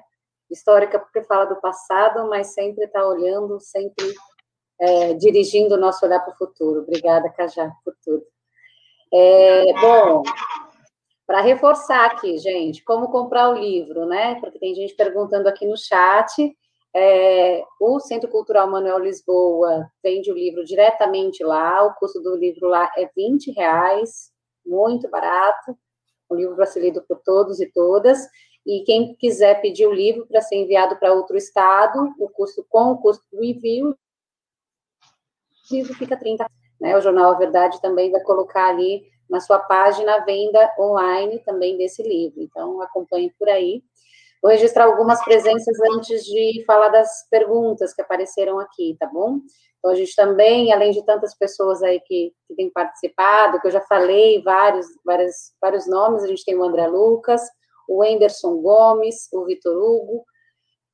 Histórica 0.50 0.98
porque 0.98 1.22
fala 1.22 1.44
do 1.44 1.56
passado, 1.60 2.28
mas 2.28 2.48
sempre 2.48 2.84
está 2.84 3.06
olhando, 3.06 3.60
sempre 3.60 4.12
é, 4.80 5.14
dirigindo 5.14 5.74
o 5.74 5.78
nosso 5.78 6.04
olhar 6.04 6.20
para 6.20 6.34
o 6.34 6.36
futuro. 6.36 6.80
Obrigada, 6.80 7.30
Cajá, 7.30 7.70
por 7.84 7.94
tudo. 8.04 8.24
É, 9.12 9.72
bom, 9.80 10.24
para 11.26 11.40
reforçar 11.40 12.06
aqui, 12.06 12.36
gente, 12.38 12.84
como 12.84 13.08
comprar 13.08 13.50
o 13.50 13.58
livro, 13.58 14.06
né? 14.06 14.34
Porque 14.40 14.58
tem 14.58 14.74
gente 14.74 14.94
perguntando 14.94 15.48
aqui 15.48 15.66
no 15.66 15.76
chat. 15.76 16.54
É, 16.94 17.64
o 17.80 17.98
Centro 17.98 18.30
Cultural 18.30 18.70
Manuel 18.70 18.98
Lisboa 18.98 19.90
vende 20.02 20.30
o 20.30 20.34
livro 20.34 20.64
diretamente 20.64 21.42
lá, 21.42 21.84
o 21.84 21.94
custo 21.94 22.20
do 22.20 22.36
livro 22.36 22.68
lá 22.68 22.90
é 22.96 23.10
20 23.16 23.50
reais, 23.52 24.30
muito 24.64 25.08
barato, 25.10 25.76
um 26.30 26.36
livro 26.36 26.54
para 26.54 26.66
ser 26.66 26.80
lido 26.80 27.02
por 27.02 27.20
todos 27.24 27.60
e 27.60 27.66
todas, 27.72 28.28
e 28.64 28.84
quem 28.84 29.14
quiser 29.16 29.60
pedir 29.60 29.86
o 29.86 29.92
livro 29.92 30.24
para 30.26 30.40
ser 30.40 30.54
enviado 30.54 30.96
para 30.96 31.12
outro 31.12 31.36
estado, 31.36 32.14
o 32.18 32.28
custo 32.28 32.64
com 32.68 32.92
o 32.92 32.98
custo 32.98 33.24
do 33.32 33.42
envio, 33.42 33.90
o 33.90 35.74
livro 35.74 35.94
fica 35.94 36.16
30 36.16 36.46
né? 36.80 36.96
O 36.96 37.00
Jornal 37.00 37.32
A 37.32 37.38
Verdade 37.38 37.80
também 37.80 38.10
vai 38.10 38.20
colocar 38.20 38.68
ali 38.68 39.02
na 39.28 39.40
sua 39.40 39.58
página 39.58 40.24
venda 40.24 40.72
online 40.78 41.38
também 41.40 41.76
desse 41.76 42.02
livro, 42.02 42.42
então 42.42 42.80
acompanhe 42.80 43.32
por 43.38 43.48
aí. 43.48 43.82
Vou 44.42 44.50
registrar 44.50 44.84
algumas 44.84 45.24
presenças 45.24 45.74
antes 45.94 46.22
de 46.24 46.62
falar 46.66 46.90
das 46.90 47.26
perguntas 47.30 47.94
que 47.94 48.02
apareceram 48.02 48.58
aqui, 48.58 48.94
tá 49.00 49.06
bom? 49.06 49.40
Então, 49.78 49.90
a 49.90 49.94
gente 49.94 50.14
também, 50.14 50.72
além 50.72 50.92
de 50.92 51.04
tantas 51.04 51.34
pessoas 51.34 51.82
aí 51.82 52.00
que, 52.00 52.32
que 52.46 52.54
têm 52.54 52.70
participado, 52.70 53.60
que 53.60 53.66
eu 53.66 53.70
já 53.70 53.80
falei 53.82 54.42
vários, 54.42 54.86
vários, 55.04 55.34
vários 55.60 55.86
nomes, 55.86 56.22
a 56.22 56.26
gente 56.26 56.44
tem 56.44 56.56
o 56.56 56.62
André 56.62 56.86
Lucas, 56.86 57.42
o 57.88 58.02
Anderson 58.02 58.62
Gomes, 58.62 59.28
o 59.32 59.44
Vitor 59.44 59.76
Hugo, 59.76 60.24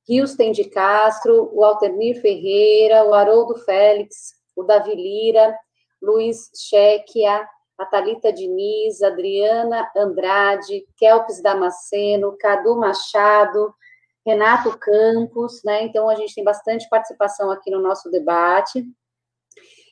Houston 0.09 0.51
de 0.51 0.65
Castro, 0.65 1.51
o 1.53 1.65
Altermir 1.65 2.21
Ferreira, 2.21 3.05
o 3.05 3.15
Haroldo 3.15 3.57
Félix, 3.57 4.35
o 4.57 4.65
Davi 4.65 4.95
Lira, 4.95 5.57
Luiz 6.03 6.51
Chequia, 6.57 7.47
a 7.81 7.87
Thalita 7.87 8.31
Diniz, 8.31 9.03
Adriana 9.03 9.91
Andrade, 9.97 10.87
Kelpes 10.99 11.43
Damasceno, 11.43 12.37
Cadu 12.39 12.77
Machado, 12.77 13.75
Renato 14.25 14.79
Campos, 14.79 15.63
né? 15.65 15.85
Então 15.85 16.09
a 16.09 16.15
gente 16.15 16.35
tem 16.35 16.45
bastante 16.45 16.87
participação 16.91 17.51
aqui 17.51 17.71
no 17.71 17.81
nosso 17.81 18.11
debate. 18.11 18.85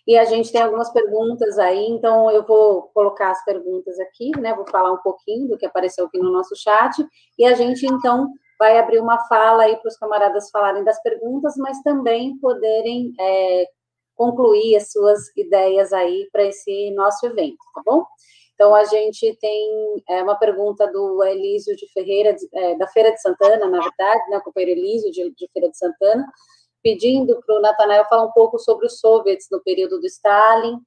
E 0.07 0.19
a 0.19 0.25
gente 0.25 0.53
tem 0.53 0.63
algumas 0.63 0.91
perguntas 0.91 1.59
aí, 1.59 1.87
então 1.87 2.31
eu 2.31 2.47
vou 2.47 2.91
colocar 2.95 3.31
as 3.31 3.45
perguntas 3.45 3.99
aqui, 4.01 4.31
né? 4.39 4.55
Vou 4.55 4.67
falar 4.67 4.93
um 4.93 5.03
pouquinho 5.03 5.49
do 5.49 5.57
que 5.57 5.67
apareceu 5.67 6.07
aqui 6.07 6.19
no 6.19 6.31
nosso 6.31 6.55
chat, 6.57 6.95
e 7.39 7.45
a 7.45 7.55
gente 7.55 7.87
então 7.87 8.29
vai 8.59 8.79
abrir 8.79 9.01
uma 9.01 9.19
fala 9.29 9.65
aí 9.65 9.77
para 9.77 9.89
os 9.89 9.97
camaradas 9.97 10.51
falarem 10.51 10.83
das 10.83 11.01
perguntas, 11.03 11.55
mas 11.57 11.81
também 11.83 12.39
poderem 12.39 13.13
é, 13.21 13.67
concluir 14.19 14.75
as 14.75 14.91
suas 14.91 15.35
ideias 15.37 15.93
aí 15.93 16.29
para 16.33 16.45
esse 16.45 16.91
nosso 16.91 17.25
evento, 17.25 17.59
tá 17.73 17.83
bom? 17.87 18.05
Então, 18.53 18.75
a 18.75 18.85
gente 18.85 19.39
tem 19.41 20.03
é, 20.09 20.21
uma 20.21 20.35
pergunta 20.35 20.91
do 20.91 21.23
Elísio 21.23 21.77
de 21.77 21.87
Ferreira, 21.93 22.35
é, 22.53 22.75
da 22.75 22.89
Feira 22.89 23.13
de 23.13 23.23
Santana, 23.23 23.69
na 23.69 23.81
verdade, 23.81 24.29
né, 24.29 24.41
companheiro 24.41 24.81
Elísio 24.81 25.13
de, 25.13 25.33
de 25.33 25.49
Feira 25.53 25.71
de 25.71 25.79
Santana, 25.79 26.27
pedindo 26.83 27.41
para 27.47 27.57
o 27.57 27.61
Natanael 27.61 28.05
falar 28.07 28.25
um 28.25 28.33
pouco 28.33 28.59
sobre 28.59 28.87
os 28.87 28.99
soviets 28.99 29.47
no 29.53 29.63
período 29.63 30.01
do 30.01 30.07
Stalin, 30.07 30.81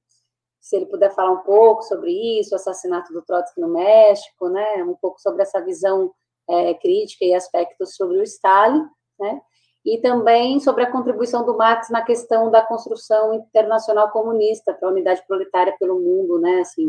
se 0.59 0.75
ele 0.75 0.85
puder 0.85 1.15
falar 1.15 1.31
um 1.31 1.43
pouco 1.43 1.81
sobre 1.83 2.11
isso, 2.39 2.53
o 2.53 2.55
assassinato 2.55 3.13
do 3.13 3.21
Trotsky 3.21 3.61
no 3.61 3.69
México, 3.69 4.49
né, 4.49 4.83
um 4.83 4.95
pouco 4.95 5.21
sobre 5.21 5.41
essa 5.41 5.63
visão 5.63 6.11
é, 6.49 6.73
crítica 6.73 7.23
e 7.23 7.33
aspectos 7.33 7.95
sobre 7.95 8.17
o 8.17 8.23
Stalin, 8.23 8.83
né, 9.17 9.41
e 9.85 9.99
também 9.99 10.59
sobre 10.59 10.83
a 10.83 10.91
contribuição 10.91 11.45
do 11.45 11.57
Marx 11.57 11.89
na 11.89 12.03
questão 12.03 12.51
da 12.51 12.61
construção 12.61 13.33
internacional 13.33 14.11
comunista 14.11 14.73
para 14.73 14.89
a 14.89 14.91
unidade 14.91 15.23
proletária 15.27 15.75
pelo 15.79 15.99
mundo, 15.99 16.39
né, 16.39 16.59
assim, 16.61 16.85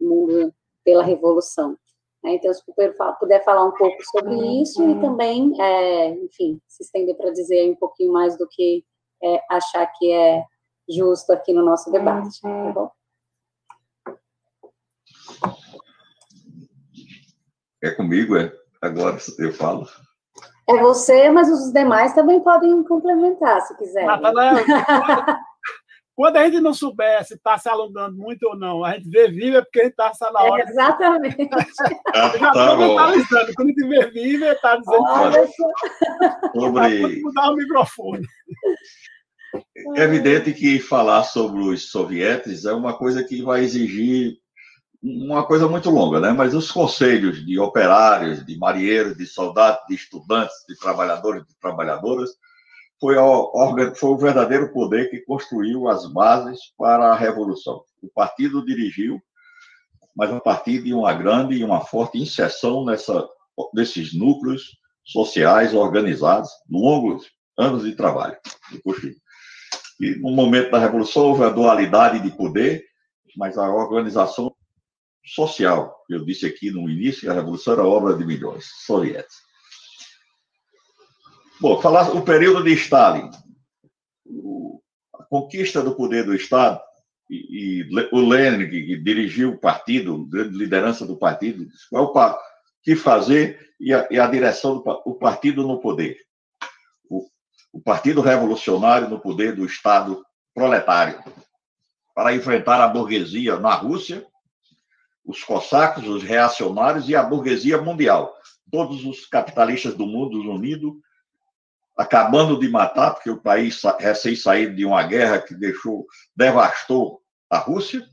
mundo 0.00 0.52
pela 0.84 1.02
revolução. 1.02 1.76
Né? 2.22 2.34
Então, 2.34 2.52
se 2.54 2.62
o 2.66 2.74
puder 3.18 3.44
falar 3.44 3.64
um 3.64 3.72
pouco 3.72 3.96
sobre 4.10 4.34
uhum. 4.34 4.62
isso 4.62 4.88
e 4.88 5.00
também, 5.00 5.60
é, 5.60 6.10
enfim, 6.10 6.60
se 6.66 6.84
estender 6.84 7.16
para 7.16 7.30
dizer 7.30 7.70
um 7.70 7.76
pouquinho 7.76 8.12
mais 8.12 8.38
do 8.38 8.46
que 8.48 8.84
é, 9.22 9.40
achar 9.50 9.86
que 9.86 10.12
é 10.12 10.44
justo 10.88 11.32
aqui 11.32 11.52
no 11.52 11.64
nosso 11.64 11.90
debate, 11.90 12.40
tá 12.40 12.48
uhum. 12.48 12.72
bom? 12.72 12.90
É 17.82 17.90
comigo, 17.90 18.36
é? 18.36 18.52
Agora 18.80 19.18
eu 19.38 19.52
falo. 19.52 19.86
É 20.68 20.78
você, 20.78 21.30
mas 21.30 21.48
os 21.48 21.72
demais 21.72 22.12
também 22.12 22.40
podem 22.40 22.82
complementar, 22.82 23.60
se 23.62 23.76
quiser. 23.76 24.04
Natanael, 24.04 24.64
quando 26.16 26.38
a 26.38 26.44
gente 26.44 26.60
não 26.60 26.72
souber 26.72 27.24
se 27.24 27.34
está 27.34 27.56
se 27.56 27.68
alongando 27.68 28.16
muito 28.16 28.42
ou 28.48 28.56
não, 28.56 28.82
a 28.82 28.94
gente 28.94 29.08
vê 29.08 29.28
vivo 29.28 29.58
é 29.58 29.62
porque 29.62 29.80
a 29.80 29.84
gente 29.84 29.92
está 29.92 30.32
na 30.32 30.42
hora. 30.42 30.62
É, 30.62 30.66
exatamente. 30.68 31.48
já 32.40 32.48
estou 32.48 32.76
mentalizando. 32.78 33.52
Quando 33.54 33.68
a 33.68 33.70
gente 33.70 33.88
vê 33.88 34.06
vivo, 34.10 34.44
está 34.46 34.76
dizendo 34.76 35.04
Olha 35.04 35.46
sobre... 36.54 37.22
mudar 37.22 37.50
o 37.50 37.54
microfone. 37.54 38.26
É 39.94 40.02
evidente 40.02 40.52
que 40.52 40.80
falar 40.80 41.22
sobre 41.22 41.60
os 41.60 41.90
sovietes 41.90 42.64
é 42.64 42.72
uma 42.72 42.96
coisa 42.96 43.22
que 43.22 43.42
vai 43.42 43.62
exigir 43.62 44.38
uma 45.06 45.46
coisa 45.46 45.68
muito 45.68 45.88
longa, 45.90 46.18
né? 46.18 46.32
Mas 46.32 46.54
os 46.54 46.70
conselhos 46.70 47.44
de 47.44 47.58
operários, 47.58 48.44
de 48.44 48.58
marinheiros, 48.58 49.16
de 49.16 49.26
soldados, 49.26 49.80
de 49.88 49.94
estudantes, 49.94 50.54
de 50.68 50.76
trabalhadores, 50.76 51.46
de 51.46 51.54
trabalhadoras, 51.60 52.30
foi, 53.00 53.16
o, 53.16 53.52
foi 53.94 54.10
o 54.10 54.18
verdadeiro 54.18 54.72
poder 54.72 55.10
que 55.10 55.20
construiu 55.20 55.88
as 55.88 56.10
bases 56.12 56.58
para 56.76 57.12
a 57.12 57.16
revolução. 57.16 57.82
O 58.02 58.08
partido 58.08 58.64
dirigiu, 58.64 59.20
mas 60.14 60.32
a 60.32 60.40
partir 60.40 60.82
de 60.82 60.92
uma 60.92 61.12
grande 61.12 61.56
e 61.56 61.64
uma 61.64 61.82
forte 61.82 62.18
inserção 62.18 62.84
nessa, 62.84 63.28
nesses 63.74 64.14
núcleos 64.14 64.76
sociais 65.04 65.74
organizados, 65.74 66.50
longos 66.68 67.26
anos 67.56 67.84
de 67.84 67.94
trabalho. 67.94 68.36
E 70.00 70.10
no 70.16 70.30
momento 70.32 70.70
da 70.70 70.78
revolução 70.78 71.26
houve 71.26 71.44
a 71.44 71.50
dualidade 71.50 72.20
de 72.20 72.34
poder, 72.36 72.82
mas 73.36 73.58
a 73.58 73.68
organização 73.68 74.55
social. 75.36 75.94
Eu 76.08 76.24
disse 76.24 76.46
aqui 76.46 76.70
no 76.70 76.88
início 76.88 77.20
que 77.20 77.28
a 77.28 77.34
revolução 77.34 77.74
era 77.74 77.84
obra 77.84 78.16
de 78.16 78.24
milhões 78.24 78.64
soviéticos. 78.86 79.36
Bom, 81.60 81.80
falar 81.80 82.10
o 82.14 82.22
período 82.22 82.64
de 82.64 82.72
Stalin, 82.72 83.30
a 85.14 85.24
conquista 85.24 85.82
do 85.82 85.94
poder 85.94 86.24
do 86.24 86.34
Estado, 86.34 86.80
e, 87.28 87.82
e 87.82 88.08
o 88.12 88.20
Lenin, 88.20 88.68
que, 88.68 88.96
dirigiu 88.96 89.52
o 89.52 89.58
partido, 89.58 90.26
grande 90.26 90.56
liderança 90.56 91.06
do 91.06 91.16
partido, 91.16 91.66
disse 91.66 91.88
qual 91.90 92.04
é 92.04 92.06
o 92.06 92.38
que 92.82 92.94
fazer 92.94 93.74
e 93.80 93.92
a, 93.92 94.06
e 94.10 94.18
a 94.18 94.26
direção 94.26 94.78
do 94.78 95.02
o 95.04 95.14
partido 95.14 95.66
no 95.66 95.80
poder. 95.80 96.18
O, 97.10 97.26
o 97.72 97.80
Partido 97.80 98.20
Revolucionário 98.20 99.08
no 99.08 99.18
poder 99.18 99.54
do 99.54 99.66
Estado 99.66 100.24
proletário, 100.54 101.22
para 102.14 102.34
enfrentar 102.34 102.80
a 102.80 102.88
burguesia 102.88 103.58
na 103.58 103.74
Rússia 103.74 104.26
os 105.26 105.42
cossacos, 105.42 106.06
os 106.06 106.22
reacionários 106.22 107.08
e 107.08 107.16
a 107.16 107.22
burguesia 107.22 107.80
mundial. 107.82 108.32
Todos 108.70 109.04
os 109.04 109.26
capitalistas 109.26 109.94
do 109.94 110.06
mundo 110.06 110.38
unidos, 110.40 110.94
acabando 111.96 112.58
de 112.58 112.68
matar, 112.68 113.14
porque 113.14 113.30
o 113.30 113.40
país 113.40 113.80
recém-saído 113.98 114.76
de 114.76 114.84
uma 114.84 115.02
guerra 115.02 115.40
que 115.40 115.54
deixou, 115.54 116.06
devastou 116.36 117.20
a 117.50 117.58
Rússia, 117.58 118.06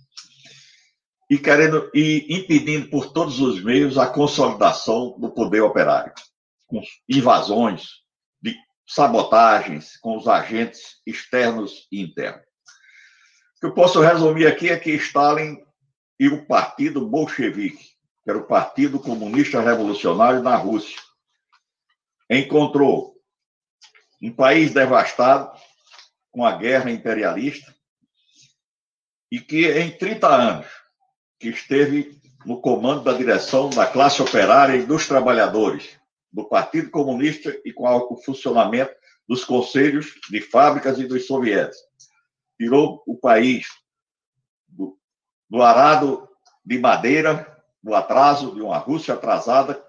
e 1.30 1.38
querendo 1.38 1.89
e 1.93 2.28
impedindo 2.30 2.89
por 2.89 3.11
todos 3.11 3.39
os 3.39 3.64
meios 3.64 3.97
a 3.97 4.07
consolidação 4.07 5.18
do 5.20 5.32
poder 5.32 5.61
operário, 5.61 6.14
com 6.68 6.82
invasões, 7.09 7.88
de 8.41 8.55
sabotagens 8.88 9.97
com 9.97 10.18
os 10.18 10.28
agentes 10.28 11.01
externos 11.05 11.88
e 11.91 12.01
internos. 12.01 12.43
O 13.57 13.59
que 13.61 13.66
eu 13.68 13.74
posso 13.74 14.01
resumir 14.01 14.45
aqui 14.45 14.70
é 14.70 14.78
que 14.78 14.91
Stalin 14.91 15.57
e 16.20 16.28
o 16.28 16.45
Partido 16.45 17.07
Bolchevique, 17.07 17.84
que 18.24 18.30
era 18.30 18.38
o 18.38 18.47
Partido 18.47 18.99
Comunista 18.99 19.61
Revolucionário 19.61 20.41
na 20.41 20.55
Rússia. 20.55 20.99
Encontrou 22.30 23.16
um 24.22 24.32
país 24.32 24.74
devastado 24.74 25.51
com 26.32 26.45
a 26.45 26.55
guerra 26.55 26.89
imperialista 26.89 27.76
e 29.32 29.39
que 29.39 29.68
em 29.68 29.97
30 29.97 30.28
anos 30.28 30.68
que 31.39 31.49
esteve 31.49 32.22
no 32.45 32.61
comando 32.61 33.03
da 33.03 33.14
direção 33.14 33.70
da 33.70 33.86
classe 33.86 34.22
operária 34.22 34.76
e 34.76 34.86
dos 34.86 35.07
trabalhadores 35.07 35.97
do 36.32 36.47
Partido 36.47 36.89
Comunista 36.89 37.55
e 37.64 37.72
com 37.72 37.86
o 37.88 38.18
funcionamento 38.18 38.93
dos 39.28 39.45
conselhos 39.45 40.14
de 40.30 40.41
fábricas 40.41 40.99
e 40.99 41.05
dos 41.05 41.28
soviéticos. 41.28 41.78
Tirou 42.57 43.03
o 43.05 43.18
país 43.18 43.68
do 44.68 44.97
no 45.54 45.62
arado 45.62 46.28
de 46.66 46.80
madeira, 46.80 47.56
no 47.84 47.93
atraso 47.93 48.56
de 48.56 48.62
uma 48.62 48.80
Rússia 48.80 49.14
atrasada, 49.14 49.80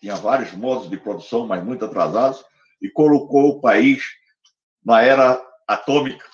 tinha 0.00 0.16
vários 0.16 0.50
modos 0.50 0.90
de 0.90 0.96
produção, 0.96 1.46
mas 1.46 1.62
muito 1.62 1.84
atrasados, 1.84 2.44
e 2.80 2.90
colocou 2.90 3.50
o 3.50 3.60
país 3.60 4.02
na 4.84 5.00
era 5.00 5.40
atômica, 5.64 6.26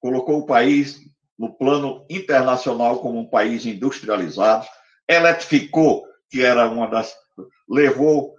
colocou 0.00 0.40
o 0.40 0.44
país 0.44 1.00
no 1.38 1.56
plano 1.56 2.04
internacional 2.10 2.98
como 2.98 3.18
um 3.18 3.26
país 3.26 3.64
industrializado, 3.64 4.66
eletrificou, 5.08 6.04
que 6.28 6.42
era 6.42 6.68
uma 6.68 6.86
das. 6.86 7.16
levou. 7.66 8.34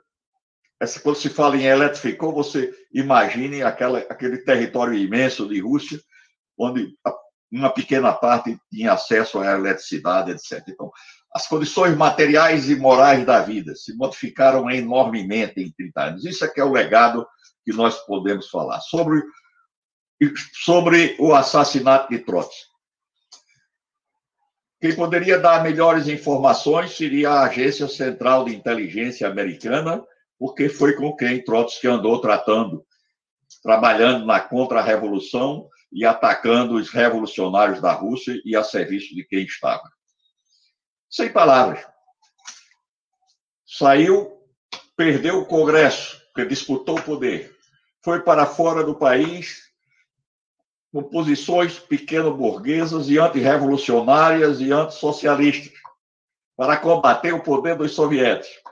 Essa, 0.80 1.00
quando 1.00 1.16
se 1.16 1.30
fala 1.30 1.58
em 1.58 1.64
eletrificou, 1.64 2.32
você 2.32 2.72
imagine 2.94 3.64
aquela, 3.64 4.00
aquele 4.00 4.38
território 4.40 4.94
imenso 4.94 5.48
de 5.48 5.60
Rússia, 5.60 6.00
onde 6.56 6.94
uma 7.56 7.70
pequena 7.70 8.12
parte 8.12 8.58
tinha 8.70 8.94
acesso 8.94 9.40
à 9.40 9.54
eletricidade, 9.54 10.32
etc. 10.32 10.62
Então, 10.68 10.92
as 11.34 11.48
condições 11.48 11.96
materiais 11.96 12.70
e 12.70 12.76
morais 12.76 13.26
da 13.26 13.40
vida 13.42 13.74
se 13.76 13.96
modificaram 13.96 14.70
enormemente 14.70 15.62
em 15.62 15.72
30 15.72 16.02
anos. 16.02 16.26
Isso 16.26 16.44
é 16.44 16.48
que 16.48 16.60
é 16.60 16.64
o 16.64 16.72
legado 16.72 17.26
que 17.64 17.74
nós 17.74 17.98
podemos 18.06 18.50
falar. 18.50 18.82
Sobre, 18.82 19.22
sobre 20.64 21.16
o 21.20 21.34
assassinato 21.34 22.10
de 22.10 22.20
Trotsky. 22.20 22.66
Quem 24.82 24.96
poderia 24.96 25.40
dar 25.40 25.64
melhores 25.64 26.08
informações 26.08 26.96
seria 26.96 27.32
a 27.32 27.46
Agência 27.46 27.88
Central 27.88 28.46
de 28.46 28.56
Inteligência 28.56 29.28
Americana, 29.28 30.04
porque 30.38 30.70
foi 30.70 30.94
com 30.94 31.16
quem 31.16 31.44
Trotsky 31.44 31.88
andou 31.88 32.20
tratando, 32.20 32.86
trabalhando 33.64 34.26
na 34.26 34.40
contra-revolução 34.40 35.70
e 35.92 36.06
atacando 36.06 36.76
os 36.76 36.90
revolucionários 36.90 37.82
da 37.82 37.94
Rússia 37.94 38.40
e 38.44 38.56
a 38.56 38.64
serviço 38.64 39.16
de 39.16 39.24
quem 39.24 39.44
estava. 39.44 39.90
Sem 41.10 41.32
palavras. 41.32 41.86
Saiu, 43.66 44.38
perdeu 44.96 45.40
o 45.40 45.46
Congresso, 45.46 46.22
que 46.36 46.46
disputou 46.46 47.00
o 47.00 47.04
poder, 47.04 47.56
foi 48.04 48.22
para 48.22 48.46
fora 48.46 48.84
do 48.84 48.96
país 48.96 49.66
com 50.92 51.04
posições 51.04 51.80
pequeno-burguesas 51.80 53.10
e 53.10 53.18
antirrevolucionárias 53.18 54.62
e 54.62 54.72
antissocialistas 54.72 55.78
para 56.56 56.78
combater 56.78 57.34
o 57.34 57.44
poder 57.44 57.76
dos 57.76 57.94
soviéticos. 57.94 58.64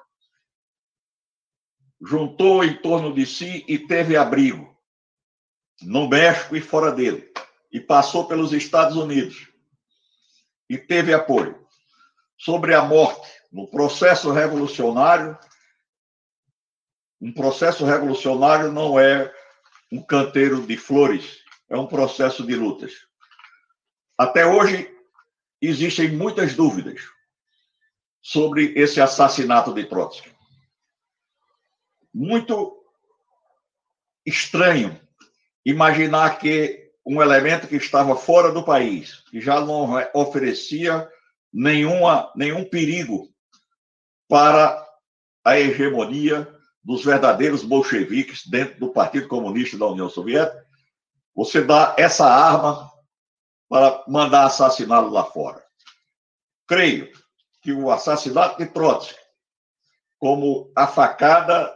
Juntou 2.02 2.64
em 2.64 2.78
torno 2.82 3.14
de 3.14 3.26
si 3.26 3.66
e 3.68 3.78
teve 3.78 4.16
abrigo 4.16 4.73
no 5.84 6.08
México 6.08 6.56
e 6.56 6.62
fora 6.62 6.92
dele. 6.92 7.32
E 7.72 7.80
passou 7.80 8.28
pelos 8.28 8.54
Estados 8.54 8.96
Unidos. 8.96 9.48
E 10.70 10.78
teve 10.78 11.14
apoio. 11.14 11.64
Sobre 12.38 12.74
a 12.74 12.82
morte, 12.84 13.30
no 13.52 13.68
processo 13.68 14.32
revolucionário, 14.32 15.38
um 17.22 17.32
processo 17.32 17.86
revolucionário 17.86 18.72
não 18.72 19.00
é 19.00 19.34
um 19.92 20.02
canteiro 20.02 20.66
de 20.66 20.76
flores 20.76 21.44
é 21.74 21.78
um 21.78 21.88
processo 21.88 22.46
de 22.46 22.56
lutas. 22.56 23.08
Até 24.16 24.46
hoje, 24.46 24.96
existem 25.60 26.12
muitas 26.12 26.56
dúvidas 26.56 27.02
sobre 28.22 28.74
esse 28.76 29.02
assassinato 29.02 29.74
de 29.74 29.84
Trotsky. 29.86 30.32
Muito 32.14 32.80
estranho 34.24 35.02
imaginar 35.66 36.38
que 36.40 36.92
um 37.06 37.22
elemento 37.22 37.68
que 37.68 37.76
estava 37.76 38.16
fora 38.16 38.52
do 38.52 38.64
país, 38.64 39.24
que 39.30 39.42
já 39.42 39.60
não 39.60 39.96
oferecia 40.14 41.10
nenhuma, 41.52 42.32
nenhum 42.36 42.64
perigo 42.64 43.30
para 44.28 44.84
a 45.44 45.60
hegemonia 45.60 46.48
dos 46.84 47.04
verdadeiros 47.04 47.64
bolcheviques 47.64 48.48
dentro 48.48 48.80
do 48.80 48.92
Partido 48.92 49.28
Comunista 49.28 49.78
da 49.78 49.88
União 49.88 50.10
Soviética, 50.10 50.66
você 51.36 51.62
dá 51.62 51.96
essa 51.98 52.26
arma 52.26 52.92
para 53.70 54.04
mandar 54.08 54.46
assassiná-lo 54.46 55.10
lá 55.10 55.24
fora. 55.24 55.64
Creio 56.68 57.12
que 57.62 57.72
o 57.72 57.90
assassinato 57.92 58.58
de 58.58 58.68
Trotsky, 58.68 59.20
como 60.20 60.72
a 60.76 60.88
facada 60.88 61.74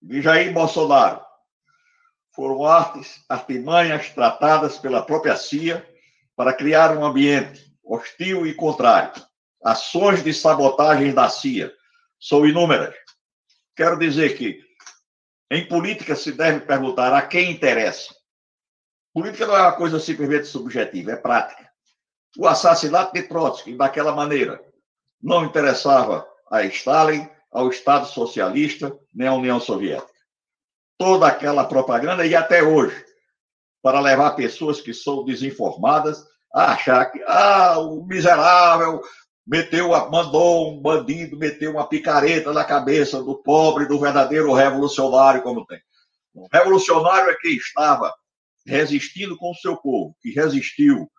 de 0.00 0.20
Jair 0.20 0.52
Bolsonaro, 0.52 1.24
foram 2.34 2.64
artes, 2.64 3.24
artimanhas 3.28 4.10
tratadas 4.10 4.78
pela 4.78 5.02
própria 5.02 5.36
CIA 5.36 5.86
para 6.34 6.52
criar 6.52 6.96
um 6.96 7.04
ambiente 7.04 7.60
hostil 7.84 8.46
e 8.46 8.54
contrário. 8.54 9.12
Ações 9.62 10.24
de 10.24 10.32
sabotagem 10.32 11.12
da 11.12 11.28
CIA 11.28 11.72
são 12.18 12.46
inúmeras. 12.46 12.94
Quero 13.76 13.98
dizer 13.98 14.36
que 14.36 14.60
em 15.50 15.66
política 15.66 16.16
se 16.16 16.32
deve 16.32 16.60
perguntar 16.60 17.12
a 17.12 17.22
quem 17.22 17.50
interessa 17.50 18.14
Política 19.12 19.46
não 19.46 19.56
é 19.56 19.60
uma 19.60 19.72
coisa 19.72 20.00
simplesmente 20.00 20.46
subjetiva, 20.46 21.12
é 21.12 21.16
prática. 21.16 21.70
O 22.38 22.46
assassinato 22.46 23.12
de 23.12 23.22
Trotsky, 23.24 23.76
daquela 23.76 24.12
maneira, 24.12 24.58
não 25.22 25.44
interessava 25.44 26.26
a 26.50 26.64
Stalin, 26.64 27.28
ao 27.50 27.68
Estado 27.68 28.06
Socialista, 28.06 28.98
nem 29.12 29.28
à 29.28 29.34
União 29.34 29.60
Soviética. 29.60 30.11
Toda 31.02 31.26
aquela 31.26 31.64
propaganda, 31.64 32.24
e 32.24 32.36
até 32.36 32.62
hoje, 32.62 33.04
para 33.82 33.98
levar 33.98 34.36
pessoas 34.36 34.80
que 34.80 34.94
são 34.94 35.24
desinformadas 35.24 36.24
a 36.54 36.74
achar 36.74 37.06
que 37.06 37.20
ah, 37.26 37.80
o 37.80 38.06
miserável 38.06 39.02
meteu, 39.44 39.88
mandou 40.08 40.72
um 40.72 40.80
bandido 40.80 41.36
meter 41.36 41.68
uma 41.68 41.88
picareta 41.88 42.52
na 42.52 42.64
cabeça 42.64 43.20
do 43.20 43.34
pobre, 43.42 43.88
do 43.88 43.98
verdadeiro 43.98 44.52
revolucionário, 44.52 45.42
como 45.42 45.66
tem. 45.66 45.80
O 46.32 46.46
revolucionário 46.52 47.30
é 47.30 47.36
quem 47.40 47.56
estava 47.56 48.14
resistindo 48.64 49.36
com 49.36 49.50
o 49.50 49.56
seu 49.56 49.76
povo, 49.76 50.14
que 50.22 50.30
resistiu 50.30 51.10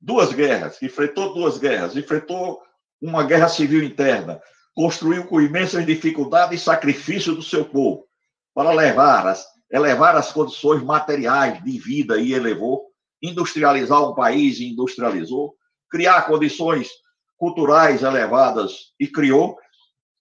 duas 0.00 0.32
guerras, 0.32 0.80
enfrentou 0.80 1.34
duas 1.34 1.58
guerras, 1.58 1.96
enfrentou 1.96 2.62
uma 3.02 3.24
guerra 3.24 3.48
civil 3.48 3.82
interna, 3.82 4.40
construiu 4.74 5.26
com 5.26 5.40
imensas 5.40 5.84
dificuldades 5.84 6.60
e 6.60 6.64
sacrifício 6.64 7.34
do 7.34 7.42
seu 7.42 7.64
povo 7.64 8.06
para 8.54 8.72
levar 8.72 9.26
as, 9.26 9.44
elevar 9.70 10.16
as 10.16 10.32
condições 10.32 10.82
materiais 10.82 11.62
de 11.62 11.78
vida 11.78 12.18
e 12.18 12.32
elevou, 12.32 12.86
industrializar 13.22 14.02
um 14.02 14.14
país 14.14 14.58
e 14.58 14.70
industrializou, 14.70 15.54
criar 15.88 16.22
condições 16.22 16.88
culturais 17.36 18.02
elevadas 18.02 18.92
e 18.98 19.06
criou, 19.06 19.58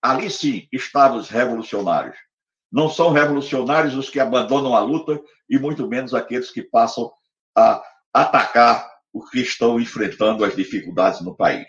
ali 0.01 0.29
sim 0.29 0.67
estavam 0.71 1.17
os 1.17 1.29
revolucionários. 1.29 2.17
Não 2.71 2.89
são 2.89 3.11
revolucionários 3.11 3.95
os 3.95 4.09
que 4.09 4.19
abandonam 4.19 4.75
a 4.75 4.79
luta 4.79 5.19
e 5.49 5.57
muito 5.57 5.87
menos 5.87 6.13
aqueles 6.13 6.51
que 6.51 6.61
passam 6.61 7.11
a 7.55 7.83
atacar 8.13 8.89
os 9.13 9.29
que 9.29 9.39
estão 9.39 9.79
enfrentando 9.79 10.45
as 10.45 10.55
dificuldades 10.55 11.21
no 11.21 11.35
país. 11.35 11.67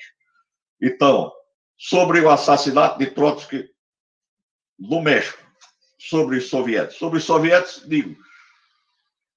Então, 0.80 1.32
sobre 1.80 2.20
o 2.20 2.28
assassinato 2.28 2.98
de 2.98 3.06
Trotsky 3.06 3.70
no 4.78 5.00
México, 5.00 5.42
sobre 5.98 6.36
os 6.36 6.50
soviéticos. 6.50 6.98
Sobre 6.98 7.18
os 7.18 7.24
soviéticos, 7.24 7.88
digo, 7.88 8.22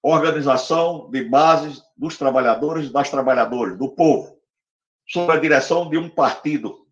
organização 0.02 1.10
de 1.10 1.24
bases 1.24 1.82
dos 1.96 2.18
trabalhadores 2.18 2.92
das 2.92 3.10
trabalhadoras, 3.10 3.78
do 3.78 3.90
povo, 3.90 4.38
sob 5.08 5.32
a 5.32 5.40
direção 5.40 5.90
de 5.90 5.98
um 5.98 6.10
partido, 6.10 6.86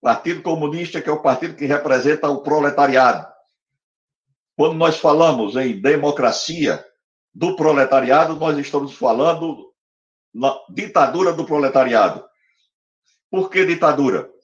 Partido 0.00 0.40
Comunista, 0.40 1.02
que 1.02 1.10
é 1.10 1.12
o 1.12 1.20
partido 1.20 1.56
que 1.56 1.66
representa 1.66 2.30
o 2.30 2.42
proletariado, 2.42 3.30
quando 4.56 4.76
nós 4.76 4.96
falamos 4.96 5.56
em 5.56 5.78
democracia 5.78 6.82
do 7.34 7.54
proletariado, 7.54 8.36
nós 8.36 8.56
estamos 8.56 8.94
falando 8.94 9.74
na 10.32 10.58
ditadura 10.70 11.34
do 11.34 11.44
proletariado. 11.44 12.24
Por 13.30 13.50
que 13.50 13.66
ditadura? 13.66 14.34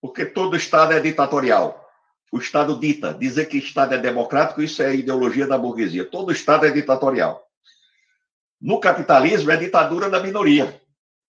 Porque 0.00 0.24
todo 0.26 0.56
Estado 0.56 0.92
é 0.92 1.00
ditatorial. 1.00 1.84
O 2.32 2.38
Estado 2.38 2.78
dita. 2.78 3.14
Dizer 3.14 3.46
que 3.46 3.58
Estado 3.58 3.94
é 3.94 3.98
democrático, 3.98 4.62
isso 4.62 4.82
é 4.82 4.86
a 4.86 4.94
ideologia 4.94 5.46
da 5.46 5.58
burguesia. 5.58 6.04
Todo 6.04 6.32
Estado 6.32 6.66
é 6.66 6.70
ditatorial. 6.70 7.44
No 8.60 8.80
capitalismo, 8.80 9.50
é 9.50 9.56
ditadura 9.56 10.10
da 10.10 10.20
minoria 10.20 10.80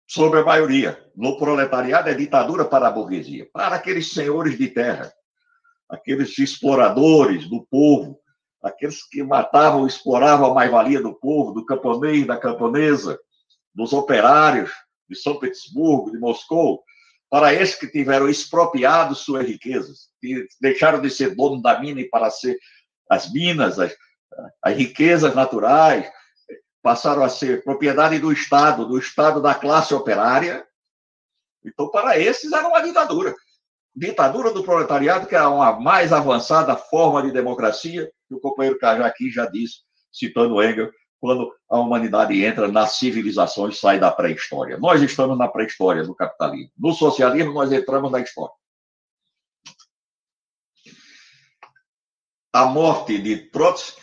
sobre 0.07 0.39
a 0.39 0.43
maioria. 0.43 1.03
No 1.15 1.37
proletariado, 1.37 2.09
é 2.09 2.13
ditadura 2.13 2.65
para 2.65 2.87
a 2.87 2.91
burguesia, 2.91 3.47
para 3.53 3.75
aqueles 3.75 4.11
senhores 4.11 4.57
de 4.57 4.67
terra 4.67 5.13
aqueles 5.89 6.37
exploradores 6.37 7.49
do 7.49 7.65
povo, 7.65 8.19
aqueles 8.61 9.03
que 9.07 9.23
matavam, 9.23 9.87
exploravam 9.87 10.51
a 10.51 10.53
mais-valia 10.53 11.01
do 11.01 11.15
povo, 11.15 11.51
do 11.51 11.65
camponês, 11.65 12.27
da 12.27 12.37
camponesa, 12.37 13.19
dos 13.73 13.91
operários 13.91 14.71
de 15.09 15.15
São 15.15 15.39
Petersburgo, 15.39 16.11
de 16.11 16.19
Moscou, 16.19 16.83
para 17.29 17.53
esses 17.53 17.75
que 17.75 17.87
tiveram 17.87 18.27
expropriado 18.27 19.13
suas 19.13 19.45
riquezas, 19.45 20.09
que 20.19 20.47
deixaram 20.59 20.99
de 20.99 21.09
ser 21.09 21.35
dono 21.35 21.61
da 21.61 21.79
mina 21.79 22.01
e 22.01 22.09
para 22.09 22.29
ser 22.31 22.57
as 23.09 23.31
minas, 23.31 23.79
as, 23.79 23.95
as 24.63 24.75
riquezas 24.75 25.35
naturais, 25.35 26.11
passaram 26.81 27.23
a 27.23 27.29
ser 27.29 27.63
propriedade 27.63 28.17
do 28.19 28.31
Estado, 28.31 28.85
do 28.85 28.97
Estado 28.97 29.41
da 29.41 29.53
classe 29.53 29.93
operária. 29.93 30.65
Então, 31.63 31.89
para 31.89 32.17
esses, 32.17 32.51
era 32.51 32.67
uma 32.67 32.81
ditadura. 32.81 33.35
Ditadura 33.95 34.51
do 34.51 34.63
proletariado, 34.63 35.27
que 35.27 35.35
é 35.35 35.41
uma 35.41 35.79
mais 35.79 36.13
avançada 36.13 36.75
forma 36.75 37.21
de 37.21 37.31
democracia, 37.31 38.09
que 38.27 38.35
o 38.35 38.39
companheiro 38.39 38.79
Cajá 38.79 39.05
aqui 39.05 39.29
já 39.29 39.45
disse, 39.45 39.79
citando 40.11 40.63
Engels, 40.63 40.91
quando 41.19 41.53
a 41.69 41.77
humanidade 41.77 42.43
entra 42.43 42.67
na 42.67 42.87
civilização 42.87 43.67
e 43.67 43.73
sai 43.73 43.99
da 43.99 44.11
pré-história. 44.11 44.77
Nós 44.77 45.01
estamos 45.01 45.37
na 45.37 45.47
pré-história 45.47 46.03
do 46.03 46.15
capitalismo. 46.15 46.71
No 46.77 46.93
socialismo, 46.93 47.53
nós 47.53 47.71
entramos 47.71 48.11
na 48.11 48.21
história. 48.21 48.53
A 52.53 52.65
morte 52.65 53.19
de 53.19 53.37
Trotsky 53.49 54.01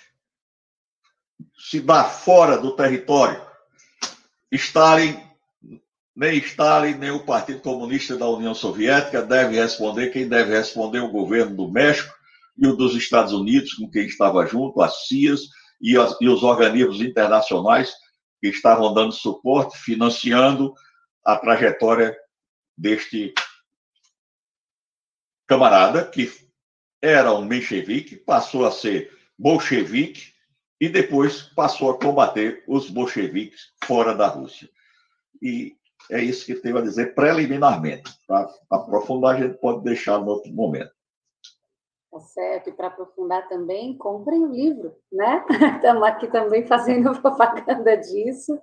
se 1.58 1.80
dá 1.80 2.04
fora 2.04 2.58
do 2.58 2.76
território. 2.76 3.44
Stalin, 4.52 5.20
nem 6.14 6.38
Stalin, 6.38 6.94
nem 6.94 7.10
o 7.10 7.24
Partido 7.24 7.60
Comunista 7.60 8.16
da 8.16 8.28
União 8.28 8.54
Soviética 8.54 9.22
deve 9.22 9.56
responder. 9.56 10.10
Quem 10.10 10.28
deve 10.28 10.56
responder 10.56 10.98
é 10.98 11.02
o 11.02 11.10
governo 11.10 11.56
do 11.56 11.68
México 11.68 12.14
e 12.56 12.66
o 12.66 12.76
dos 12.76 12.94
Estados 12.94 13.32
Unidos, 13.32 13.74
com 13.74 13.90
quem 13.90 14.06
estava 14.06 14.46
junto, 14.46 14.80
as 14.80 15.08
CIAs 15.08 15.40
e, 15.80 15.96
as, 15.96 16.16
e 16.20 16.28
os 16.28 16.42
organismos 16.42 17.00
internacionais 17.00 17.94
que 18.40 18.48
estavam 18.48 18.92
dando 18.92 19.12
suporte, 19.12 19.78
financiando 19.78 20.74
a 21.24 21.36
trajetória 21.36 22.16
deste 22.76 23.34
camarada, 25.46 26.04
que 26.04 26.30
era 27.00 27.32
um 27.32 27.44
menchevique, 27.44 28.16
passou 28.16 28.66
a 28.66 28.70
ser 28.70 29.10
bolchevique, 29.38 30.34
e 30.80 30.88
depois 30.88 31.42
passou 31.42 31.90
a 31.90 31.98
combater 31.98 32.62
os 32.66 32.90
bolcheviques 32.90 33.72
fora 33.84 34.14
da 34.14 34.26
Rússia. 34.26 34.68
E 35.40 35.74
é 36.10 36.22
isso 36.22 36.44
que 36.44 36.54
tenho 36.54 36.78
a 36.78 36.82
dizer 36.82 37.14
preliminarmente. 37.14 38.10
Para 38.26 38.48
aprofundar, 38.70 39.36
a 39.36 39.40
gente 39.40 39.58
pode 39.58 39.82
deixar 39.84 40.18
no 40.18 40.26
outro 40.26 40.52
momento. 40.52 40.95
Tá 42.11 42.20
certo. 42.20 42.70
E 42.70 42.72
para 42.72 42.86
aprofundar 42.88 43.48
também, 43.48 43.96
comprem 43.98 44.44
o 44.44 44.52
livro, 44.52 44.94
né? 45.12 45.44
Estamos 45.76 46.02
aqui 46.02 46.28
também 46.28 46.66
fazendo 46.66 47.11
propaganda 47.20 47.96
disso. 47.96 48.59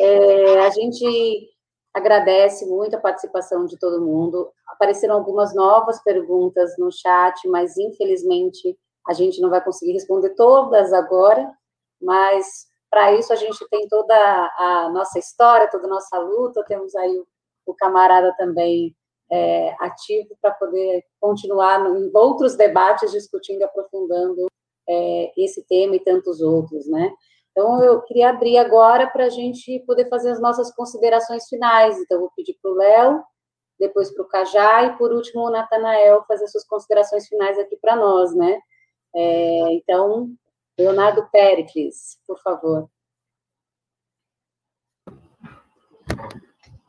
É, 0.00 0.60
a 0.66 0.70
gente 0.70 1.48
agradece 1.94 2.66
muito 2.66 2.96
a 2.96 3.00
participação 3.00 3.66
de 3.66 3.78
todo 3.78 4.04
mundo. 4.04 4.50
Apareceram 4.66 5.14
algumas 5.14 5.54
novas 5.54 6.02
perguntas 6.02 6.76
no 6.78 6.90
chat, 6.90 7.48
mas 7.48 7.76
infelizmente 7.76 8.76
a 9.06 9.12
gente 9.12 9.40
não 9.40 9.50
vai 9.50 9.62
conseguir 9.62 9.92
responder 9.92 10.30
todas 10.30 10.92
agora, 10.92 11.50
mas 12.00 12.66
para 12.90 13.12
isso 13.12 13.32
a 13.32 13.36
gente 13.36 13.66
tem 13.68 13.88
toda 13.88 14.14
a 14.58 14.90
nossa 14.92 15.18
história, 15.18 15.70
toda 15.70 15.86
a 15.86 15.90
nossa 15.90 16.18
luta, 16.18 16.64
temos 16.66 16.94
aí 16.94 17.18
o, 17.18 17.26
o 17.66 17.74
camarada 17.74 18.34
também 18.38 18.94
é, 19.32 19.74
ativo 19.80 20.36
para 20.42 20.50
poder 20.50 21.02
continuar 21.18 21.82
no, 21.82 21.96
em 21.96 22.10
outros 22.12 22.54
debates 22.54 23.10
discutindo 23.10 23.62
aprofundando 23.62 24.46
é, 24.86 25.32
esse 25.38 25.66
tema 25.66 25.96
e 25.96 26.00
tantos 26.00 26.42
outros, 26.42 26.86
né? 26.86 27.10
Então, 27.50 27.82
eu 27.82 28.02
queria 28.02 28.30
abrir 28.30 28.58
agora 28.58 29.06
para 29.06 29.26
a 29.26 29.30
gente 29.30 29.80
poder 29.86 30.08
fazer 30.08 30.30
as 30.30 30.40
nossas 30.40 30.74
considerações 30.74 31.48
finais. 31.48 31.98
Então, 31.98 32.20
vou 32.20 32.30
pedir 32.34 32.58
para 32.62 32.70
o 32.70 32.74
Léo, 32.74 33.22
depois 33.78 34.10
para 34.10 34.22
o 34.22 34.28
Cajá 34.28 34.84
e, 34.84 34.96
por 34.96 35.12
último, 35.12 35.42
o 35.42 35.50
Natanael 35.50 36.24
fazer 36.26 36.46
suas 36.48 36.64
considerações 36.64 37.26
finais 37.28 37.58
aqui 37.58 37.76
para 37.76 37.96
nós, 37.96 38.34
né? 38.34 38.58
É, 39.14 39.72
então, 39.74 40.30
Leonardo 40.78 41.28
Pericles, 41.30 42.18
por 42.26 42.38
favor. 42.38 42.88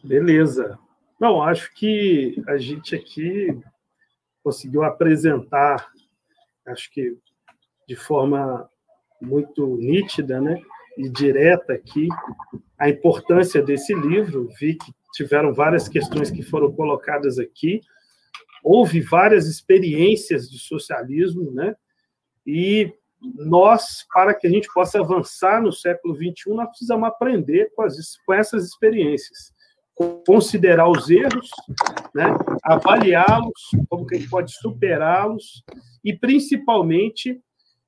Beleza. 0.02 0.80
Não, 1.20 1.42
acho 1.42 1.74
que 1.74 2.42
a 2.48 2.58
gente 2.58 2.96
aqui 2.96 3.58
conseguiu 4.44 4.84
apresentar, 4.84 5.90
acho 6.68 6.92
que 6.92 7.18
de 7.88 7.96
forma 7.96 8.70
muito 9.22 9.78
nítida, 9.78 10.42
né, 10.42 10.62
e 10.98 11.10
direta 11.10 11.74
aqui, 11.74 12.08
a 12.78 12.90
importância 12.90 13.62
desse 13.62 13.94
livro. 13.94 14.50
Vi 14.60 14.76
que 14.76 14.94
tiveram 15.14 15.54
várias 15.54 15.88
questões 15.88 16.30
que 16.30 16.44
foram 16.44 16.72
colocadas 16.72 17.40
aqui. 17.40 17.82
Houve 18.64 19.02
várias 19.02 19.48
experiências 19.48 20.50
de 20.50 20.60
socialismo, 20.60 21.52
né? 21.52 21.76
E 22.46 22.94
nós, 23.36 24.06
para 24.14 24.34
que 24.34 24.48
a 24.48 24.50
gente 24.50 24.68
possa 24.74 25.00
avançar 25.00 25.62
no 25.62 25.72
século 25.72 26.16
XXI, 26.16 26.50
nós 26.50 26.68
precisamos 26.70 27.08
aprender 27.08 27.72
com, 27.76 27.84
as, 27.84 28.18
com 28.26 28.34
essas 28.34 28.66
experiências, 28.66 29.54
considerar 30.26 30.90
os 30.90 31.10
erros, 31.10 31.50
né, 32.16 32.26
avaliá-los, 32.64 33.72
como 33.88 34.06
que 34.06 34.16
a 34.16 34.20
gente 34.20 34.30
pode 34.30 34.52
superá-los 34.54 35.64
e, 36.04 36.14
principalmente, 36.14 37.40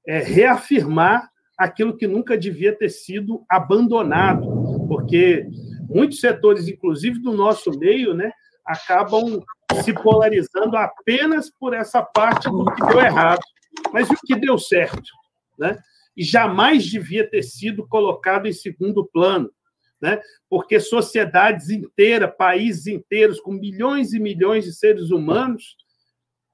é, 0.07 0.19
reafirmar 0.19 1.29
aquilo 1.57 1.97
que 1.97 2.05
nunca 2.05 2.37
devia 2.37 2.77
ter 2.77 2.89
sido 2.89 3.43
abandonado, 3.49 4.45
porque 4.87 5.47
muitos 5.89 6.19
setores, 6.19 6.67
inclusive 6.67 7.19
do 7.19 7.33
nosso 7.33 7.71
meio, 7.71 8.13
né, 8.13 8.31
acabam 8.65 9.41
se 9.83 9.93
polarizando 9.93 10.77
apenas 10.77 11.49
por 11.49 11.73
essa 11.73 12.01
parte 12.01 12.49
do 12.49 12.65
que 12.65 12.85
deu 12.85 12.99
errado. 12.99 13.41
Mas 13.91 14.09
o 14.09 14.15
que 14.25 14.35
deu 14.35 14.57
certo? 14.57 15.11
Né? 15.57 15.77
E 16.15 16.23
jamais 16.23 16.85
devia 16.85 17.29
ter 17.29 17.43
sido 17.43 17.87
colocado 17.87 18.47
em 18.47 18.53
segundo 18.53 19.05
plano, 19.05 19.49
né? 20.01 20.21
porque 20.49 20.79
sociedades 20.79 21.69
inteiras, 21.69 22.35
países 22.37 22.87
inteiros, 22.87 23.39
com 23.39 23.51
milhões 23.51 24.13
e 24.13 24.19
milhões 24.19 24.65
de 24.65 24.73
seres 24.73 25.09
humanos, 25.11 25.75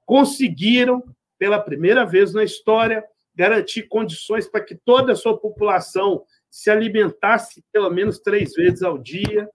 conseguiram, 0.04 1.02
pela 1.38 1.60
primeira 1.60 2.04
vez 2.04 2.32
na 2.32 2.44
história, 2.44 3.04
garantir 3.34 3.88
condições 3.88 4.46
para 4.46 4.62
que 4.62 4.74
toda 4.74 5.12
a 5.12 5.16
sua 5.16 5.38
população 5.38 6.24
se 6.50 6.70
alimentasse 6.70 7.64
pelo 7.72 7.90
menos 7.90 8.18
três 8.18 8.52
vezes 8.52 8.82
ao 8.82 8.98
dia, 8.98 9.48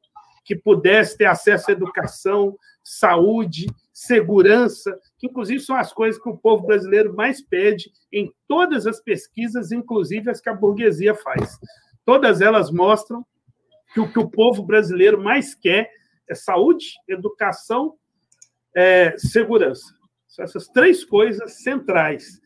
que 0.44 0.56
pudesse 0.56 1.18
ter 1.18 1.26
acesso 1.26 1.70
à 1.70 1.74
educação, 1.74 2.58
saúde, 2.84 3.68
segurança, 3.92 4.98
que 5.20 5.28
inclusive 5.28 5.60
são 5.60 5.76
as 5.76 5.92
coisas 5.92 6.22
que 6.22 6.30
o 6.30 6.38
povo 6.38 6.66
brasileiro 6.66 7.14
mais 7.14 7.42
pede 7.42 7.92
em 8.12 8.32
todas 8.48 8.88
as 8.88 9.02
pesquisas, 9.02 9.72
inclusive 9.72 10.30
as 10.30 10.40
que 10.40 10.50
a 10.50 10.54
burguesia 10.54 11.14
faz. 11.14 11.60
Todas 12.06 12.40
elas 12.40 12.72
mostram 12.72 13.26
que 13.98 14.02
o 14.02 14.12
que 14.12 14.20
o 14.20 14.30
povo 14.30 14.62
brasileiro 14.62 15.22
mais 15.22 15.56
quer 15.56 15.89
é 16.30 16.36
saúde, 16.36 16.86
educação, 17.08 17.95
é, 18.76 19.18
segurança. 19.18 19.95
São 20.28 20.45
essas 20.45 20.68
três 20.68 21.04
coisas 21.04 21.64
centrais. 21.64 22.39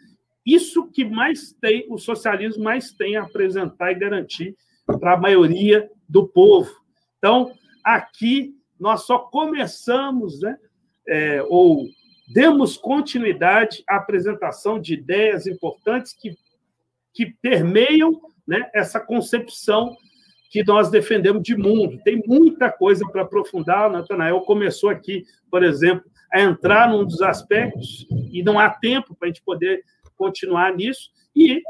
Isso 0.45 0.89
que 0.89 1.04
mais 1.04 1.52
tem, 1.52 1.86
o 1.89 1.97
socialismo 1.97 2.64
mais 2.64 2.93
tem 2.93 3.18
a 3.18 3.24
apresentar 3.24 3.91
e 3.91 3.95
garantir 3.95 4.56
para 4.86 5.14
a 5.14 5.18
maioria 5.18 5.89
do 6.08 6.26
povo. 6.26 6.72
Então, 7.18 7.52
aqui 7.84 8.56
nós 8.80 9.06
só 9.06 9.20
começamos, 9.20 10.39
né, 10.39 10.58
é, 11.06 11.43
ou 11.49 11.86
demos 12.34 12.78
continuidade 12.78 13.84
à 13.89 13.97
apresentação 13.97 14.80
de 14.80 14.93
ideias 14.93 15.47
importantes 15.47 16.14
que, 16.14 16.34
que 17.14 17.26
permeiam 17.41 18.22
né, 18.47 18.70
essa 18.74 19.02
concepção 19.02 19.97
que 20.52 20.66
nós 20.66 20.91
defendemos 20.91 21.41
de 21.41 21.56
mundo. 21.56 21.97
Tem 22.04 22.22
muita 22.28 22.70
coisa 22.70 23.08
para 23.10 23.22
aprofundar. 23.22 23.89
O 23.89 23.93
Natanael 23.93 24.41
começou 24.41 24.89
aqui, 24.89 25.24
por 25.49 25.64
exemplo, 25.64 26.04
a 26.32 26.41
entrar 26.41 26.89
num 26.89 27.06
dos 27.06 27.22
aspectos, 27.22 28.06
e 28.32 28.43
não 28.43 28.60
há 28.60 28.70
tempo 28.70 29.16
para 29.16 29.28
a 29.28 29.32
gente 29.32 29.41
poder 29.43 29.82
continuar 30.18 30.76
nisso. 30.76 31.10
E 31.34 31.62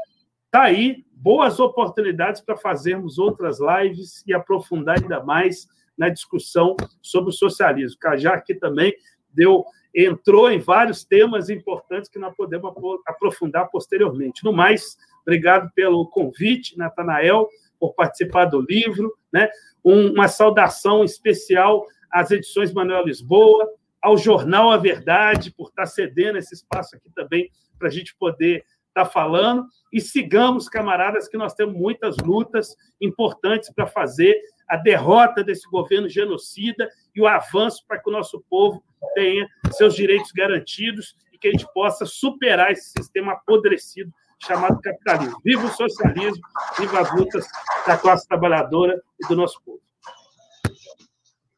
está 0.46 0.62
aí 0.62 1.04
boas 1.12 1.60
oportunidades 1.60 2.40
para 2.40 2.56
fazermos 2.56 3.18
outras 3.18 3.58
lives 3.60 4.24
e 4.26 4.34
aprofundar 4.34 5.00
ainda 5.00 5.22
mais 5.22 5.68
na 5.96 6.08
discussão 6.08 6.76
sobre 7.00 7.30
o 7.30 7.32
socialismo. 7.32 8.00
Cajá 8.00 8.34
aqui 8.34 8.52
também 8.52 8.92
deu 9.32 9.64
entrou 9.94 10.50
em 10.50 10.58
vários 10.58 11.04
temas 11.04 11.50
importantes 11.50 12.08
que 12.08 12.18
nós 12.18 12.34
podemos 12.34 12.72
aprofundar 13.06 13.68
posteriormente. 13.70 14.42
No 14.42 14.50
mais, 14.50 14.96
obrigado 15.20 15.70
pelo 15.74 16.06
convite, 16.06 16.78
Natanael, 16.78 17.46
por 17.82 17.94
participar 17.94 18.44
do 18.44 18.60
livro, 18.60 19.12
né? 19.32 19.50
uma 19.82 20.28
saudação 20.28 21.02
especial 21.02 21.84
às 22.12 22.30
edições 22.30 22.72
Manuel 22.72 23.04
Lisboa, 23.04 23.68
ao 24.00 24.16
jornal 24.16 24.70
A 24.70 24.76
Verdade, 24.76 25.50
por 25.50 25.68
estar 25.68 25.86
cedendo 25.86 26.38
esse 26.38 26.54
espaço 26.54 26.94
aqui 26.94 27.10
também 27.12 27.50
para 27.76 27.88
a 27.88 27.90
gente 27.90 28.14
poder 28.14 28.64
estar 28.86 29.04
falando. 29.06 29.66
E 29.92 30.00
sigamos, 30.00 30.68
camaradas, 30.68 31.26
que 31.26 31.36
nós 31.36 31.54
temos 31.54 31.74
muitas 31.74 32.16
lutas 32.18 32.76
importantes 33.00 33.68
para 33.74 33.88
fazer 33.88 34.40
a 34.68 34.76
derrota 34.76 35.42
desse 35.42 35.68
governo 35.68 36.08
genocida 36.08 36.88
e 37.12 37.20
o 37.20 37.26
avanço 37.26 37.84
para 37.88 37.98
que 37.98 38.08
o 38.08 38.12
nosso 38.12 38.44
povo 38.48 38.80
tenha 39.12 39.48
seus 39.72 39.96
direitos 39.96 40.30
garantidos 40.30 41.16
e 41.32 41.38
que 41.38 41.48
a 41.48 41.50
gente 41.50 41.66
possa 41.74 42.06
superar 42.06 42.70
esse 42.70 42.92
sistema 42.96 43.32
apodrecido 43.32 44.12
chamado 44.44 44.80
capitalismo. 44.80 45.40
Viva 45.44 45.66
o 45.66 45.70
socialismo, 45.70 46.42
viva 46.78 47.00
as 47.00 47.14
lutas 47.14 47.46
da 47.86 47.96
classe 47.96 48.26
trabalhadora 48.26 49.00
e 49.22 49.28
do 49.28 49.36
nosso 49.36 49.62
povo. 49.62 49.80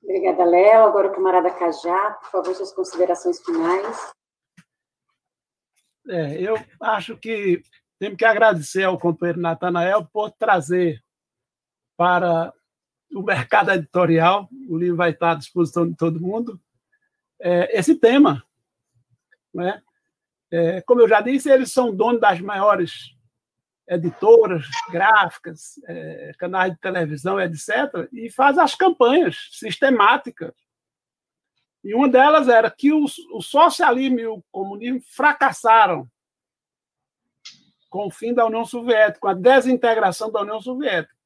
Obrigada, 0.03 0.45
Léo. 0.45 0.85
Agora 0.85 1.09
o 1.09 1.13
camarada 1.13 1.51
Cajá, 1.51 2.11
por 2.21 2.31
favor, 2.31 2.55
suas 2.55 2.73
considerações 2.73 3.41
finais. 3.41 4.13
É, 6.07 6.41
eu 6.41 6.55
acho 6.81 7.17
que 7.17 7.63
temos 7.99 8.19
que 8.19 8.25
agradecer 8.25 8.85
ao 8.85 8.99
companheiro 8.99 9.41
Natanael 9.41 10.07
por 10.13 10.31
trazer 10.33 11.03
para 11.97 12.53
o 13.15 13.23
mercado 13.23 13.71
editorial, 13.71 14.49
o 14.69 14.77
livro 14.77 14.97
vai 14.97 15.11
estar 15.11 15.31
à 15.31 15.35
disposição 15.37 15.89
de 15.89 15.97
todo 15.97 16.21
mundo, 16.21 16.61
é, 17.41 17.79
esse 17.79 17.95
tema. 17.95 18.45
Né? 19.55 19.81
É, 20.55 20.81
como 20.83 21.01
eu 21.01 21.09
já 21.09 21.21
disse, 21.21 21.51
eles 21.51 21.73
são 21.73 21.93
donos 21.93 22.21
das 22.21 22.41
maiores 22.41 23.13
editoras 23.89 24.65
gráficas, 24.89 25.81
é, 25.89 26.31
canais 26.39 26.73
de 26.73 26.79
televisão, 26.79 27.41
etc., 27.41 28.09
e 28.13 28.31
fazem 28.31 28.63
as 28.63 28.77
campanhas 28.77 29.49
sistemáticas. 29.51 30.55
E 31.83 31.93
uma 31.93 32.09
delas 32.09 32.49
era 32.49 32.71
que 32.71 32.93
o 32.93 33.09
socialismo 33.43 34.21
e 34.21 34.27
o 34.29 34.45
comunismo 34.53 35.03
fracassaram 35.11 36.09
com 37.91 38.07
o 38.07 38.11
fim 38.11 38.33
da 38.33 38.47
União 38.47 38.65
Soviética, 38.65 39.19
com 39.19 39.29
a 39.29 39.35
desintegração 39.35 40.31
da 40.31 40.43
União 40.43 40.61
Soviética. 40.61 41.17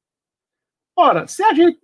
Ora, 0.95 1.27
se 1.27 1.43
a 1.43 1.53
gente 1.53 1.79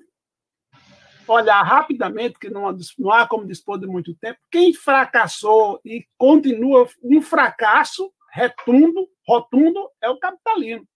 olhar 1.28 1.62
rapidamente, 1.62 2.40
que 2.40 2.50
não, 2.50 2.76
não 2.98 3.12
há 3.12 3.28
como 3.28 3.48
dispor 3.48 3.80
de 3.80 3.88
muito 3.88 4.14
tempo, 4.16 4.40
quem 4.52 4.74
fracassou 4.74 5.80
e 5.84 6.06
continua 6.18 6.88
um 7.04 7.22
fracasso 7.22 8.12
retundo, 8.32 9.08
rotundo, 9.28 9.90
é 10.02 10.10
o 10.10 10.20
capitalismo. 10.20 10.88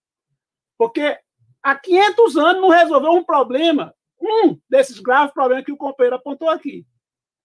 Porque 0.78 1.18
há 1.62 1.74
500 1.74 2.36
anos 2.36 2.62
não 2.62 2.68
resolveu 2.68 3.12
um 3.12 3.24
problema, 3.24 3.94
um 4.20 4.58
desses 4.68 4.98
graves 5.00 5.32
problemas 5.32 5.64
que 5.64 5.72
o 5.72 5.76
companheiro 5.76 6.16
apontou 6.16 6.48
aqui. 6.48 6.86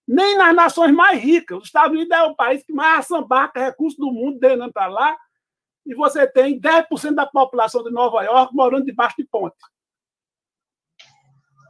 Nem 0.07 0.38
nas 0.38 0.53
nações 0.53 0.93
mais 0.93 1.19
ricas. 1.19 1.57
Os 1.57 1.65
Estados 1.65 1.91
Unidos 1.91 2.15
é 2.15 2.23
o 2.23 2.36
país 2.36 2.63
que 2.63 2.73
mais 2.73 2.99
assambarca 2.99 3.63
recursos 3.63 3.97
do 3.97 4.11
mundo, 4.11 4.39
drenando 4.39 4.73
para 4.73 4.88
lá, 4.88 5.17
e 5.86 5.95
você 5.95 6.27
tem 6.27 6.59
10% 6.59 7.13
da 7.13 7.25
população 7.25 7.83
de 7.83 7.91
Nova 7.91 8.23
York 8.23 8.53
morando 8.55 8.86
debaixo 8.86 9.15
de 9.17 9.25
ponte 9.25 9.55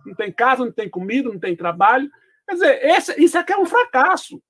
não 0.06 0.16
tem 0.16 0.32
casa, 0.32 0.64
não 0.64 0.72
tem 0.72 0.90
comida, 0.90 1.30
não 1.30 1.40
tem 1.40 1.56
trabalho. 1.56 2.10
Quer 2.48 2.54
dizer, 2.54 2.86
esse, 2.86 3.24
isso 3.24 3.38
aqui 3.38 3.54
é 3.54 3.58
um 3.58 3.66
fracasso. 3.66 4.42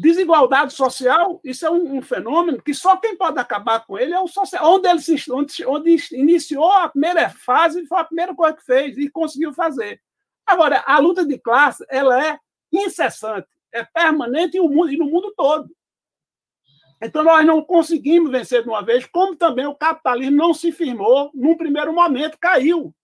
Desigualdade 0.00 0.72
social, 0.74 1.40
isso 1.42 1.66
é 1.66 1.70
um, 1.70 1.96
um, 1.96 2.02
fenômeno 2.02 2.62
que 2.62 2.74
só 2.74 2.96
quem 2.96 3.16
pode 3.16 3.38
acabar 3.38 3.84
com 3.84 3.98
ele 3.98 4.12
é 4.12 4.20
o 4.20 4.28
social. 4.28 4.74
Onde 4.74 4.88
ele 4.88 5.00
se, 5.00 5.32
onde, 5.32 5.66
onde 5.66 5.96
iniciou 6.12 6.70
a 6.70 6.88
primeira 6.88 7.30
fase, 7.30 7.86
foi 7.86 7.98
a 7.98 8.04
primeira 8.04 8.34
coisa 8.34 8.56
que 8.56 8.64
fez 8.64 8.96
e 8.98 9.08
conseguiu 9.08 9.52
fazer. 9.52 10.00
Agora, 10.46 10.82
a 10.86 10.98
luta 10.98 11.24
de 11.24 11.38
classe 11.38 11.84
ela 11.88 12.26
é 12.26 12.38
incessante, 12.72 13.48
é 13.72 13.84
permanente 13.84 14.56
e, 14.56 14.60
o 14.60 14.68
mundo, 14.68 14.92
e 14.92 14.96
no 14.96 15.06
mundo 15.06 15.32
todo. 15.36 15.70
Então, 17.00 17.22
nós 17.22 17.46
não 17.46 17.62
conseguimos 17.62 18.30
vencer 18.30 18.62
de 18.62 18.68
uma 18.68 18.82
vez, 18.82 19.06
como 19.06 19.36
também 19.36 19.66
o 19.66 19.74
capitalismo 19.74 20.36
não 20.36 20.52
se 20.52 20.72
firmou 20.72 21.30
num 21.32 21.56
primeiro 21.56 21.92
momento, 21.92 22.38
caiu 22.40 22.94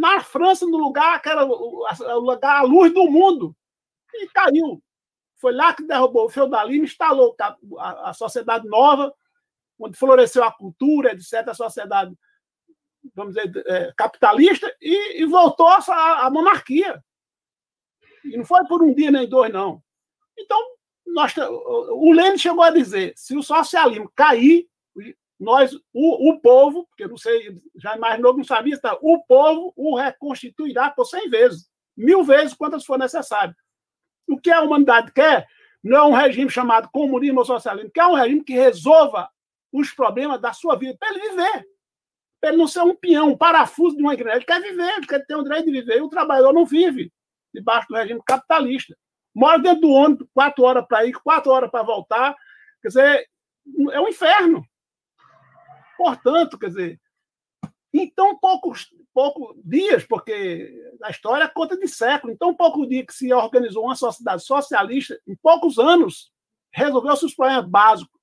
na 0.00 0.20
França, 0.22 0.66
no 0.66 0.78
lugar 0.78 1.20
que 1.20 1.28
era 1.28 1.44
o 1.44 2.18
lugar 2.20 2.56
a 2.56 2.62
luz 2.62 2.92
do 2.92 3.04
mundo, 3.10 3.54
e 4.14 4.26
caiu. 4.28 4.82
Foi 5.36 5.52
lá 5.52 5.74
que 5.74 5.82
derrubou 5.82 6.24
o 6.24 6.30
feudalismo, 6.30 6.84
instalou 6.84 7.36
a, 7.78 8.10
a 8.10 8.14
sociedade 8.14 8.66
nova, 8.66 9.14
onde 9.78 9.96
floresceu 9.96 10.42
a 10.42 10.52
cultura, 10.52 11.12
etc., 11.12 11.48
a 11.48 11.54
sociedade, 11.54 12.16
vamos 13.14 13.34
dizer, 13.34 13.62
é, 13.66 13.92
capitalista, 13.96 14.74
e, 14.80 15.22
e 15.22 15.26
voltou 15.26 15.68
a, 15.68 16.26
a 16.26 16.30
monarquia. 16.30 17.02
E 18.24 18.36
não 18.36 18.44
foi 18.44 18.64
por 18.66 18.82
um 18.82 18.94
dia 18.94 19.10
nem 19.10 19.28
dois, 19.28 19.52
não. 19.52 19.82
Então, 20.38 20.58
nós, 21.06 21.34
o 21.36 22.12
Lênin 22.12 22.38
chegou 22.38 22.62
a 22.62 22.70
dizer: 22.70 23.12
se 23.16 23.36
o 23.36 23.42
socialismo 23.42 24.10
cair, 24.14 24.68
nós, 25.40 25.74
o, 25.94 26.30
o 26.30 26.40
povo, 26.40 26.86
porque 26.86 27.06
não 27.06 27.16
sei, 27.16 27.56
já 27.76 27.96
imaginou 27.96 28.32
que 28.32 28.38
não 28.38 28.44
sabia, 28.44 28.78
tá? 28.78 28.96
o 29.00 29.24
povo 29.24 29.72
o 29.74 29.96
reconstituirá 29.96 30.90
por 30.90 31.06
100 31.06 31.30
vezes, 31.30 31.70
mil 31.96 32.22
vezes, 32.22 32.52
quantas 32.52 32.84
for 32.84 32.98
necessário. 32.98 33.54
O 34.28 34.38
que 34.38 34.50
a 34.50 34.60
humanidade 34.60 35.10
quer 35.12 35.48
não 35.82 35.96
é 35.96 36.04
um 36.04 36.12
regime 36.12 36.50
chamado 36.50 36.90
comunismo 36.92 37.38
ou 37.38 37.44
socialismo, 37.46 37.90
quer 37.90 38.04
um 38.04 38.14
regime 38.14 38.44
que 38.44 38.52
resolva 38.52 39.30
os 39.72 39.90
problemas 39.92 40.40
da 40.42 40.52
sua 40.52 40.76
vida, 40.76 40.96
para 40.98 41.08
ele 41.08 41.30
viver. 41.30 41.66
Para 42.38 42.50
ele 42.50 42.58
não 42.58 42.68
ser 42.68 42.82
um 42.82 42.94
peão, 42.94 43.30
um 43.30 43.36
parafuso 43.36 43.96
de 43.96 44.02
uma 44.02 44.12
igreja. 44.12 44.36
Ele 44.36 44.44
quer 44.44 44.60
viver, 44.60 44.92
ele 44.96 45.06
quer 45.06 45.24
ter 45.24 45.36
o 45.36 45.42
direito 45.42 45.66
de 45.66 45.72
viver. 45.72 45.98
E 45.98 46.02
o 46.02 46.08
trabalhador 46.08 46.52
não 46.52 46.66
vive 46.66 47.12
debaixo 47.52 47.88
do 47.88 47.94
regime 47.94 48.20
capitalista. 48.26 48.96
Mora 49.34 49.58
dentro 49.58 49.82
do 49.82 49.90
ônibus, 49.90 50.26
quatro 50.34 50.64
horas 50.64 50.84
para 50.86 51.04
ir, 51.06 51.12
quatro 51.12 51.50
horas 51.50 51.70
para 51.70 51.82
voltar. 51.82 52.34
Quer 52.82 52.88
dizer, 52.88 53.26
é 53.92 54.00
um 54.00 54.08
inferno. 54.08 54.64
Portanto, 56.00 56.58
quer 56.58 56.68
dizer, 56.68 57.00
em 57.92 58.08
tão 58.08 58.34
poucos, 58.38 58.88
poucos 59.12 59.54
dias, 59.62 60.02
porque 60.02 60.74
a 61.02 61.10
história 61.10 61.46
conta 61.46 61.76
de 61.76 61.86
século, 61.86 62.32
em 62.32 62.36
tão 62.38 62.54
pouco 62.54 62.86
dia 62.86 63.04
que 63.04 63.12
se 63.12 63.30
organizou 63.34 63.84
uma 63.84 63.94
sociedade 63.94 64.42
socialista, 64.42 65.20
em 65.28 65.36
poucos 65.36 65.78
anos, 65.78 66.32
resolveu 66.72 67.14
seus 67.16 67.34
problemas 67.34 67.68
básicos. 67.68 68.18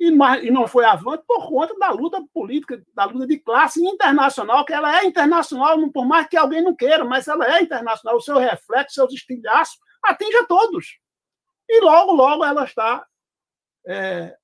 E, 0.00 0.08
e 0.08 0.50
não 0.50 0.66
foi 0.66 0.84
avante 0.84 1.22
por 1.24 1.48
conta 1.48 1.72
da 1.78 1.90
luta 1.90 2.20
política, 2.34 2.84
da 2.92 3.04
luta 3.04 3.28
de 3.28 3.38
classe 3.38 3.80
internacional, 3.80 4.64
que 4.64 4.72
ela 4.72 4.98
é 4.98 5.06
internacional, 5.06 5.78
por 5.92 6.04
mais 6.04 6.26
que 6.26 6.36
alguém 6.36 6.62
não 6.62 6.74
queira, 6.74 7.04
mas 7.04 7.28
ela 7.28 7.46
é 7.46 7.62
internacional. 7.62 8.16
O 8.16 8.20
seu 8.20 8.38
reflexo, 8.38 8.94
seus 8.94 9.12
estilhaços, 9.12 9.78
atinge 10.02 10.36
a 10.36 10.46
todos. 10.46 10.98
E 11.68 11.80
logo, 11.80 12.12
logo 12.12 12.44
ela 12.44 12.64
está 12.64 13.06
é, 13.86 14.36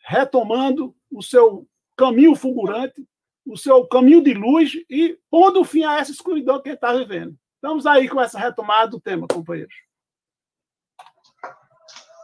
retomando 0.00 0.92
o 1.12 1.22
seu 1.22 1.68
caminho 1.96 2.34
fulgurante, 2.34 3.06
o 3.46 3.56
seu 3.56 3.86
caminho 3.86 4.22
de 4.22 4.34
luz 4.34 4.72
e 4.88 5.18
pondo 5.30 5.64
fim 5.64 5.84
a 5.84 5.98
essa 5.98 6.10
escuridão 6.10 6.60
que 6.60 6.68
ele 6.68 6.76
está 6.76 6.92
vivendo. 6.92 7.36
Estamos 7.56 7.86
aí 7.86 8.08
com 8.08 8.20
essa 8.20 8.38
retomada 8.38 8.90
do 8.90 9.00
tema, 9.00 9.26
companheiros. 9.26 9.74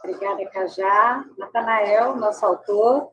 Obrigada, 0.03 0.45
Cajá. 0.49 1.25
Natanael, 1.37 2.15
nosso 2.15 2.45
autor. 2.45 3.11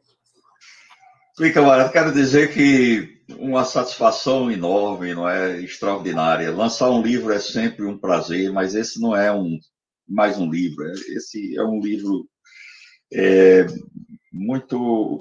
Sim, 1.36 1.52
camarada, 1.52 1.92
quero 1.92 2.12
dizer 2.12 2.52
que 2.52 3.22
uma 3.38 3.64
satisfação 3.64 4.50
enorme, 4.50 5.14
não 5.14 5.28
é 5.28 5.60
extraordinária. 5.60 6.50
Lançar 6.50 6.90
um 6.90 7.02
livro 7.02 7.32
é 7.32 7.38
sempre 7.38 7.84
um 7.84 7.98
prazer, 7.98 8.50
mas 8.52 8.74
esse 8.74 9.00
não 9.00 9.14
é 9.14 9.30
um 9.32 9.58
mais 10.08 10.38
um 10.38 10.50
livro. 10.50 10.84
Esse 10.90 11.56
é 11.56 11.62
um 11.62 11.78
livro 11.78 12.26
é, 13.12 13.66
muito 14.32 15.18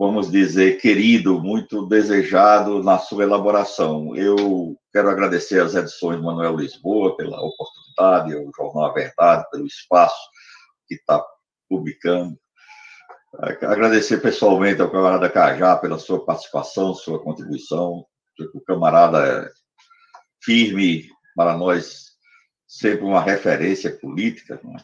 vamos 0.00 0.30
dizer, 0.30 0.80
querido, 0.80 1.38
muito 1.42 1.86
desejado 1.86 2.82
na 2.82 2.98
sua 2.98 3.22
elaboração. 3.22 4.16
Eu 4.16 4.74
quero 4.90 5.10
agradecer 5.10 5.60
às 5.60 5.74
edições 5.74 6.22
Manuel 6.22 6.56
Lisboa 6.56 7.14
pela 7.18 7.38
oportunidade, 7.38 8.34
ao 8.34 8.50
Jornal 8.56 8.86
A 8.86 8.94
Verdade 8.94 9.44
pelo 9.50 9.66
espaço 9.66 10.16
que 10.88 10.94
está 10.94 11.22
publicando. 11.68 12.34
Agradecer 13.60 14.22
pessoalmente 14.22 14.80
ao 14.80 14.90
camarada 14.90 15.28
Cajá 15.28 15.76
pela 15.76 15.98
sua 15.98 16.24
participação, 16.24 16.94
sua 16.94 17.22
contribuição. 17.22 18.02
O 18.54 18.60
camarada 18.62 19.18
é 19.18 19.50
firme 20.42 21.10
para 21.36 21.58
nós, 21.58 22.12
sempre 22.66 23.04
uma 23.04 23.20
referência 23.20 23.94
política. 23.98 24.58
É? 24.64 24.82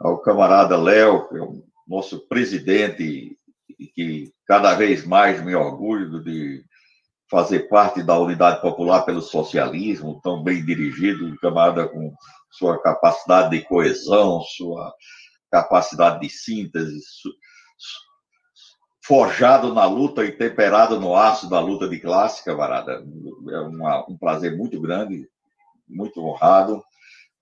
Ao 0.00 0.22
camarada 0.22 0.74
Léo, 0.78 1.28
é 1.34 1.64
nosso 1.86 2.26
presidente 2.26 3.38
e 3.78 3.86
que 3.86 4.32
cada 4.46 4.74
vez 4.74 5.04
mais 5.04 5.42
me 5.44 5.54
orgulho 5.54 6.22
de 6.22 6.64
fazer 7.30 7.68
parte 7.68 8.02
da 8.02 8.18
Unidade 8.18 8.60
Popular 8.60 9.02
pelo 9.02 9.22
Socialismo, 9.22 10.20
tão 10.22 10.42
bem 10.42 10.64
dirigido, 10.64 11.36
camarada 11.38 11.88
com 11.88 12.14
sua 12.50 12.80
capacidade 12.80 13.50
de 13.50 13.64
coesão, 13.64 14.40
sua 14.42 14.94
capacidade 15.50 16.20
de 16.20 16.28
síntese, 16.28 17.00
forjado 19.04 19.74
na 19.74 19.84
luta 19.84 20.24
e 20.24 20.32
temperado 20.32 20.98
no 20.98 21.14
aço 21.14 21.48
da 21.48 21.60
luta 21.60 21.88
de 21.88 22.00
classe, 22.00 22.44
camarada. 22.44 23.04
É 23.50 23.60
uma, 23.60 24.08
um 24.08 24.16
prazer 24.16 24.56
muito 24.56 24.80
grande, 24.80 25.28
muito 25.88 26.20
honrado. 26.20 26.82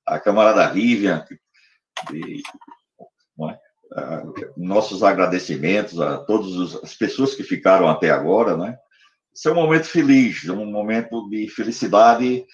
A 0.06 0.18
camarada 0.18 0.72
Vivian, 0.72 1.20
que, 1.20 1.34
é? 1.34 2.72
Nossos 4.57 5.03
agradecimentos 5.03 6.01
a 6.01 6.18
todas 6.18 6.76
as 6.82 6.95
pessoas 6.95 7.34
que 7.34 7.43
ficaram 7.43 7.88
até 7.88 8.11
agora, 8.11 8.57
né? 8.57 8.76
É 9.45 9.51
um 9.51 9.55
momento 9.55 9.84
feliz, 9.84 10.49
um 10.49 10.66
momento 10.66 11.28
de 11.28 11.49
felicidade 11.49 12.45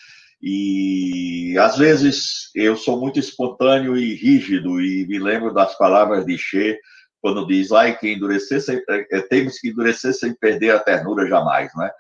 e 0.41 1.57
às 1.59 1.77
vezes 1.77 2.51
eu 2.55 2.77
sou 2.77 3.01
muito 3.01 3.19
espontâneo 3.19 3.97
e 3.97 4.15
rígido 4.15 4.81
e 4.81 5.07
me 5.07 5.19
lembro 5.19 5.53
das 5.53 5.77
palavras 5.77 6.25
de 6.25 6.39
Che 6.39 6.79
quando 7.21 7.47
diz, 7.47 7.73
ai, 7.73 7.99
que 7.99 8.13
endurecer, 8.13 8.61
sem, 8.61 8.81
é, 8.89 9.21
temos 9.23 9.59
que 9.59 9.71
endurecer 9.71 10.15
sem 10.15 10.33
perder 10.35 10.71
a 10.71 10.79
ternura 10.79 11.29
jamais, 11.29 11.69
né? 11.75 11.91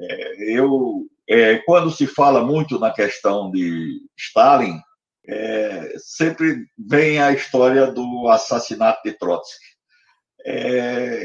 É, 0.00 0.56
eu, 0.56 1.06
é, 1.28 1.58
quando 1.58 1.90
se 1.90 2.06
fala 2.06 2.42
muito 2.42 2.78
na 2.78 2.90
questão 2.90 3.50
de 3.50 4.00
Stalin, 4.16 4.80
é, 5.28 5.92
sempre 5.98 6.64
vem 6.78 7.20
a 7.20 7.32
história 7.32 7.92
do 7.92 8.28
assassinato 8.28 9.00
de 9.04 9.12
Trotsky. 9.12 9.66
É, 10.46 11.22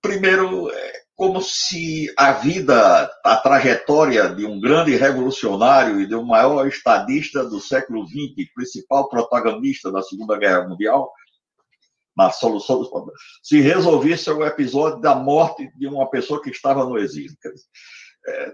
primeiro, 0.00 0.70
é 0.70 1.02
como 1.14 1.42
se 1.42 2.12
a 2.16 2.32
vida, 2.32 3.10
a 3.22 3.36
trajetória 3.36 4.28
de 4.30 4.46
um 4.46 4.58
grande 4.58 4.96
revolucionário 4.96 6.00
e 6.00 6.06
de 6.06 6.14
um 6.14 6.24
maior 6.24 6.66
estadista 6.66 7.44
do 7.44 7.60
século 7.60 8.06
XX, 8.08 8.50
principal 8.54 9.08
protagonista 9.08 9.92
da 9.92 10.02
Segunda 10.02 10.38
Guerra 10.38 10.66
Mundial, 10.66 11.12
na 12.16 12.30
solução 12.30 12.78
dos 12.78 12.88
problemas, 12.88 13.20
se 13.42 13.60
resolvesse 13.60 14.30
o 14.30 14.44
episódio 14.44 15.00
da 15.00 15.14
morte 15.14 15.70
de 15.76 15.86
uma 15.86 16.08
pessoa 16.10 16.42
que 16.42 16.50
estava 16.50 16.84
no 16.84 16.98
exílio. 16.98 17.32
É, 18.26 18.52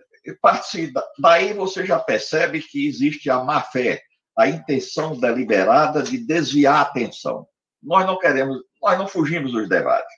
daí 1.18 1.52
você 1.52 1.84
já 1.84 1.98
percebe 1.98 2.60
que 2.60 2.86
existe 2.86 3.30
a 3.30 3.42
má 3.42 3.60
fé, 3.60 4.00
a 4.38 4.48
intenção 4.48 5.18
deliberada 5.18 6.00
de 6.00 6.16
desviar 6.16 6.76
a 6.76 6.82
atenção. 6.82 7.46
Nós 7.82 8.06
não 8.06 8.18
queremos, 8.18 8.58
nós 8.80 8.96
não 8.96 9.08
fugimos 9.08 9.50
dos 9.50 9.68
debates. 9.68 10.14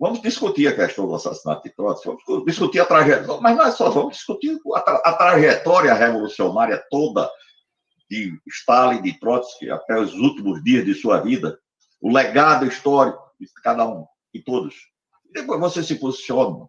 Vamos 0.00 0.20
discutir 0.20 0.66
a 0.66 0.74
questão 0.74 1.06
do 1.06 1.14
assassinato 1.14 1.62
de 1.62 1.74
Trotsky, 1.74 2.08
vamos 2.26 2.44
discutir 2.44 2.80
a 2.80 2.86
trajetória, 2.86 3.40
mas 3.40 3.56
nós 3.56 3.74
só 3.74 3.88
vamos 3.90 4.16
discutir 4.16 4.58
a, 4.74 4.80
tra 4.80 4.96
a 5.04 5.12
trajetória 5.12 5.94
revolucionária 5.94 6.82
toda 6.90 7.30
de 8.10 8.36
Stalin, 8.48 9.02
de 9.02 9.18
Trotsky, 9.20 9.70
até 9.70 10.00
os 10.00 10.14
últimos 10.14 10.64
dias 10.64 10.84
de 10.84 10.94
sua 10.94 11.20
vida, 11.20 11.56
o 12.00 12.10
legado 12.12 12.66
histórico 12.66 13.22
de 13.38 13.46
cada 13.62 13.86
um, 13.86 14.06
e 14.34 14.42
todos. 14.42 14.74
Depois 15.32 15.60
você 15.60 15.84
se 15.84 15.94
posiciona, 15.96 16.66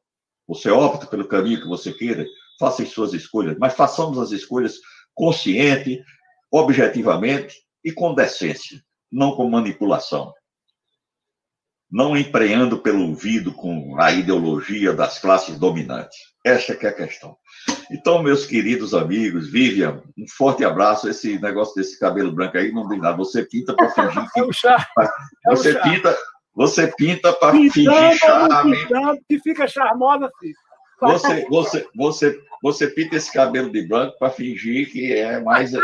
você 0.47 0.69
opta 0.69 1.07
pelo 1.07 1.27
caminho 1.27 1.61
que 1.61 1.67
você 1.67 1.91
queira, 1.91 2.25
faça 2.59 2.83
as 2.83 2.89
suas 2.89 3.13
escolhas, 3.13 3.57
mas 3.57 3.73
façamos 3.73 4.19
as 4.19 4.31
escolhas 4.31 4.75
consciente, 5.15 6.03
objetivamente 6.51 7.55
e 7.83 7.91
com 7.91 8.13
decência, 8.13 8.81
não 9.11 9.31
com 9.31 9.49
manipulação. 9.49 10.33
Não 11.89 12.15
empreendo 12.15 12.77
pelo 12.77 13.07
ouvido 13.07 13.51
com 13.51 13.99
a 13.99 14.11
ideologia 14.11 14.93
das 14.93 15.19
classes 15.19 15.57
dominantes. 15.57 16.17
Esta 16.45 16.73
é 16.73 16.87
a 16.87 16.93
questão. 16.93 17.37
Então, 17.91 18.23
meus 18.23 18.45
queridos 18.45 18.93
amigos, 18.93 19.49
Vivian, 19.51 20.01
um 20.17 20.25
forte 20.27 20.63
abraço. 20.63 21.09
Esse 21.09 21.37
negócio 21.39 21.75
desse 21.75 21.99
cabelo 21.99 22.31
branco 22.31 22.57
aí 22.57 22.71
não 22.71 22.87
tem 22.87 22.97
nada. 22.97 23.17
Você 23.17 23.45
pinta 23.45 23.75
para 23.75 23.89
fingir 23.91 24.25
que. 24.33 24.39
É 24.39 24.43
o 24.43 24.53
chá. 24.53 24.87
Você 25.47 25.71
é 25.71 25.81
pinta, 25.81 26.17
você 26.55 26.87
pinta 26.95 27.33
para 27.33 27.51
fingir 27.51 27.91
charme. 28.17 28.77
Que 29.27 29.39
fica 29.39 29.67
charmosa, 29.67 30.29
filho. 30.39 30.55
Você, 31.01 31.45
você, 31.49 31.87
você, 31.95 32.43
você 32.61 32.87
pinta 32.87 33.15
esse 33.15 33.33
cabelo 33.33 33.71
de 33.71 33.87
branco 33.87 34.17
para 34.19 34.29
fingir 34.29 34.91
que 34.91 35.11
é 35.11 35.39
mais. 35.39 35.71
Né, 35.71 35.79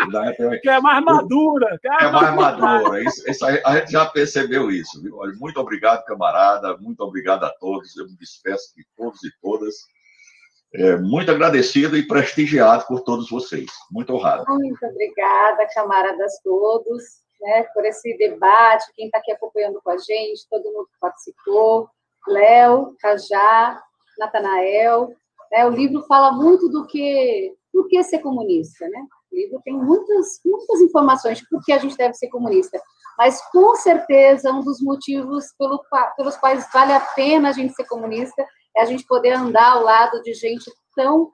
que 0.61 0.69
é 0.69 0.79
mais 0.79 1.03
madura. 1.03 1.77
Que 1.81 1.87
é, 1.87 2.03
é 2.03 2.11
mais 2.11 2.35
madura. 2.35 3.03
Isso, 3.03 3.29
isso, 3.29 3.45
a 3.45 3.79
gente 3.79 3.91
já 3.91 4.05
percebeu 4.05 4.69
isso. 4.69 5.01
Viu? 5.01 5.17
Muito 5.39 5.59
obrigado, 5.59 6.05
camarada. 6.05 6.77
Muito 6.77 7.01
obrigado 7.01 7.43
a 7.45 7.49
todos. 7.49 7.97
Eu 7.97 8.05
me 8.05 8.15
despeço 8.17 8.75
de 8.75 8.85
todos 8.95 9.23
e 9.23 9.31
todas. 9.41 9.75
É, 10.75 10.97
muito 10.97 11.31
agradecido 11.31 11.97
e 11.97 12.05
prestigiado 12.05 12.85
por 12.85 13.01
todos 13.01 13.29
vocês. 13.29 13.71
Muito 13.89 14.13
honrado. 14.13 14.45
Muito 14.47 14.85
obrigada, 14.85 15.67
camaradas 15.73 16.39
todos, 16.43 17.03
né, 17.41 17.63
por 17.73 17.85
esse 17.85 18.15
debate. 18.17 18.85
Quem 18.93 19.07
está 19.07 19.17
aqui 19.17 19.31
acompanhando 19.31 19.81
com 19.81 19.89
a 19.89 19.97
gente, 19.97 20.47
todo 20.49 20.65
mundo 20.65 20.87
que 20.91 20.99
participou. 20.99 21.89
Léo, 22.27 22.95
Cajá, 22.99 23.81
Natanael. 24.19 25.13
Né? 25.51 25.65
O 25.65 25.69
livro 25.69 26.03
fala 26.03 26.31
muito 26.31 26.69
do 26.69 26.85
que, 26.85 27.53
do 27.73 27.87
que 27.87 28.03
ser 28.03 28.19
comunista, 28.19 28.87
né? 28.87 29.05
O 29.31 29.35
livro 29.35 29.61
tem 29.63 29.73
muitas, 29.73 30.39
muitas 30.45 30.81
informações 30.81 31.39
de 31.39 31.47
por 31.49 31.63
que 31.63 31.71
a 31.71 31.77
gente 31.77 31.97
deve 31.97 32.13
ser 32.13 32.29
comunista. 32.29 32.81
Mas, 33.17 33.41
com 33.51 33.75
certeza, 33.75 34.51
um 34.51 34.61
dos 34.61 34.79
motivos 34.81 35.45
pelo, 35.57 35.81
pelos 36.15 36.37
quais 36.37 36.67
vale 36.71 36.93
a 36.93 36.99
pena 36.99 37.49
a 37.49 37.51
gente 37.51 37.73
ser 37.73 37.85
comunista 37.85 38.45
é 38.75 38.81
a 38.81 38.85
gente 38.85 39.05
poder 39.07 39.33
andar 39.33 39.73
ao 39.73 39.83
lado 39.83 40.21
de 40.21 40.33
gente 40.33 40.71
tão 40.95 41.31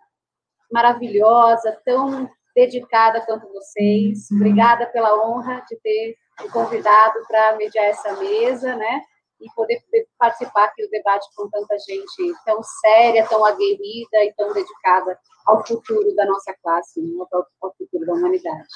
maravilhosa, 0.71 1.77
tão 1.85 2.29
dedicada 2.55 3.21
quanto 3.21 3.51
vocês. 3.51 4.31
Obrigada 4.31 4.85
pela 4.87 5.27
honra 5.27 5.63
de 5.67 5.75
ter 5.81 6.15
me 6.41 6.49
convidado 6.49 7.19
para 7.27 7.55
mediar 7.57 7.85
essa 7.85 8.13
mesa, 8.15 8.75
né? 8.75 9.01
E 9.43 9.53
poder 9.55 9.83
participar 10.17 10.65
aqui 10.65 10.83
do 10.83 10.89
debate 10.89 11.27
com 11.35 11.49
tanta 11.49 11.77
gente 11.79 12.33
tão 12.45 12.61
séria, 12.63 13.27
tão 13.27 13.43
aguerrida 13.45 14.23
e 14.23 14.33
tão 14.37 14.53
dedicada 14.53 15.19
ao 15.45 15.65
futuro 15.65 16.15
da 16.15 16.25
nossa 16.25 16.55
classe, 16.63 17.01
né, 17.01 17.25
ao 17.61 17.75
futuro 17.77 18.05
da 18.05 18.13
humanidade. 18.13 18.67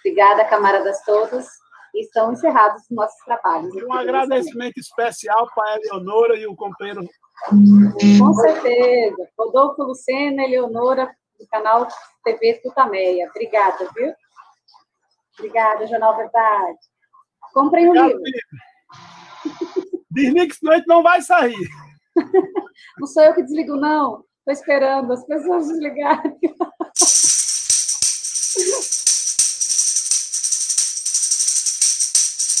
Obrigada, 0.00 0.44
camaradas 0.44 1.02
todos, 1.04 1.46
e 1.94 2.02
estão 2.02 2.32
encerrados 2.32 2.82
os 2.82 2.90
nossos 2.90 3.18
trabalhos. 3.24 3.74
Um 3.74 3.92
agradecimento 3.92 4.78
especial 4.78 5.48
para 5.54 5.72
a 5.72 5.76
Eleonora 5.76 6.36
e 6.36 6.46
o 6.46 6.56
companheiro. 6.56 7.02
Com 8.18 8.34
certeza. 8.34 9.28
Rodolfo 9.38 9.82
Lucena, 9.82 10.44
Eleonora, 10.44 11.14
do 11.38 11.46
canal 11.48 11.86
TV 12.24 12.60
Tutameia. 12.62 13.28
Obrigada, 13.28 13.88
viu? 13.94 14.12
Obrigada, 15.38 15.86
Jornal 15.86 16.16
Verdade. 16.16 16.78
Comprem 17.52 17.88
o 17.88 17.92
livro. 17.92 18.20
Desliga 20.12 20.46
que 20.46 20.54
senão 20.54 20.72
a 20.72 20.76
gente 20.76 20.86
não 20.86 21.02
vai 21.02 21.22
sair. 21.22 21.68
Não 22.98 23.06
sou 23.06 23.22
eu 23.22 23.34
que 23.34 23.42
desligo, 23.42 23.76
não. 23.76 24.22
Estou 24.40 24.52
esperando 24.52 25.12
as 25.12 25.24
pessoas 25.24 25.68
desligarem. 25.68 26.36